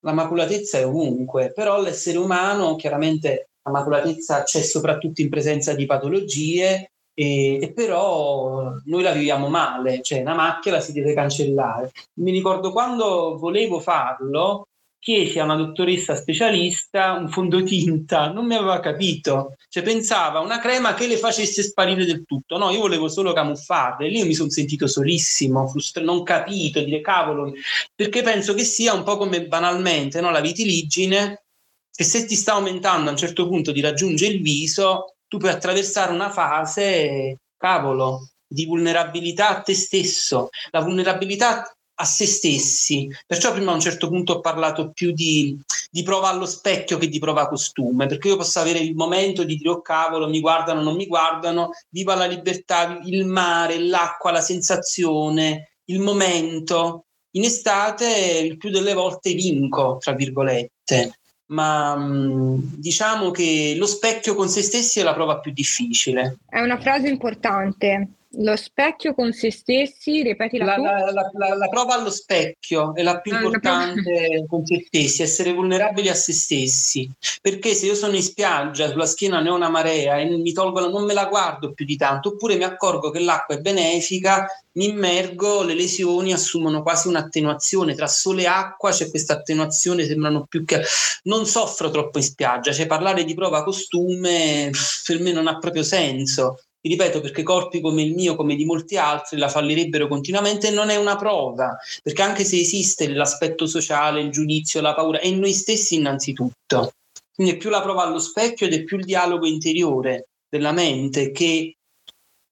La 0.00 0.14
maculatezza 0.14 0.78
è 0.78 0.86
ovunque, 0.86 1.52
però 1.52 1.78
l'essere 1.82 2.16
umano 2.16 2.74
chiaramente 2.76 3.50
la 3.62 3.70
maculatezza 3.72 4.44
c'è 4.44 4.62
soprattutto 4.62 5.20
in 5.20 5.28
presenza 5.28 5.74
di 5.74 5.84
patologie 5.84 6.92
e, 7.12 7.60
e, 7.60 7.72
però 7.74 8.72
noi 8.86 9.02
la 9.02 9.12
viviamo 9.12 9.50
male, 9.50 10.00
cioè 10.00 10.22
una 10.22 10.34
macchia 10.34 10.72
la 10.72 10.80
si 10.80 10.92
deve 10.94 11.12
cancellare. 11.12 11.92
Mi 12.14 12.30
ricordo 12.30 12.72
quando 12.72 13.36
volevo 13.36 13.78
farlo, 13.78 14.68
chiesi 15.02 15.40
a 15.40 15.44
una 15.44 15.56
dottoressa 15.56 16.14
specialista 16.14 17.14
un 17.14 17.28
fondotinta, 17.28 18.30
non 18.30 18.46
mi 18.46 18.54
aveva 18.54 18.78
capito, 18.78 19.56
cioè 19.68 19.82
pensava 19.82 20.38
una 20.38 20.60
crema 20.60 20.94
che 20.94 21.08
le 21.08 21.16
facesse 21.16 21.64
sparire 21.64 22.04
del 22.04 22.24
tutto, 22.24 22.56
no, 22.56 22.70
io 22.70 22.78
volevo 22.78 23.08
solo 23.08 23.32
camuffarle, 23.32 24.08
lì 24.08 24.22
mi 24.22 24.32
sono 24.32 24.50
sentito 24.50 24.86
solissimo, 24.86 25.66
frustra- 25.66 26.04
non 26.04 26.22
capito, 26.22 26.80
dire 26.80 27.00
cavolo, 27.00 27.52
perché 27.96 28.22
penso 28.22 28.54
che 28.54 28.62
sia 28.62 28.94
un 28.94 29.02
po' 29.02 29.16
come 29.16 29.44
banalmente 29.48 30.20
no, 30.20 30.30
la 30.30 30.40
vitiligine, 30.40 31.46
che 31.92 32.04
se 32.04 32.24
ti 32.24 32.36
sta 32.36 32.52
aumentando 32.52 33.08
a 33.08 33.10
un 33.10 33.18
certo 33.18 33.48
punto 33.48 33.72
di 33.72 33.80
raggiungere 33.80 34.34
il 34.34 34.40
viso, 34.40 35.16
tu 35.26 35.38
puoi 35.38 35.50
attraversare 35.50 36.12
una 36.12 36.30
fase, 36.30 37.38
cavolo, 37.56 38.28
di 38.46 38.66
vulnerabilità 38.66 39.48
a 39.48 39.62
te 39.62 39.74
stesso. 39.74 40.50
La 40.70 40.80
vulnerabilità 40.80 41.76
a 41.94 42.04
se 42.04 42.26
stessi. 42.26 43.08
Perciò 43.26 43.52
prima 43.52 43.70
a 43.70 43.74
un 43.74 43.80
certo 43.80 44.08
punto 44.08 44.34
ho 44.34 44.40
parlato 44.40 44.90
più 44.90 45.12
di, 45.12 45.58
di, 45.90 46.02
prova 46.02 46.28
allo 46.28 46.46
specchio 46.46 46.98
che 46.98 47.08
di 47.08 47.18
prova 47.18 47.48
costume, 47.48 48.06
perché 48.06 48.28
io 48.28 48.36
posso 48.36 48.60
avere 48.60 48.78
il 48.78 48.94
momento 48.94 49.44
di 49.44 49.56
dire 49.56 49.70
oh 49.70 49.82
cavolo, 49.82 50.28
mi 50.28 50.40
guardano, 50.40 50.82
non 50.82 50.96
mi 50.96 51.06
guardano, 51.06 51.70
viva 51.90 52.14
la 52.14 52.26
libertà, 52.26 53.00
il 53.04 53.26
mare, 53.26 53.78
l'acqua, 53.78 54.30
la 54.30 54.40
sensazione, 54.40 55.72
il 55.86 56.00
momento. 56.00 57.04
In 57.34 57.44
estate 57.44 58.42
il 58.44 58.58
più 58.58 58.70
delle 58.70 58.92
volte 58.92 59.32
vinco, 59.32 59.96
tra 59.98 60.12
virgolette, 60.12 61.18
ma 61.46 61.96
diciamo 61.98 63.30
che 63.30 63.74
lo 63.76 63.86
specchio 63.86 64.34
con 64.34 64.48
se 64.48 64.62
stessi 64.62 65.00
è 65.00 65.02
la 65.02 65.14
prova 65.14 65.38
più 65.38 65.50
difficile. 65.52 66.38
È 66.46 66.60
una 66.60 66.78
frase 66.78 67.08
importante 67.08 68.08
lo 68.34 68.56
specchio 68.56 69.14
con 69.14 69.32
se 69.32 69.50
stessi, 69.50 70.22
ripeti 70.22 70.56
la, 70.58 70.76
la, 70.76 71.10
la, 71.10 71.30
la, 71.32 71.54
la 71.54 71.68
prova 71.68 71.94
allo 71.94 72.10
specchio 72.10 72.94
è 72.94 73.02
la 73.02 73.20
più 73.20 73.34
ah, 73.34 73.36
importante 73.36 74.44
con 74.48 74.64
se 74.64 74.84
stessi, 74.86 75.22
essere 75.22 75.52
vulnerabili 75.52 76.08
a 76.08 76.14
se 76.14 76.32
stessi. 76.32 77.10
Perché 77.40 77.74
se 77.74 77.86
io 77.86 77.94
sono 77.94 78.16
in 78.16 78.22
spiaggia, 78.22 78.88
sulla 78.88 79.06
schiena 79.06 79.40
ne 79.40 79.50
ho 79.50 79.54
una 79.54 79.68
marea 79.68 80.16
e 80.16 80.24
mi 80.24 80.52
tolgo, 80.52 80.88
non 80.88 81.04
me 81.04 81.12
la 81.12 81.26
guardo 81.26 81.72
più 81.72 81.84
di 81.84 81.96
tanto, 81.96 82.30
oppure 82.30 82.56
mi 82.56 82.64
accorgo 82.64 83.10
che 83.10 83.20
l'acqua 83.20 83.56
è 83.56 83.60
benefica, 83.60 84.46
mi 84.72 84.88
immergo, 84.88 85.62
le 85.62 85.74
lesioni 85.74 86.32
assumono 86.32 86.82
quasi 86.82 87.08
un'attenuazione. 87.08 87.94
Tra 87.94 88.06
sole 88.06 88.42
e 88.42 88.46
acqua 88.46 88.90
c'è 88.90 89.10
questa 89.10 89.34
attenuazione, 89.34 90.06
sembrano 90.06 90.46
più 90.48 90.64
che... 90.64 90.82
Non 91.24 91.46
soffro 91.46 91.90
troppo 91.90 92.18
in 92.18 92.24
spiaggia, 92.24 92.72
cioè 92.72 92.86
parlare 92.86 93.24
di 93.24 93.34
prova 93.34 93.62
costume 93.62 94.70
per 95.06 95.20
me 95.20 95.32
non 95.32 95.46
ha 95.46 95.58
proprio 95.58 95.84
senso 95.84 96.56
ripeto, 96.88 97.20
perché 97.20 97.42
corpi 97.42 97.80
come 97.80 98.02
il 98.02 98.14
mio, 98.14 98.34
come 98.34 98.56
di 98.56 98.64
molti 98.64 98.96
altri, 98.96 99.38
la 99.38 99.48
fallirebbero 99.48 100.08
continuamente 100.08 100.68
e 100.68 100.70
non 100.70 100.90
è 100.90 100.96
una 100.96 101.16
prova, 101.16 101.76
perché 102.02 102.22
anche 102.22 102.44
se 102.44 102.58
esiste 102.58 103.08
l'aspetto 103.08 103.66
sociale, 103.66 104.20
il 104.20 104.30
giudizio, 104.30 104.80
la 104.80 104.94
paura, 104.94 105.20
è 105.20 105.26
in 105.26 105.38
noi 105.38 105.52
stessi 105.52 105.94
innanzitutto. 105.96 106.92
Quindi 107.34 107.54
è 107.54 107.56
più 107.56 107.70
la 107.70 107.80
prova 107.80 108.02
allo 108.02 108.18
specchio 108.18 108.66
ed 108.66 108.74
è 108.74 108.82
più 108.84 108.98
il 108.98 109.04
dialogo 109.04 109.46
interiore 109.46 110.28
della 110.48 110.72
mente 110.72 111.30
che 111.30 111.76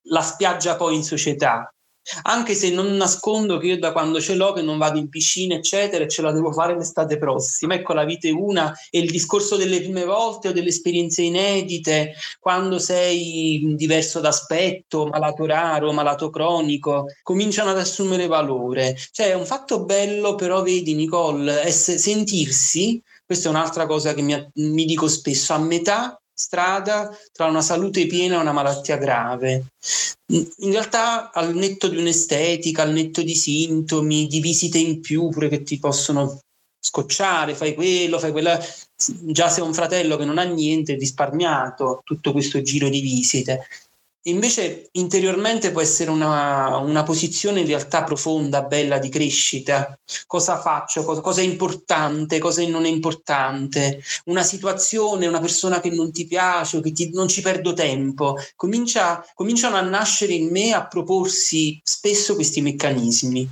la 0.04 0.22
spiaggia 0.22 0.76
poi 0.76 0.94
in 0.94 1.02
società 1.02 1.70
anche 2.22 2.54
se 2.54 2.70
non 2.70 2.96
nascondo 2.96 3.58
che 3.58 3.66
io 3.66 3.78
da 3.78 3.92
quando 3.92 4.20
ce 4.20 4.34
l'ho 4.34 4.52
che 4.52 4.62
non 4.62 4.78
vado 4.78 4.98
in 4.98 5.08
piscina 5.08 5.54
eccetera 5.54 6.06
ce 6.06 6.22
la 6.22 6.32
devo 6.32 6.52
fare 6.52 6.76
l'estate 6.76 7.18
prossima. 7.18 7.74
Ecco 7.74 7.92
la 7.92 8.04
vita 8.04 8.28
è 8.28 8.32
una 8.32 8.72
e 8.90 8.98
il 8.98 9.10
discorso 9.10 9.56
delle 9.56 9.80
prime 9.80 10.04
volte 10.04 10.48
o 10.48 10.52
delle 10.52 10.68
esperienze 10.68 11.22
inedite 11.22 12.14
quando 12.38 12.78
sei 12.78 13.74
diverso 13.76 14.20
d'aspetto 14.20 15.06
malato 15.06 15.46
raro, 15.46 15.92
malato 15.92 16.30
cronico 16.30 17.06
cominciano 17.22 17.70
ad 17.70 17.78
assumere 17.78 18.26
valore. 18.26 18.96
Cioè 19.10 19.28
è 19.28 19.34
un 19.34 19.46
fatto 19.46 19.84
bello 19.84 20.34
però 20.34 20.62
vedi 20.62 20.94
Nicole 20.94 21.70
sentirsi 21.70 23.02
questa 23.30 23.46
è 23.48 23.52
un'altra 23.52 23.86
cosa 23.86 24.12
che 24.12 24.22
mi, 24.22 24.50
mi 24.54 24.84
dico 24.84 25.06
spesso 25.06 25.52
a 25.52 25.58
metà 25.58 26.19
strada 26.40 27.14
tra 27.32 27.46
una 27.46 27.60
salute 27.60 28.06
piena 28.06 28.36
e 28.36 28.38
una 28.38 28.52
malattia 28.52 28.96
grave. 28.96 29.66
In 30.28 30.70
realtà, 30.70 31.30
al 31.32 31.54
netto 31.54 31.88
di 31.88 31.98
un'estetica, 31.98 32.82
al 32.82 32.92
netto 32.92 33.22
di 33.22 33.34
sintomi, 33.34 34.26
di 34.26 34.40
visite 34.40 34.78
in 34.78 35.00
più 35.00 35.28
pure 35.28 35.48
che 35.48 35.62
ti 35.62 35.78
possono 35.78 36.40
scocciare, 36.80 37.54
fai 37.54 37.74
quello, 37.74 38.18
fai 38.18 38.30
quella. 38.32 38.58
Già 38.96 39.50
se 39.50 39.60
un 39.60 39.74
fratello 39.74 40.16
che 40.16 40.24
non 40.24 40.38
ha 40.38 40.44
niente, 40.44 40.94
risparmiato 40.94 42.00
tutto 42.04 42.32
questo 42.32 42.62
giro 42.62 42.88
di 42.88 43.00
visite. 43.00 43.66
Invece 44.24 44.88
interiormente 44.92 45.70
può 45.70 45.80
essere 45.80 46.10
una, 46.10 46.76
una, 46.76 47.02
posizione 47.02 47.60
in 47.60 47.66
realtà 47.66 48.04
profonda, 48.04 48.64
bella 48.64 48.98
di 48.98 49.08
crescita. 49.08 49.98
Cosa 50.26 50.60
faccio? 50.60 51.04
Cosa, 51.04 51.22
cosa, 51.22 51.40
è 51.40 51.44
importante? 51.44 52.38
Cosa 52.38 52.66
non 52.68 52.84
è 52.84 52.88
importante? 52.88 54.02
Una 54.26 54.42
situazione, 54.42 55.26
una 55.26 55.40
persona 55.40 55.80
che 55.80 55.88
non 55.88 56.12
ti 56.12 56.26
piace 56.26 56.82
che 56.82 56.92
ti, 56.92 57.10
non 57.14 57.28
ci 57.28 57.40
perdo 57.40 57.72
tempo. 57.72 58.36
Comincia, 58.56 59.24
cominciano 59.32 59.76
a 59.76 59.80
nascere 59.80 60.34
in 60.34 60.50
me, 60.50 60.72
a 60.72 60.86
proporsi 60.86 61.80
spesso 61.82 62.34
questi 62.34 62.60
meccanismi. 62.60 63.48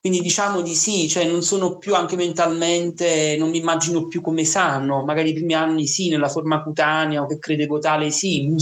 Quindi 0.00 0.20
diciamo 0.20 0.60
di 0.60 0.76
sì, 0.76 1.08
cioè 1.08 1.24
non 1.26 1.42
sono 1.42 1.78
più 1.78 1.96
anche 1.96 2.14
mentalmente, 2.14 3.36
non 3.36 3.50
mi 3.50 3.58
immagino 3.58 4.06
più 4.06 4.20
come 4.20 4.44
sano, 4.44 5.02
magari 5.04 5.30
i 5.30 5.34
primi 5.34 5.54
anni 5.54 5.88
sì, 5.88 6.08
nella 6.08 6.28
forma 6.28 6.62
cutanea 6.62 7.22
o 7.22 7.26
che 7.26 7.40
credevo 7.40 7.80
tale 7.80 8.12
sì, 8.12 8.54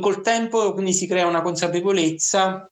col 0.00 0.20
tempo 0.20 0.72
quindi 0.72 0.92
si 0.92 1.06
crea 1.06 1.26
una 1.26 1.42
consapevolezza 1.42 2.70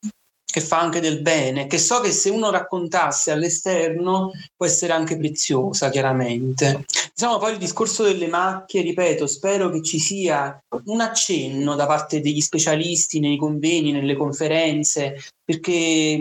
che 0.51 0.61
fa 0.63 0.81
anche 0.81 1.01
del 1.01 1.21
bene, 1.21 1.67
che 1.67 1.77
so 1.77 2.01
che 2.01 2.11
se 2.11 2.31
uno 2.31 2.51
raccontasse 2.51 3.31
all'esterno 3.31 4.33
può 4.57 4.65
essere 4.65 4.95
anche 4.95 5.19
preziosa, 5.19 5.91
chiaramente. 5.91 6.87
Diciamo 7.15 7.37
poi 7.37 7.53
il 7.53 7.59
discorso 7.59 8.03
delle 8.03 8.29
macchie, 8.29 8.81
ripeto, 8.81 9.27
spero 9.27 9.69
che 9.69 9.83
ci 9.83 9.99
sia 9.99 10.59
un 10.87 11.01
accenno 11.03 11.75
da 11.75 11.87
parte 11.87 12.23
degli 12.23 12.41
specialisti 12.41 13.21
nei 13.21 13.37
convegni, 13.37 13.93
nelle 13.93 14.17
conferenze, 14.17 15.23
perché 15.45 16.19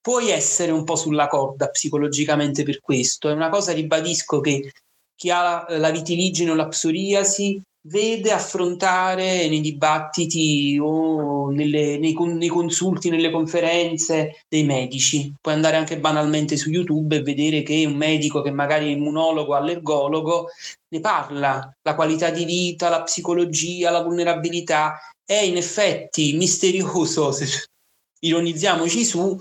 puoi 0.00 0.30
essere 0.30 0.72
un 0.72 0.82
po' 0.82 0.96
sulla 0.96 1.28
corda 1.28 1.68
psicologicamente 1.68 2.64
per 2.64 2.80
questo. 2.80 3.28
È 3.28 3.32
una 3.32 3.48
cosa, 3.48 3.72
ribadisco, 3.72 4.40
che 4.40 4.72
chi 5.14 5.30
ha 5.30 5.66
la 5.68 5.90
vitiligine 5.90 6.50
o 6.50 6.54
la 6.54 6.66
psoriasi 6.66 7.62
vede 7.82 8.30
affrontare 8.32 9.48
nei 9.48 9.60
dibattiti 9.60 10.78
o 10.80 11.50
nelle, 11.50 11.98
nei, 11.98 12.14
nei, 12.14 12.48
consulti, 12.48 13.08
nelle 13.08 13.30
conferenze 13.30 14.44
dei 14.48 14.64
medici. 14.64 15.32
Puoi 15.40 15.54
andare 15.54 15.76
anche 15.76 15.98
banalmente 15.98 16.56
su 16.56 16.70
YouTube 16.70 17.16
e 17.16 17.22
vedere 17.22 17.62
che 17.62 17.84
un 17.86 17.94
medico 17.94 18.42
che 18.42 18.50
magari 18.50 18.88
è 18.88 18.96
immunologo, 18.96 19.54
allergologo, 19.54 20.48
ne 20.88 21.00
parla, 21.00 21.72
la 21.82 21.94
qualità 21.94 22.30
di 22.30 22.44
vita, 22.44 22.88
la 22.88 23.02
psicologia, 23.02 23.90
la 23.90 24.02
vulnerabilità. 24.02 24.98
È 25.24 25.40
in 25.40 25.56
effetti 25.56 26.34
misterioso 26.34 27.30
ironizziamoci 28.20 29.04
su, 29.04 29.40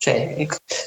cioè, 0.00 0.46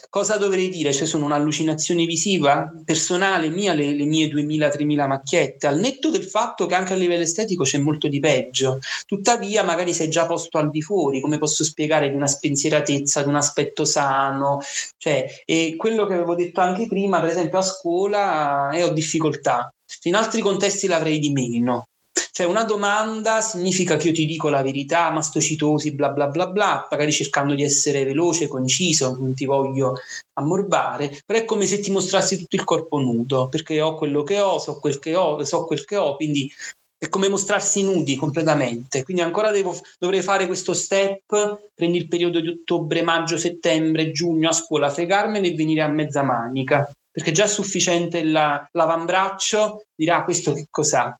cosa 0.09 0.37
dovrei 0.37 0.69
dire? 0.69 0.93
Cioè, 0.93 1.05
sono 1.05 1.25
un'allucinazione 1.25 2.05
visiva 2.05 2.71
personale 2.85 3.49
mia, 3.49 3.73
le, 3.73 3.93
le 3.93 4.05
mie 4.05 4.27
2000-3000 4.27 5.05
macchiette, 5.05 5.67
al 5.67 5.79
netto 5.79 6.09
del 6.09 6.23
fatto 6.23 6.65
che 6.65 6.75
anche 6.75 6.93
a 6.93 6.95
livello 6.95 7.23
estetico 7.23 7.63
c'è 7.63 7.77
molto 7.77 8.07
di 8.07 8.21
peggio. 8.21 8.79
Tuttavia, 9.05 9.63
magari 9.63 9.93
sei 9.93 10.09
già 10.09 10.25
posto 10.25 10.57
al 10.57 10.69
di 10.69 10.81
fuori, 10.81 11.19
come 11.19 11.37
posso 11.37 11.65
spiegare 11.65 12.09
di 12.09 12.15
una 12.15 12.27
spensieratezza, 12.27 13.21
di 13.21 13.27
un 13.27 13.35
aspetto 13.35 13.83
sano, 13.83 14.61
cioè, 14.97 15.41
e 15.43 15.75
quello 15.75 16.05
che 16.05 16.13
avevo 16.13 16.33
detto 16.33 16.61
anche 16.61 16.87
prima, 16.87 17.19
per 17.19 17.31
esempio 17.31 17.57
a 17.59 17.63
scuola, 17.63 18.69
eh, 18.71 18.83
ho 18.83 18.93
difficoltà. 18.93 19.73
In 20.03 20.15
altri 20.15 20.39
contesti 20.39 20.87
l'avrei 20.87 21.19
di 21.19 21.31
meno. 21.31 21.87
Cioè 22.33 22.45
una 22.45 22.63
domanda 22.63 23.41
significa 23.41 23.97
che 23.97 24.07
io 24.07 24.13
ti 24.13 24.25
dico 24.25 24.47
la 24.47 24.61
verità, 24.61 25.11
mastocitosi, 25.11 25.93
bla 25.93 26.11
bla 26.11 26.27
bla 26.27 26.47
bla, 26.47 26.87
magari 26.89 27.11
cercando 27.11 27.53
di 27.55 27.63
essere 27.63 28.05
veloce, 28.05 28.47
conciso, 28.47 29.17
non 29.19 29.33
ti 29.33 29.43
voglio 29.43 29.95
ammorbare, 30.39 31.19
però 31.25 31.39
è 31.39 31.43
come 31.43 31.65
se 31.65 31.79
ti 31.79 31.91
mostrassi 31.91 32.37
tutto 32.37 32.55
il 32.55 32.63
corpo 32.63 32.99
nudo, 32.99 33.49
perché 33.49 33.81
ho 33.81 33.95
quello 33.95 34.23
che 34.23 34.39
ho, 34.39 34.59
so 34.59 34.79
quel 34.79 34.97
che 34.99 35.13
ho, 35.13 35.43
so 35.43 35.65
quel 35.65 35.83
che 35.83 35.97
ho, 35.97 36.15
quindi 36.15 36.49
è 36.97 37.09
come 37.09 37.27
mostrarsi 37.27 37.83
nudi 37.83 38.15
completamente. 38.15 39.03
Quindi 39.03 39.23
ancora 39.23 39.51
devo, 39.51 39.77
dovrei 39.99 40.21
fare 40.21 40.47
questo 40.47 40.73
step, 40.73 41.71
prendi 41.73 41.97
il 41.97 42.07
periodo 42.07 42.39
di 42.39 42.47
ottobre, 42.47 43.01
maggio, 43.01 43.37
settembre, 43.37 44.11
giugno 44.11 44.47
a 44.47 44.53
scuola, 44.53 44.89
fregarmene 44.89 45.47
e 45.47 45.55
venire 45.55 45.81
a 45.81 45.89
mezza 45.89 46.23
manica, 46.23 46.89
perché 47.11 47.33
già 47.33 47.43
è 47.43 47.49
sufficiente 47.49 48.23
la, 48.23 48.65
l'avambraccio, 48.71 49.83
dirà 49.93 50.19
ah, 50.19 50.23
questo 50.23 50.53
che 50.53 50.67
cos'ha 50.69 51.13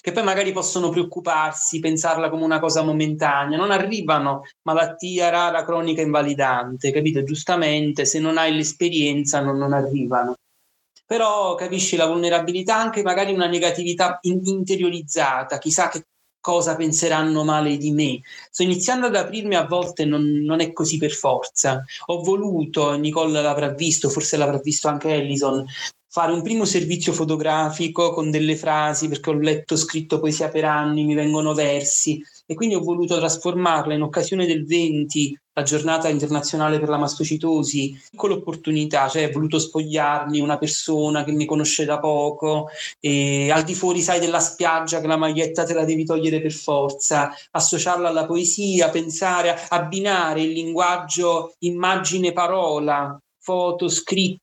che 0.00 0.12
poi 0.12 0.22
magari 0.22 0.52
possono 0.52 0.88
preoccuparsi, 0.88 1.80
pensarla 1.80 2.30
come 2.30 2.44
una 2.44 2.60
cosa 2.60 2.82
momentanea, 2.82 3.56
non 3.58 3.70
arrivano 3.70 4.44
malattia 4.62 5.28
rara, 5.28 5.64
cronica, 5.64 6.02
invalidante, 6.02 6.90
capite? 6.90 7.24
Giustamente, 7.24 8.04
se 8.04 8.18
non 8.20 8.38
hai 8.38 8.54
l'esperienza 8.54 9.40
non, 9.40 9.56
non 9.58 9.72
arrivano. 9.72 10.36
Però 11.06 11.54
capisci 11.56 11.96
la 11.96 12.06
vulnerabilità, 12.06 12.76
anche 12.76 13.02
magari 13.02 13.32
una 13.32 13.46
negatività 13.46 14.18
in- 14.22 14.40
interiorizzata, 14.44 15.58
chissà 15.58 15.88
che 15.88 16.06
cosa 16.40 16.74
penseranno 16.74 17.44
male 17.44 17.76
di 17.76 17.92
me. 17.92 18.20
Sto 18.50 18.64
iniziando 18.64 19.06
ad 19.06 19.14
aprirmi 19.14 19.54
a 19.54 19.66
volte, 19.66 20.04
non, 20.04 20.24
non, 20.42 20.60
è 20.60 20.72
così 20.72 20.98
per 20.98 21.12
forza. 21.12 21.84
Ho 22.06 22.22
voluto, 22.22 22.92
Nicole 22.96 23.40
l'avrà 23.40 23.68
visto, 23.68 24.08
forse 24.10 24.36
l'avrà 24.36 24.58
visto 24.58 24.88
anche 24.88 25.14
Ellison, 25.14 25.64
fare 26.14 26.30
un 26.30 26.42
primo 26.42 26.66
servizio 26.66 27.14
fotografico 27.14 28.12
con 28.12 28.30
delle 28.30 28.54
frasi, 28.54 29.08
perché 29.08 29.30
ho 29.30 29.32
letto 29.32 29.76
scritto 29.76 30.20
poesia 30.20 30.50
per 30.50 30.66
anni, 30.66 31.04
mi 31.04 31.14
vengono 31.14 31.54
versi, 31.54 32.22
e 32.44 32.54
quindi 32.54 32.74
ho 32.74 32.80
voluto 32.80 33.16
trasformarla 33.16 33.94
in 33.94 34.02
occasione 34.02 34.44
del 34.44 34.66
20, 34.66 35.40
la 35.54 35.62
giornata 35.62 36.08
internazionale 36.10 36.78
per 36.78 36.90
la 36.90 36.98
mastocitosi, 36.98 37.98
con 38.14 38.28
l'opportunità, 38.28 39.08
cioè 39.08 39.26
ho 39.26 39.32
voluto 39.32 39.58
spogliarmi 39.58 40.38
una 40.38 40.58
persona 40.58 41.24
che 41.24 41.32
mi 41.32 41.46
conosce 41.46 41.86
da 41.86 41.98
poco, 41.98 42.68
e 43.00 43.50
al 43.50 43.62
di 43.62 43.74
fuori, 43.74 44.02
sai, 44.02 44.20
della 44.20 44.40
spiaggia 44.40 45.00
che 45.00 45.06
la 45.06 45.16
maglietta 45.16 45.64
te 45.64 45.72
la 45.72 45.86
devi 45.86 46.04
togliere 46.04 46.42
per 46.42 46.52
forza, 46.52 47.34
associarla 47.52 48.10
alla 48.10 48.26
poesia, 48.26 48.90
pensare, 48.90 49.58
abbinare 49.70 50.42
il 50.42 50.50
linguaggio 50.50 51.54
immagine-parola, 51.60 53.18
foto, 53.38 53.88
scritto, 53.88 54.41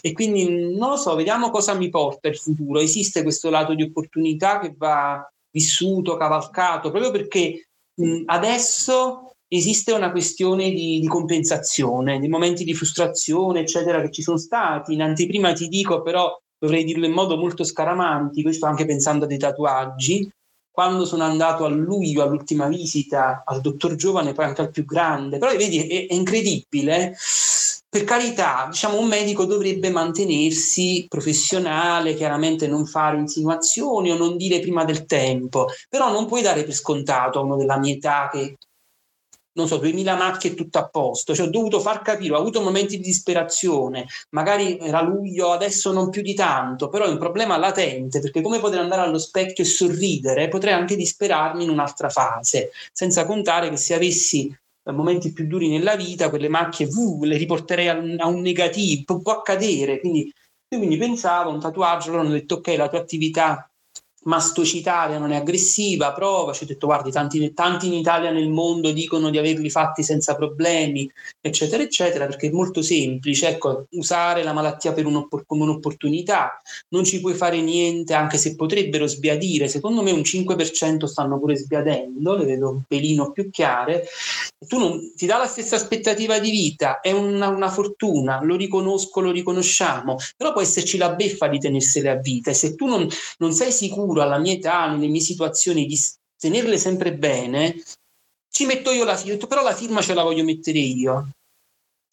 e 0.00 0.12
quindi 0.12 0.74
non 0.74 0.90
lo 0.90 0.96
so, 0.96 1.14
vediamo 1.14 1.50
cosa 1.50 1.74
mi 1.74 1.90
porta 1.90 2.28
il 2.28 2.36
futuro. 2.38 2.80
Esiste 2.80 3.22
questo 3.22 3.50
lato 3.50 3.74
di 3.74 3.82
opportunità 3.82 4.58
che 4.58 4.74
va 4.76 5.28
vissuto, 5.50 6.16
cavalcato, 6.16 6.90
proprio 6.90 7.10
perché 7.10 7.68
mh, 7.94 8.22
adesso 8.26 9.32
esiste 9.48 9.92
una 9.92 10.10
questione 10.10 10.70
di, 10.70 11.00
di, 11.00 11.06
compensazione, 11.06 12.18
di 12.18 12.28
momenti 12.28 12.64
di 12.64 12.74
frustrazione, 12.74 13.60
eccetera, 13.60 14.00
che 14.00 14.10
ci 14.10 14.22
sono 14.22 14.38
stati. 14.38 14.94
In 14.94 15.02
anteprima 15.02 15.52
ti 15.52 15.68
dico, 15.68 16.02
però 16.02 16.34
dovrei 16.58 16.84
dirlo 16.84 17.06
in 17.06 17.12
modo 17.12 17.36
molto 17.36 17.64
scaramantico, 17.64 18.52
sto 18.52 18.66
anche 18.66 18.86
pensando 18.86 19.24
a 19.24 19.28
dei 19.28 19.38
tatuaggi. 19.38 20.30
Quando 20.70 21.04
sono 21.06 21.24
andato 21.24 21.64
a 21.64 21.68
luglio 21.68 22.22
all'ultima 22.22 22.68
visita 22.68 23.42
al 23.44 23.60
dottor 23.60 23.96
giovane, 23.96 24.32
poi 24.32 24.44
anche 24.44 24.60
al 24.60 24.70
più 24.70 24.84
grande, 24.84 25.38
però 25.38 25.50
vedi, 25.56 25.88
è, 25.88 26.06
è 26.06 26.14
incredibile 26.14 27.16
per 27.90 28.04
carità, 28.04 28.66
diciamo, 28.70 28.98
un 28.98 29.08
medico 29.08 29.46
dovrebbe 29.46 29.90
mantenersi 29.90 31.06
professionale, 31.08 32.14
chiaramente 32.14 32.66
non 32.66 32.84
fare 32.86 33.16
insinuazioni 33.16 34.10
o 34.10 34.16
non 34.16 34.36
dire 34.36 34.60
prima 34.60 34.84
del 34.84 35.06
tempo, 35.06 35.68
però 35.88 36.12
non 36.12 36.26
puoi 36.26 36.42
dare 36.42 36.64
per 36.64 36.74
scontato 36.74 37.38
a 37.38 37.42
uno 37.42 37.56
della 37.56 37.78
mia 37.78 37.94
età 37.94 38.28
che 38.30 38.56
non 39.58 39.66
so, 39.66 39.78
2000 39.78 40.14
macchie 40.14 40.54
tutto 40.54 40.78
a 40.78 40.88
posto, 40.88 41.34
cioè 41.34 41.48
ho 41.48 41.50
dovuto 41.50 41.80
far 41.80 42.00
capire, 42.00 42.34
ho 42.34 42.38
avuto 42.38 42.60
momenti 42.60 42.96
di 42.96 43.02
disperazione, 43.02 44.06
magari 44.30 44.78
era 44.78 45.02
luglio, 45.02 45.50
adesso 45.50 45.90
non 45.92 46.10
più 46.10 46.22
di 46.22 46.34
tanto, 46.34 46.88
però 46.88 47.06
è 47.06 47.08
un 47.08 47.18
problema 47.18 47.56
latente, 47.56 48.20
perché 48.20 48.40
come 48.40 48.60
potrei 48.60 48.82
andare 48.82 49.02
allo 49.02 49.18
specchio 49.18 49.64
e 49.64 49.66
sorridere, 49.66 50.48
potrei 50.48 50.74
anche 50.74 50.94
disperarmi 50.94 51.64
in 51.64 51.70
un'altra 51.70 52.08
fase, 52.08 52.70
senza 52.92 53.26
contare 53.26 53.68
che 53.68 53.76
se 53.76 53.94
avessi 53.94 54.56
momenti 54.92 55.32
più 55.32 55.46
duri 55.46 55.68
nella 55.68 55.96
vita, 55.96 56.30
quelle 56.30 56.48
macchie 56.48 56.88
uh, 56.90 57.24
le 57.24 57.36
riporterei 57.36 57.88
a, 57.88 58.24
a 58.24 58.26
un 58.26 58.40
negativo, 58.40 59.20
può, 59.20 59.32
accadere. 59.32 60.00
Quindi, 60.00 60.32
quindi 60.66 60.96
pensavo 60.96 61.50
un 61.50 61.60
tatuaggio, 61.60 62.10
loro 62.10 62.22
hanno 62.22 62.32
detto 62.32 62.56
ok, 62.56 62.68
la 62.76 62.88
tua 62.88 62.98
attività 62.98 63.70
mastocitaria 64.24 65.18
non 65.18 65.32
è 65.32 65.36
aggressiva, 65.36 66.12
prova, 66.12 66.52
ci 66.52 66.64
ho 66.64 66.66
detto 66.66 66.86
guardi, 66.86 67.10
tanti, 67.10 67.52
tanti, 67.54 67.86
in 67.86 67.94
Italia 67.94 68.30
nel 68.30 68.48
mondo 68.48 68.90
dicono 68.90 69.30
di 69.30 69.38
averli 69.38 69.70
fatti 69.70 70.02
senza 70.02 70.34
problemi, 70.34 71.10
eccetera, 71.40 71.82
eccetera, 71.82 72.26
perché 72.26 72.48
è 72.48 72.50
molto 72.50 72.82
semplice, 72.82 73.48
ecco, 73.48 73.86
usare 73.92 74.42
la 74.42 74.52
malattia 74.52 74.94
un 74.98 75.28
come 75.46 75.62
un'opportunità, 75.62 76.60
non 76.88 77.04
ci 77.04 77.20
puoi 77.20 77.34
fare 77.34 77.60
niente 77.60 78.14
anche 78.14 78.36
se 78.36 78.56
potrebbero 78.56 79.06
sbiadire, 79.06 79.68
secondo 79.68 80.02
me 80.02 80.10
un 80.10 80.20
5% 80.20 81.04
stanno 81.04 81.38
pure 81.38 81.56
sbiadendo, 81.56 82.36
le 82.36 82.44
vedo 82.44 82.70
un 82.70 82.82
pelino 82.86 83.30
più 83.30 83.50
chiare, 83.50 84.04
tu 84.66 84.78
non 84.78 85.14
ti 85.14 85.26
dà 85.26 85.38
la 85.38 85.46
stessa 85.46 85.76
aspettativa 85.76 86.38
di 86.38 86.50
vita, 86.50 87.00
è 87.00 87.12
una, 87.12 87.48
una 87.48 87.70
fortuna, 87.70 88.40
lo 88.42 88.56
riconosco, 88.56 89.20
lo 89.20 89.30
riconosciamo, 89.30 90.16
però 90.36 90.52
può 90.52 90.60
esserci 90.60 90.98
la 90.98 91.14
beffa 91.14 91.46
di 91.46 91.58
tenersele 91.58 92.10
a 92.10 92.16
vita 92.16 92.50
e 92.50 92.54
se 92.54 92.74
tu 92.74 92.86
non, 92.86 93.06
non 93.38 93.52
sei 93.52 93.70
sicuro 93.70 94.07
sicuro 94.08 94.22
alla 94.22 94.38
mia 94.38 94.54
età, 94.54 94.86
nelle 94.86 95.08
mie 95.08 95.20
situazioni, 95.20 95.86
di 95.86 95.98
tenerle 96.38 96.78
sempre 96.78 97.14
bene, 97.14 97.82
ci 98.50 98.64
metto 98.64 98.90
io 98.90 99.04
la 99.04 99.16
firma, 99.16 99.46
però 99.46 99.62
la 99.62 99.74
firma 99.74 100.00
ce 100.00 100.14
la 100.14 100.22
voglio 100.22 100.44
mettere 100.44 100.78
io. 100.78 101.28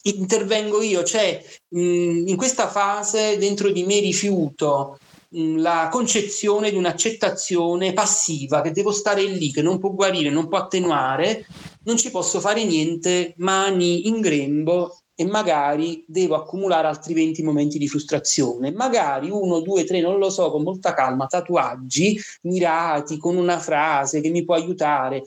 Intervengo 0.02 0.82
io, 0.82 1.02
cioè 1.02 1.42
mh, 1.68 2.28
in 2.28 2.36
questa 2.36 2.68
fase 2.68 3.38
dentro 3.38 3.70
di 3.72 3.82
me 3.84 3.98
rifiuto 3.98 4.98
mh, 5.30 5.60
la 5.60 5.88
concezione 5.90 6.70
di 6.70 6.76
un'accettazione 6.76 7.92
passiva 7.92 8.60
che 8.60 8.70
devo 8.70 8.92
stare 8.92 9.24
lì, 9.24 9.50
che 9.50 9.62
non 9.62 9.80
può 9.80 9.90
guarire, 9.90 10.30
non 10.30 10.48
può 10.48 10.58
attenuare, 10.58 11.46
non 11.84 11.96
ci 11.96 12.10
posso 12.10 12.38
fare 12.38 12.64
niente, 12.64 13.34
mani 13.38 14.06
in 14.06 14.20
grembo 14.20 14.96
e 15.18 15.24
magari 15.24 16.04
devo 16.06 16.34
accumulare 16.34 16.86
altri 16.86 17.14
20 17.14 17.42
momenti 17.42 17.78
di 17.78 17.88
frustrazione, 17.88 18.70
magari 18.70 19.30
uno, 19.30 19.60
due, 19.60 19.84
tre, 19.84 20.00
non 20.02 20.18
lo 20.18 20.28
so, 20.28 20.50
con 20.50 20.62
molta 20.62 20.92
calma, 20.92 21.26
tatuaggi 21.26 22.20
mirati 22.42 23.16
con 23.16 23.36
una 23.36 23.58
frase 23.58 24.20
che 24.20 24.28
mi 24.28 24.44
può 24.44 24.54
aiutare. 24.54 25.26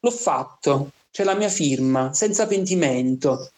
L'ho 0.00 0.10
fatto, 0.10 0.90
c'è 1.10 1.24
la 1.24 1.34
mia 1.34 1.48
firma, 1.48 2.12
senza 2.12 2.46
pentimento. 2.46 3.50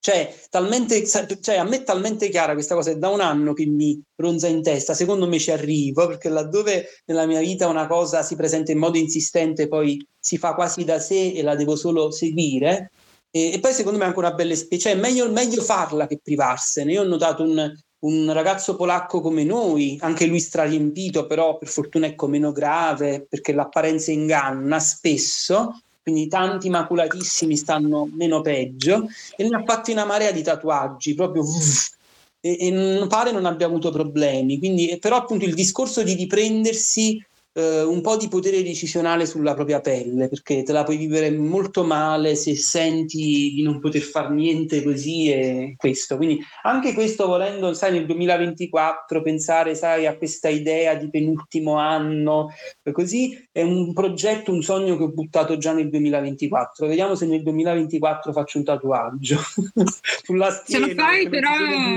Cioè, 0.00 0.34
talmente, 0.48 1.06
cioè, 1.06 1.56
a 1.56 1.64
me 1.64 1.76
è 1.76 1.82
talmente 1.82 2.30
chiara 2.30 2.54
questa 2.54 2.74
cosa, 2.74 2.90
è 2.90 2.96
da 2.96 3.08
un 3.10 3.20
anno 3.20 3.52
che 3.52 3.66
mi 3.66 4.00
ronza 4.16 4.46
in 4.46 4.62
testa, 4.62 4.94
secondo 4.94 5.26
me 5.26 5.38
ci 5.38 5.50
arrivo, 5.50 6.06
perché 6.06 6.30
laddove 6.30 7.02
nella 7.04 7.26
mia 7.26 7.40
vita 7.40 7.66
una 7.66 7.86
cosa 7.86 8.22
si 8.22 8.34
presenta 8.34 8.72
in 8.72 8.78
modo 8.78 8.96
insistente, 8.96 9.68
poi 9.68 10.02
si 10.18 10.38
fa 10.38 10.54
quasi 10.54 10.84
da 10.84 10.98
sé 10.98 11.32
e 11.32 11.42
la 11.42 11.54
devo 11.54 11.76
solo 11.76 12.10
seguire, 12.10 12.92
e, 13.30 13.52
e 13.52 13.60
poi 13.60 13.72
secondo 13.72 13.98
me 13.98 14.04
è 14.04 14.06
anche 14.08 14.18
una 14.18 14.32
bella 14.32 14.52
esperienza, 14.52 14.88
cioè 14.88 14.98
è 14.98 15.00
meglio, 15.00 15.30
meglio, 15.30 15.62
farla 15.62 16.06
che 16.06 16.20
privarsene. 16.22 16.92
Io 16.92 17.02
ho 17.02 17.06
notato 17.06 17.42
un, 17.42 17.72
un 18.00 18.32
ragazzo 18.32 18.76
polacco 18.76 19.20
come 19.20 19.44
noi, 19.44 19.98
anche 20.00 20.26
lui 20.26 20.40
strariempito, 20.40 21.26
però 21.26 21.58
per 21.58 21.68
fortuna 21.68 22.06
ecco 22.06 22.26
meno 22.26 22.52
grave, 22.52 23.26
perché 23.28 23.52
l'apparenza 23.52 24.10
inganna 24.10 24.78
spesso, 24.78 25.80
quindi 26.02 26.28
tanti 26.28 26.70
maculatissimi 26.70 27.56
stanno 27.56 28.08
meno 28.12 28.40
peggio, 28.40 29.08
e 29.36 29.48
ne 29.48 29.56
ha 29.56 29.62
fatti 29.64 29.92
una 29.92 30.04
marea 30.04 30.32
di 30.32 30.42
tatuaggi, 30.42 31.14
proprio... 31.14 31.42
Uff, 31.42 31.96
e, 32.40 32.56
e 32.60 33.06
pare 33.08 33.32
non 33.32 33.46
abbia 33.46 33.66
avuto 33.66 33.90
problemi. 33.90 34.58
Quindi, 34.58 34.96
però 35.00 35.16
appunto 35.16 35.44
il 35.44 35.54
discorso 35.54 36.02
di 36.02 36.14
riprendersi 36.14 37.22
eh, 37.58 37.82
un 37.82 38.00
po' 38.00 38.16
di 38.16 38.28
potere 38.28 38.62
decisionale 38.62 39.26
sulla 39.26 39.54
propria 39.54 39.80
pelle, 39.80 40.28
perché 40.28 40.62
te 40.62 40.72
la 40.72 40.84
puoi 40.84 40.96
vivere 40.96 41.32
molto 41.32 41.82
male 41.82 42.36
se 42.36 42.54
senti 42.54 43.52
di 43.52 43.62
non 43.62 43.80
poter 43.80 44.02
fare 44.02 44.32
niente 44.32 44.80
così 44.84 45.32
e 45.32 45.74
questo. 45.76 46.16
Quindi 46.16 46.38
anche 46.62 46.94
questo 46.94 47.26
volendo, 47.26 47.74
sai, 47.74 47.92
nel 47.92 48.06
2024 48.06 49.22
pensare, 49.22 49.74
sai, 49.74 50.06
a 50.06 50.16
questa 50.16 50.48
idea 50.48 50.94
di 50.94 51.10
penultimo 51.10 51.74
anno, 51.78 52.52
così 52.92 53.48
è 53.50 53.62
un 53.62 53.92
progetto, 53.92 54.52
un 54.52 54.62
sogno 54.62 54.96
che 54.96 55.02
ho 55.02 55.10
buttato 55.10 55.58
già 55.58 55.72
nel 55.72 55.90
2024. 55.90 56.86
Vediamo 56.86 57.16
se 57.16 57.26
nel 57.26 57.42
2024 57.42 58.32
faccio 58.32 58.58
un 58.58 58.64
tatuaggio 58.64 59.38
sulla 60.22 60.50
schiena. 60.50 60.86
Se 60.86 60.94
lo 60.94 61.02
fai 61.02 61.28
però 61.28 61.50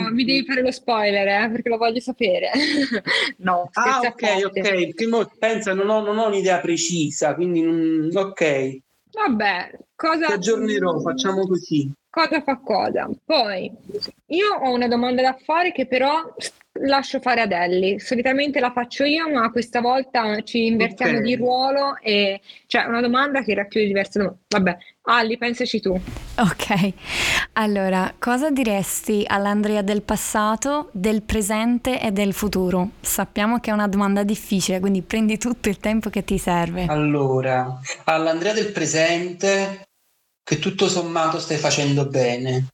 mi 0.09 0.25
devi 0.25 0.43
fare 0.43 0.63
lo 0.63 0.71
spoiler, 0.71 1.27
eh, 1.27 1.51
perché 1.51 1.69
lo 1.69 1.77
voglio 1.77 1.99
sapere. 1.99 2.49
no, 3.37 3.69
ah, 3.73 3.99
ok, 4.03 4.45
ok. 4.45 4.93
Primo, 4.95 5.29
pensa, 5.51 5.73
non 5.73 5.89
ho, 5.89 6.01
non 6.01 6.17
ho, 6.17 6.27
un'idea 6.27 6.59
precisa, 6.59 7.35
quindi 7.35 7.61
non, 7.61 8.09
ok. 8.13 8.77
Vabbè, 9.11 9.77
cosa... 9.95 10.27
Ti 10.27 10.33
aggiornerò, 10.33 10.99
facciamo 10.99 11.45
così. 11.45 11.91
Cosa 12.11 12.41
fa 12.41 12.59
cosa. 12.59 13.09
Poi, 13.23 13.71
io 14.27 14.53
ho 14.61 14.73
una 14.73 14.89
domanda 14.89 15.21
da 15.21 15.37
fare 15.41 15.71
che 15.71 15.87
però 15.87 16.21
lascio 16.81 17.21
fare 17.21 17.39
ad 17.39 17.53
Ellie. 17.53 18.01
Solitamente 18.01 18.59
la 18.59 18.73
faccio 18.73 19.05
io, 19.05 19.29
ma 19.29 19.49
questa 19.49 19.79
volta 19.79 20.41
ci 20.41 20.65
invertiamo 20.65 21.19
okay. 21.19 21.23
di 21.23 21.35
ruolo 21.37 21.97
e 22.01 22.41
c'è 22.67 22.81
cioè, 22.81 22.89
una 22.89 22.99
domanda 22.99 23.41
che 23.41 23.53
racchiude 23.53 23.87
diverse 23.87 24.19
domande. 24.19 24.41
Vabbè, 24.49 24.77
Ali, 25.03 25.37
pensaci 25.37 25.79
tu. 25.79 25.91
Ok, 26.37 26.93
allora, 27.53 28.13
cosa 28.19 28.51
diresti 28.51 29.23
all'Andrea 29.25 29.81
del 29.81 30.01
passato, 30.01 30.89
del 30.91 31.21
presente 31.21 32.01
e 32.01 32.11
del 32.11 32.33
futuro? 32.33 32.89
Sappiamo 32.99 33.59
che 33.59 33.69
è 33.69 33.73
una 33.73 33.87
domanda 33.87 34.23
difficile, 34.23 34.81
quindi 34.81 35.01
prendi 35.01 35.37
tutto 35.37 35.69
il 35.69 35.77
tempo 35.77 36.09
che 36.09 36.25
ti 36.25 36.37
serve. 36.37 36.87
Allora, 36.87 37.79
all'Andrea 38.03 38.51
del 38.51 38.73
presente, 38.73 39.87
che 40.43 40.59
tutto 40.59 40.89
sommato 40.89 41.39
stai 41.39 41.57
facendo 41.57 42.07
bene 42.07 42.67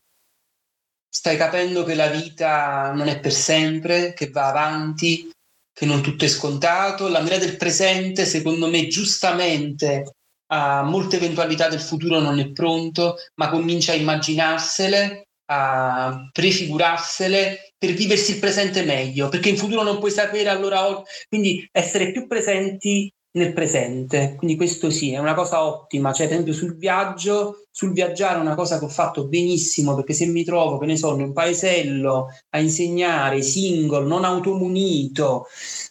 stai 1.18 1.36
capendo 1.36 1.84
che 1.84 1.95
la 1.95 2.09
vita 2.09 2.91
non 2.93 3.07
è 3.07 3.20
per 3.20 3.34
sempre, 3.34 4.13
che 4.13 4.30
va 4.30 4.49
avanti, 4.49 5.32
che 5.74 5.86
non 5.86 6.01
tutto 6.01 6.26
è 6.26 6.28
scontato. 6.28 7.07
L'Andrea 7.07 7.39
del 7.39 7.57
presente, 7.57 8.26
secondo 8.26 8.70
me, 8.70 8.88
giustamente 8.88 10.11
a 10.49 10.84
molte 10.84 11.15
eventualità 11.18 11.70
del 11.70 11.82
futuro 11.82 12.20
non 12.20 12.39
è 12.39 12.51
pronto, 12.51 13.15
ma 13.36 13.49
comincia 13.49 13.93
a 13.93 13.95
immaginarsele, 13.95 15.24
a 15.49 16.30
prefigurarsele 16.32 17.74
per 17.78 17.93
viversi 17.93 18.34
il 18.34 18.39
presente 18.39 18.84
meglio, 18.84 19.28
perché 19.30 19.49
in 19.49 19.57
futuro 19.57 19.82
non 19.82 19.97
puoi 19.97 20.11
sapere 20.11 20.49
allora, 20.49 21.01
quindi 21.28 21.68
essere 21.72 22.11
più 22.11 22.28
presenti 22.28 23.11
nel 23.32 23.54
presente. 23.54 24.36
Quindi 24.38 24.56
questo 24.56 24.90
sì, 24.90 25.12
è 25.12 25.20
una 25.20 25.34
cosa 25.34 25.66
ottima. 25.66 26.14
Cioè, 26.14 26.26
ad 26.26 26.32
esempio, 26.32 26.54
sul 26.54 26.78
viaggio, 26.78 27.68
sul 27.72 27.94
viaggiare 27.94 28.38
è 28.38 28.42
una 28.42 28.56
cosa 28.56 28.80
che 28.80 28.86
ho 28.86 28.90
fatto 28.90 29.28
benissimo, 29.28 29.96
perché 29.96 30.14
se 30.14 30.26
mi 30.26 30.44
trovo, 30.44 30.78
che 30.78 30.86
ne 30.86 30.98
so, 30.98 31.14
in 31.14 31.22
un 31.22 31.34
paesello 31.34 32.28
a 32.50 32.60
insegnare, 32.60 33.42
single, 33.42 34.08
non 34.08 34.24
automunito, 34.24 35.46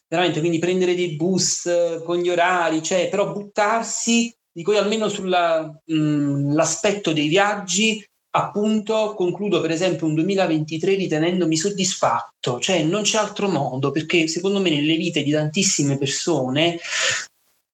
veramente, 0.09 0.41
quindi 0.41 0.59
prendere 0.59 0.95
dei 0.95 1.14
bus 1.14 1.68
con 2.05 2.18
gli 2.18 2.28
orari, 2.28 2.82
cioè, 2.82 3.09
però 3.09 3.32
buttarsi, 3.32 4.34
dico 4.51 4.72
io 4.72 4.80
almeno 4.80 5.09
sull'aspetto 5.09 7.12
dei 7.12 7.28
viaggi, 7.28 8.05
appunto 8.37 9.14
concludo 9.16 9.61
per 9.62 9.70
esempio 9.70 10.07
un 10.07 10.14
2023 10.14 10.95
ritenendomi 10.95 11.57
soddisfatto, 11.57 12.61
cioè 12.61 12.82
non 12.82 13.03
c'è 13.03 13.18
altro 13.18 13.49
modo 13.49 13.91
perché 13.91 14.28
secondo 14.28 14.61
me 14.61 14.68
nelle 14.68 14.97
vite 14.97 15.22
di 15.22 15.30
tantissime 15.30 15.97
persone 15.97 16.78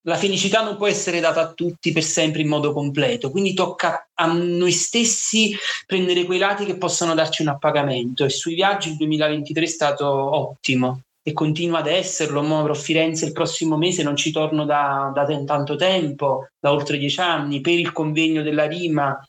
la 0.05 0.17
felicità 0.17 0.63
non 0.63 0.77
può 0.77 0.87
essere 0.87 1.21
data 1.21 1.41
a 1.41 1.53
tutti 1.53 1.93
per 1.93 2.03
sempre 2.03 2.43
in 2.43 2.49
modo 2.49 2.73
completo, 2.73 3.31
quindi 3.31 3.55
tocca 3.55 4.09
a 4.15 4.33
noi 4.33 4.73
stessi 4.73 5.55
prendere 5.87 6.25
quei 6.25 6.39
lati 6.39 6.65
che 6.65 6.77
possono 6.77 7.15
darci 7.15 7.43
un 7.43 7.49
appagamento 7.49 8.25
e 8.25 8.29
sui 8.29 8.55
viaggi 8.55 8.91
il 8.91 8.97
2023 8.97 9.65
è 9.65 9.69
stato 9.69 10.07
ottimo 10.09 11.03
e 11.25 11.33
continua 11.33 11.79
ad 11.79 11.87
esserlo, 11.87 12.43
mo 12.43 12.59
avrò 12.59 12.75
Firenze 12.75 13.27
il 13.27 13.33
prossimo 13.33 13.77
mese, 13.77 14.03
non 14.03 14.17
ci 14.17 14.33
torno 14.33 14.65
da, 14.65 15.13
da 15.15 15.25
tanto 15.45 15.77
tempo, 15.77 16.49
da 16.59 16.73
oltre 16.73 16.99
dieci 16.99 17.21
anni, 17.21 17.61
per 17.61 17.79
il 17.79 17.93
convegno 17.93 18.43
della 18.43 18.67
Rima, 18.67 19.25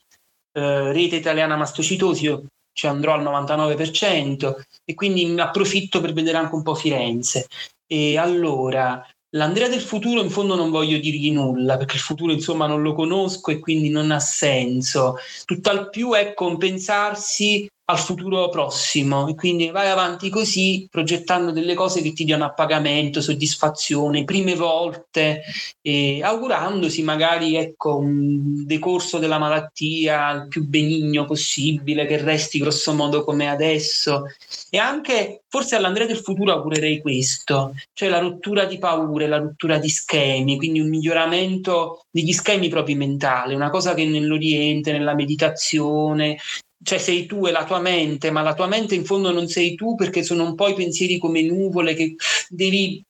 eh, 0.54 0.92
rete 0.92 1.16
italiana 1.16 1.56
mastocitosi, 1.56 2.24
io 2.24 2.44
ci 2.72 2.86
andrò 2.86 3.12
al 3.12 3.22
99% 3.22 4.54
e 4.84 4.94
quindi 4.94 5.38
approfitto 5.38 6.00
per 6.00 6.12
vedere 6.12 6.38
anche 6.38 6.54
un 6.54 6.62
po' 6.62 6.74
Firenze. 6.74 7.46
E 7.86 8.16
allora, 8.16 9.04
L'Andrea 9.34 9.68
del 9.68 9.80
futuro 9.80 10.22
in 10.22 10.30
fondo 10.30 10.54
non 10.54 10.70
voglio 10.70 10.96
dirgli 10.98 11.32
nulla 11.32 11.76
perché 11.76 11.96
il 11.96 12.02
futuro 12.02 12.30
insomma 12.30 12.68
non 12.68 12.82
lo 12.82 12.94
conosco 12.94 13.50
e 13.50 13.58
quindi 13.58 13.88
non 13.88 14.12
ha 14.12 14.20
senso. 14.20 15.16
Tutt'al 15.44 15.90
più 15.90 16.12
è 16.12 16.34
compensarsi 16.34 17.68
al 17.86 17.98
futuro 17.98 18.48
prossimo. 18.48 19.28
E 19.28 19.34
quindi 19.34 19.70
vai 19.70 19.88
avanti 19.88 20.30
così 20.30 20.88
progettando 20.90 21.50
delle 21.50 21.74
cose 21.74 22.00
che 22.00 22.12
ti 22.12 22.24
diano 22.24 22.44
appagamento, 22.44 23.20
soddisfazione, 23.20 24.24
prime 24.24 24.54
volte 24.54 25.42
e 25.82 26.22
augurandosi 26.22 27.02
magari 27.02 27.56
ecco 27.56 27.96
un 27.96 28.64
decorso 28.64 29.18
della 29.18 29.38
malattia 29.38 30.30
il 30.30 30.48
più 30.48 30.64
benigno 30.66 31.26
possibile 31.26 32.06
che 32.06 32.16
resti 32.16 32.58
grosso 32.58 32.94
modo 32.94 33.24
come 33.24 33.50
adesso. 33.50 34.24
E 34.70 34.78
anche 34.78 35.42
forse 35.48 35.76
all'Andrea 35.76 36.06
del 36.06 36.18
futuro 36.18 36.52
augurerei 36.52 37.00
questo, 37.00 37.74
cioè 37.92 38.08
la 38.08 38.18
rottura 38.18 38.64
di 38.64 38.78
paure, 38.78 39.26
la 39.26 39.38
rottura 39.38 39.78
di 39.78 39.88
schemi, 39.88 40.56
quindi 40.56 40.80
un 40.80 40.88
miglioramento 40.88 42.04
degli 42.10 42.32
schemi 42.32 42.68
propri 42.68 42.94
mentali, 42.94 43.54
una 43.54 43.70
cosa 43.70 43.94
che 43.94 44.04
nell'Oriente, 44.04 44.92
nella 44.92 45.14
meditazione, 45.14 46.38
cioè 46.84 46.98
sei 46.98 47.26
tu 47.26 47.46
e 47.46 47.50
la 47.50 47.64
tua 47.64 47.80
mente, 47.80 48.30
ma 48.30 48.42
la 48.42 48.54
tua 48.54 48.66
mente 48.66 48.94
in 48.94 49.04
fondo 49.04 49.32
non 49.32 49.48
sei 49.48 49.74
tu 49.74 49.96
perché 49.96 50.22
sono 50.22 50.44
un 50.44 50.54
po' 50.54 50.68
i 50.68 50.74
pensieri 50.74 51.18
come 51.18 51.42
nuvole 51.42 51.94
che 51.94 52.14
devi 52.48 53.02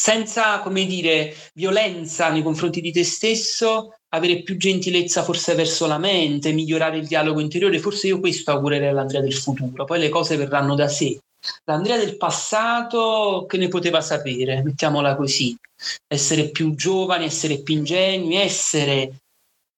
senza, 0.00 0.60
come 0.60 0.86
dire, 0.86 1.34
violenza 1.52 2.30
nei 2.30 2.42
confronti 2.42 2.80
di 2.80 2.90
te 2.90 3.04
stesso, 3.04 3.96
avere 4.08 4.42
più 4.42 4.56
gentilezza 4.56 5.22
forse 5.22 5.54
verso 5.54 5.86
la 5.86 5.98
mente, 5.98 6.52
migliorare 6.52 6.96
il 6.96 7.06
dialogo 7.06 7.38
interiore, 7.38 7.78
forse 7.80 8.06
io 8.06 8.18
questo 8.18 8.50
augurerei 8.50 8.88
all'Andrea 8.88 9.20
del 9.20 9.34
futuro, 9.34 9.84
poi 9.84 9.98
le 9.98 10.08
cose 10.08 10.36
verranno 10.36 10.74
da 10.74 10.88
sé. 10.88 11.18
L'Andrea 11.64 11.98
del 11.98 12.16
passato 12.16 13.44
che 13.46 13.58
ne 13.58 13.68
poteva 13.68 14.00
sapere, 14.00 14.62
mettiamola 14.62 15.16
così, 15.16 15.54
essere 16.06 16.48
più 16.48 16.74
giovani, 16.74 17.26
essere 17.26 17.58
più 17.58 17.74
ingenui, 17.76 18.36
essere 18.36 19.19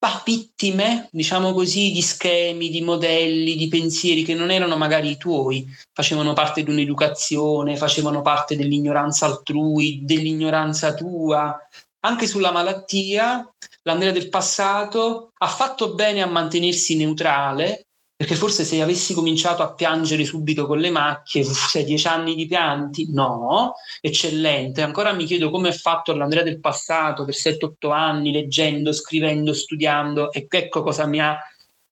bah, 0.03 0.21
vittime, 0.25 1.07
diciamo 1.13 1.53
così, 1.53 1.93
di 1.93 2.01
schemi, 2.01 2.67
di 2.69 2.81
modelli, 2.81 3.55
di 3.55 3.69
pensieri 3.69 4.25
che 4.25 4.33
non 4.33 4.51
erano 4.51 4.75
magari 4.75 5.11
i 5.11 5.17
tuoi, 5.17 5.65
facevano 5.93 6.33
parte 6.33 6.61
di 6.61 6.69
un'educazione, 6.69 7.77
facevano 7.77 8.21
parte 8.21 8.57
dell'ignoranza 8.57 9.27
altrui, 9.27 10.01
dell'ignoranza 10.03 10.93
tua. 10.93 11.57
Anche 12.01 12.27
sulla 12.27 12.51
malattia, 12.51 13.49
l'Andrea 13.83 14.11
del 14.11 14.27
passato 14.27 15.31
ha 15.37 15.47
fatto 15.47 15.93
bene 15.93 16.21
a 16.21 16.27
mantenersi 16.27 16.97
neutrale, 16.97 17.87
perché 18.23 18.37
forse 18.37 18.63
se 18.63 18.81
avessi 18.81 19.13
cominciato 19.13 19.63
a 19.63 19.73
piangere 19.73 20.23
subito 20.23 20.65
con 20.65 20.79
le 20.79 20.89
macchie, 20.89 21.43
sei 21.43 21.83
dieci 21.83 22.07
anni 22.07 22.35
di 22.35 22.45
pianti? 22.45 23.11
No, 23.11 23.73
eccellente. 23.99 24.81
Ancora 24.81 25.11
mi 25.11 25.25
chiedo 25.25 25.49
come 25.49 25.67
è 25.67 25.73
fatto 25.73 26.13
l'Andrea 26.13 26.41
del 26.41 26.61
passato 26.61 27.25
per 27.25 27.35
7-8 27.35 27.91
anni, 27.91 28.31
leggendo, 28.31 28.93
scrivendo, 28.93 29.53
studiando, 29.53 30.31
e 30.31 30.47
ecco 30.49 30.83
cosa 30.83 31.05
mi 31.05 31.19
ha 31.19 31.37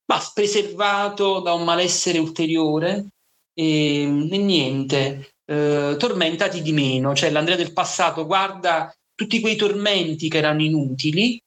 bah, 0.06 0.32
preservato 0.34 1.42
da 1.42 1.52
un 1.52 1.66
malessere 1.66 2.18
ulteriore. 2.18 3.08
E, 3.54 4.04
e 4.04 4.38
niente, 4.38 5.34
eh, 5.46 5.96
tormentati 6.00 6.62
di 6.62 6.72
meno, 6.72 7.14
cioè 7.14 7.30
l'Andrea 7.30 7.58
del 7.58 7.74
passato 7.74 8.26
guarda 8.26 8.90
tutti 9.14 9.42
quei 9.42 9.58
tormenti 9.58 10.30
che 10.30 10.38
erano 10.38 10.64
inutili 10.64 11.44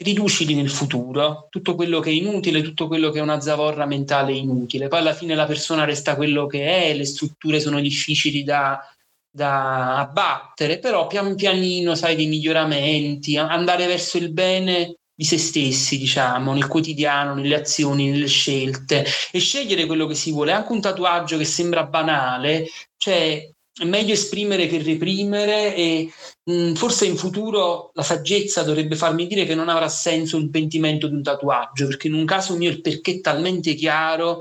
riducili 0.00 0.54
nel 0.54 0.70
futuro, 0.70 1.46
tutto 1.50 1.74
quello 1.74 2.00
che 2.00 2.10
è 2.10 2.12
inutile, 2.12 2.62
tutto 2.62 2.86
quello 2.86 3.10
che 3.10 3.18
è 3.18 3.22
una 3.22 3.40
zavorra 3.40 3.86
mentale 3.86 4.32
inutile. 4.32 4.88
Poi 4.88 4.98
alla 4.98 5.14
fine 5.14 5.34
la 5.34 5.46
persona 5.46 5.84
resta 5.84 6.16
quello 6.16 6.46
che 6.46 6.90
è, 6.90 6.94
le 6.94 7.04
strutture 7.04 7.60
sono 7.60 7.80
difficili 7.80 8.42
da, 8.42 8.80
da 9.30 9.98
abbattere, 9.98 10.78
però 10.78 11.06
pian 11.06 11.34
pianino, 11.34 11.94
sai, 11.94 12.16
dei 12.16 12.26
miglioramenti, 12.26 13.36
andare 13.36 13.86
verso 13.86 14.18
il 14.18 14.32
bene 14.32 14.96
di 15.14 15.24
se 15.24 15.38
stessi, 15.38 15.96
diciamo, 15.96 16.52
nel 16.52 16.66
quotidiano, 16.66 17.34
nelle 17.34 17.54
azioni, 17.54 18.10
nelle 18.10 18.28
scelte 18.28 19.06
e 19.32 19.38
scegliere 19.38 19.86
quello 19.86 20.06
che 20.06 20.14
si 20.14 20.30
vuole. 20.30 20.52
Anche 20.52 20.72
un 20.72 20.80
tatuaggio 20.80 21.38
che 21.38 21.44
sembra 21.44 21.84
banale, 21.84 22.66
cioè 22.98 23.50
meglio 23.84 24.14
esprimere 24.14 24.66
che 24.66 24.82
reprimere 24.82 25.74
e 25.74 26.10
mh, 26.44 26.52
mm, 26.52 26.74
forse 26.74 27.06
in 27.06 27.16
futuro 27.16 27.90
la 27.94 28.02
saggezza 28.02 28.62
dovrebbe 28.62 28.96
farmi 28.96 29.26
dire 29.26 29.44
che 29.44 29.54
non 29.54 29.68
avrà 29.68 29.88
senso 29.88 30.38
il 30.38 30.50
pentimento 30.50 31.08
di 31.08 31.14
un 31.14 31.22
tatuaggio, 31.22 31.86
perché 31.86 32.06
in 32.06 32.14
un 32.14 32.24
caso 32.24 32.56
mio 32.56 32.70
il 32.70 32.80
perché 32.80 33.16
è 33.16 33.20
talmente 33.20 33.74
chiaro 33.74 34.40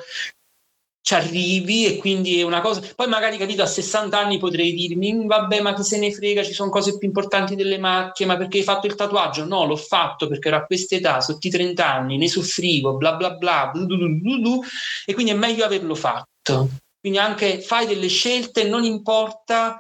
ci 1.06 1.14
arrivi 1.14 1.86
e 1.86 1.98
quindi 1.98 2.40
è 2.40 2.44
una 2.44 2.62
cosa. 2.62 2.82
Poi 2.96 3.08
magari 3.08 3.38
capito 3.38 3.62
a 3.62 3.68
60 3.68 4.18
anni 4.18 4.40
potrei 4.40 4.74
dirmi 4.74 5.14
mm, 5.14 5.28
vabbè, 5.28 5.62
ma 5.62 5.76
chi 5.76 5.84
se 5.84 6.00
ne 6.00 6.12
frega, 6.12 6.44
ci 6.44 6.54
sono 6.54 6.72
cose 6.72 6.98
più 6.98 7.08
importanti 7.08 7.56
delle 7.56 7.78
macchie, 7.78 8.26
ma 8.26 8.38
perché 8.38 8.58
hai 8.58 8.64
fatto 8.64 8.88
il 8.88 8.96
tatuaggio? 8.96 9.46
No, 9.46 9.66
l'ho 9.66 9.76
fatto 9.76 10.28
perché 10.28 10.48
ero 10.48 10.58
a 10.58 10.66
questa 10.66 10.96
età, 10.96 11.22
sotto 11.22 11.46
i 11.46 11.52
30 11.52 11.88
anni, 11.88 12.18
ne 12.18 12.28
soffrivo, 12.28 12.98
bla 12.98 13.14
bla 13.14 13.36
bla, 13.36 13.70
blu, 13.72 13.86
blu, 13.86 14.20
blu, 14.20 14.62
e 15.06 15.14
quindi 15.14 15.32
è 15.32 15.36
meglio 15.36 15.64
averlo 15.64 15.94
fatto. 15.94 16.70
Quindi 17.06 17.22
anche 17.22 17.62
fai 17.62 17.86
delle 17.86 18.08
scelte, 18.08 18.64
non 18.64 18.84
importa 18.84 19.80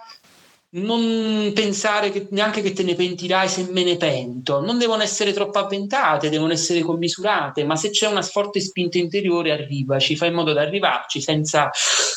non 0.73 1.51
pensare 1.55 2.11
che, 2.11 2.27
neanche 2.29 2.61
che 2.61 2.71
te 2.71 2.83
ne 2.83 2.93
pentirai 2.93 3.49
se 3.49 3.65
me 3.71 3.83
ne 3.83 3.97
pento, 3.97 4.61
non 4.61 4.77
devono 4.77 5.01
essere 5.01 5.33
troppo 5.33 5.57
avventate, 5.57 6.29
devono 6.29 6.51
essere 6.51 6.81
commisurate, 6.81 7.63
ma 7.63 7.75
se 7.75 7.89
c'è 7.89 8.05
una 8.07 8.21
forte 8.21 8.59
spinta 8.59 8.99
interiore 8.99 9.51
arrivaci, 9.51 10.15
fai 10.15 10.27
in 10.27 10.35
modo 10.35 10.51
di 10.51 10.59
arrivarci 10.59 11.19
senza 11.19 11.71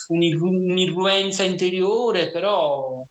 un'irruenza 0.09 1.43
interiore, 1.43 2.31
però 2.31 3.03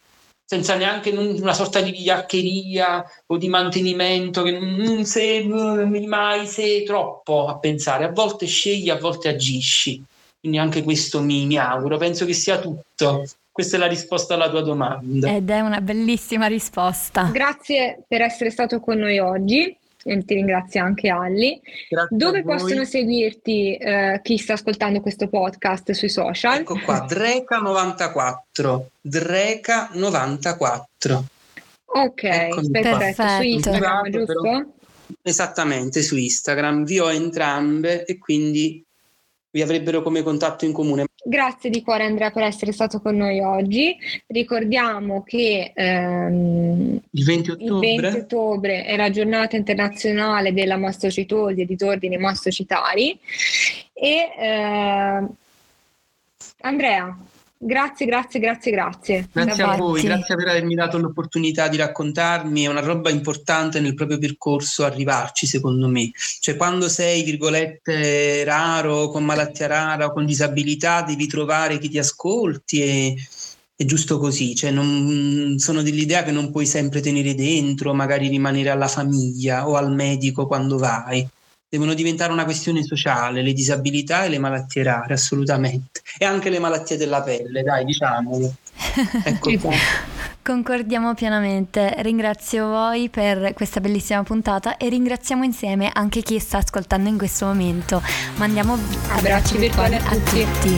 senza 0.46 0.76
neanche 0.76 1.10
una 1.10 1.54
sorta 1.56 1.82
di 1.82 1.90
vigliaccheria 1.90 3.04
o 3.26 3.38
di 3.38 3.48
mantenimento 3.48 4.44
che 4.44 4.52
non 4.60 5.04
sei 5.04 5.48
mai 5.48 6.46
sei 6.46 6.84
troppo 6.84 7.48
a 7.48 7.58
pensare, 7.58 8.06
a 8.06 8.12
volte 8.12 8.46
scegli, 8.46 8.92
a 8.92 9.00
volte 9.00 9.30
agisci. 9.30 10.06
Quindi 10.48 10.66
anche 10.66 10.82
questo 10.82 11.22
mi, 11.22 11.46
mi 11.46 11.58
auguro, 11.58 11.98
penso 11.98 12.26
che 12.26 12.32
sia 12.32 12.58
tutto. 12.60 13.26
Questa 13.52 13.76
è 13.76 13.80
la 13.80 13.88
risposta 13.88 14.36
alla 14.36 14.50
tua 14.50 14.62
domanda. 14.62 15.30
Ed 15.30 15.50
è 15.50 15.60
una 15.60 15.82
bellissima 15.82 16.48
risposta. 16.48 17.30
Grazie 17.34 18.02
per 18.08 18.22
essere 18.22 18.50
stato 18.50 18.80
con 18.80 18.98
noi 18.98 19.20
oggi. 19.20 19.76
E 20.04 20.24
ti 20.24 20.36
ringrazio 20.36 20.82
anche 20.82 21.10
Alli. 21.10 21.60
Grazie 21.90 22.16
Dove 22.16 22.44
possono 22.44 22.86
seguirti 22.86 23.76
eh, 23.76 24.22
chi 24.24 24.38
sta 24.38 24.54
ascoltando 24.54 25.02
questo 25.02 25.28
podcast 25.28 25.92
sui 25.92 26.08
social? 26.08 26.60
Ecco 26.60 26.80
qua, 26.80 27.06
Dreca94. 27.06 28.84
Dreca94. 29.02 31.24
Ok, 31.88 32.24
Eccomi 32.24 32.72
perfetto. 32.72 33.28
Su 33.36 33.42
Instagram, 33.42 34.06
esatto, 34.06 34.10
giusto? 34.10 34.42
Però, 34.42 34.64
esattamente, 35.24 36.02
su 36.02 36.16
Instagram. 36.16 36.86
Vi 36.86 37.00
ho 37.00 37.12
entrambe 37.12 38.06
e 38.06 38.18
quindi 38.18 38.82
vi 39.58 39.64
avrebbero 39.64 40.04
come 40.04 40.22
contatto 40.22 40.66
in 40.66 40.72
comune. 40.72 41.06
Grazie 41.24 41.72
di 41.72 41.82
cuore 41.82 42.04
Andrea 42.04 42.30
per 42.30 42.44
essere 42.44 42.72
stato 42.72 43.02
con 43.02 43.18
noi 43.18 43.40
oggi. 43.40 43.98
Ricordiamo 44.28 45.24
che 45.24 45.72
ehm, 45.74 47.02
il, 47.10 47.24
20 47.24 47.52
ottobre. 47.52 47.92
il 47.92 48.02
20 48.02 48.18
ottobre 48.20 48.86
è 48.86 48.96
la 48.96 49.10
giornata 49.10 49.56
internazionale 49.56 50.54
della 50.54 50.78
mastocitosi 50.78 51.62
e 51.62 51.66
di 51.66 51.76
ordini 51.82 52.18
mastocitari. 52.18 53.20
E 53.94 54.30
eh, 54.40 55.28
Andrea, 56.62 57.18
Grazie, 57.60 58.06
grazie, 58.06 58.40
grazie, 58.40 58.72
grazie. 58.72 59.30
Grazie 59.32 59.64
a 59.64 59.76
voi, 59.76 60.04
grazie 60.04 60.36
per 60.36 60.48
avermi 60.48 60.76
dato 60.76 61.00
l'opportunità 61.00 61.68
di 61.68 61.78
raccontarmi, 61.78 62.64
è 62.64 62.68
una 62.68 62.82
roba 62.82 63.10
importante 63.10 63.80
nel 63.80 63.96
proprio 63.96 64.20
percorso 64.20 64.86
arrivarci, 64.86 65.48
secondo 65.48 65.88
me. 65.88 66.12
Cioè 66.14 66.56
quando 66.56 66.88
sei, 66.88 67.24
virgolette, 67.24 68.44
raro, 68.44 69.10
con 69.10 69.26
malattia 69.26 69.66
rara 69.66 70.06
o 70.06 70.14
con 70.14 70.26
disabilità, 70.26 71.02
devi 71.02 71.26
trovare 71.26 71.80
chi 71.80 71.90
ti 71.90 71.98
ascolti 71.98 72.82
e 72.82 73.16
è 73.76 73.86
giusto 73.86 74.20
così, 74.20 74.56
cioè 74.56 74.72
non, 74.72 75.56
sono 75.58 75.82
dell'idea 75.82 76.24
che 76.24 76.32
non 76.32 76.52
puoi 76.52 76.66
sempre 76.66 77.00
tenere 77.00 77.34
dentro, 77.36 77.94
magari 77.94 78.28
rimanere 78.28 78.70
alla 78.70 78.88
famiglia 78.88 79.68
o 79.68 79.76
al 79.76 79.92
medico 79.92 80.48
quando 80.48 80.78
vai 80.78 81.28
devono 81.70 81.94
diventare 81.94 82.32
una 82.32 82.46
questione 82.46 82.84
sociale, 82.84 83.42
le 83.42 83.54
disabilità 83.54 84.24
e 84.24 84.30
le 84.30 84.40
malattie 84.40 84.84
rare, 84.84 85.14
assolutamente. 85.14 86.02
E 86.18 86.26
anche 86.26 86.50
le 86.50 86.60
malattie 86.60 86.98
della 86.98 87.22
pelle, 87.22 87.64
dai, 87.64 87.86
diciamolo. 87.86 88.54
Ecco. 89.24 89.52
Concordiamo 90.44 91.14
pienamente. 91.14 91.96
Ringrazio 91.98 92.68
voi 92.68 93.10
per 93.10 93.54
questa 93.54 93.82
bellissima 93.82 94.24
puntata 94.24 94.78
e 94.78 94.88
ringraziamo 94.88 95.44
insieme 95.44 95.90
anche 95.92 96.22
chi 96.22 96.40
sta 96.40 96.60
ascoltando 96.60 97.10
in 97.10 97.18
questo 97.18 97.46
momento. 97.46 98.02
Mandiamo 98.38 98.78
abbracci 99.10 99.58
virtuali 99.58 99.96
a 99.96 100.00
tutti. 100.00 100.78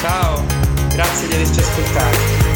Ciao, 0.00 0.44
grazie 0.92 1.28
di 1.28 1.34
averci 1.34 1.60
ascoltato. 1.60 2.55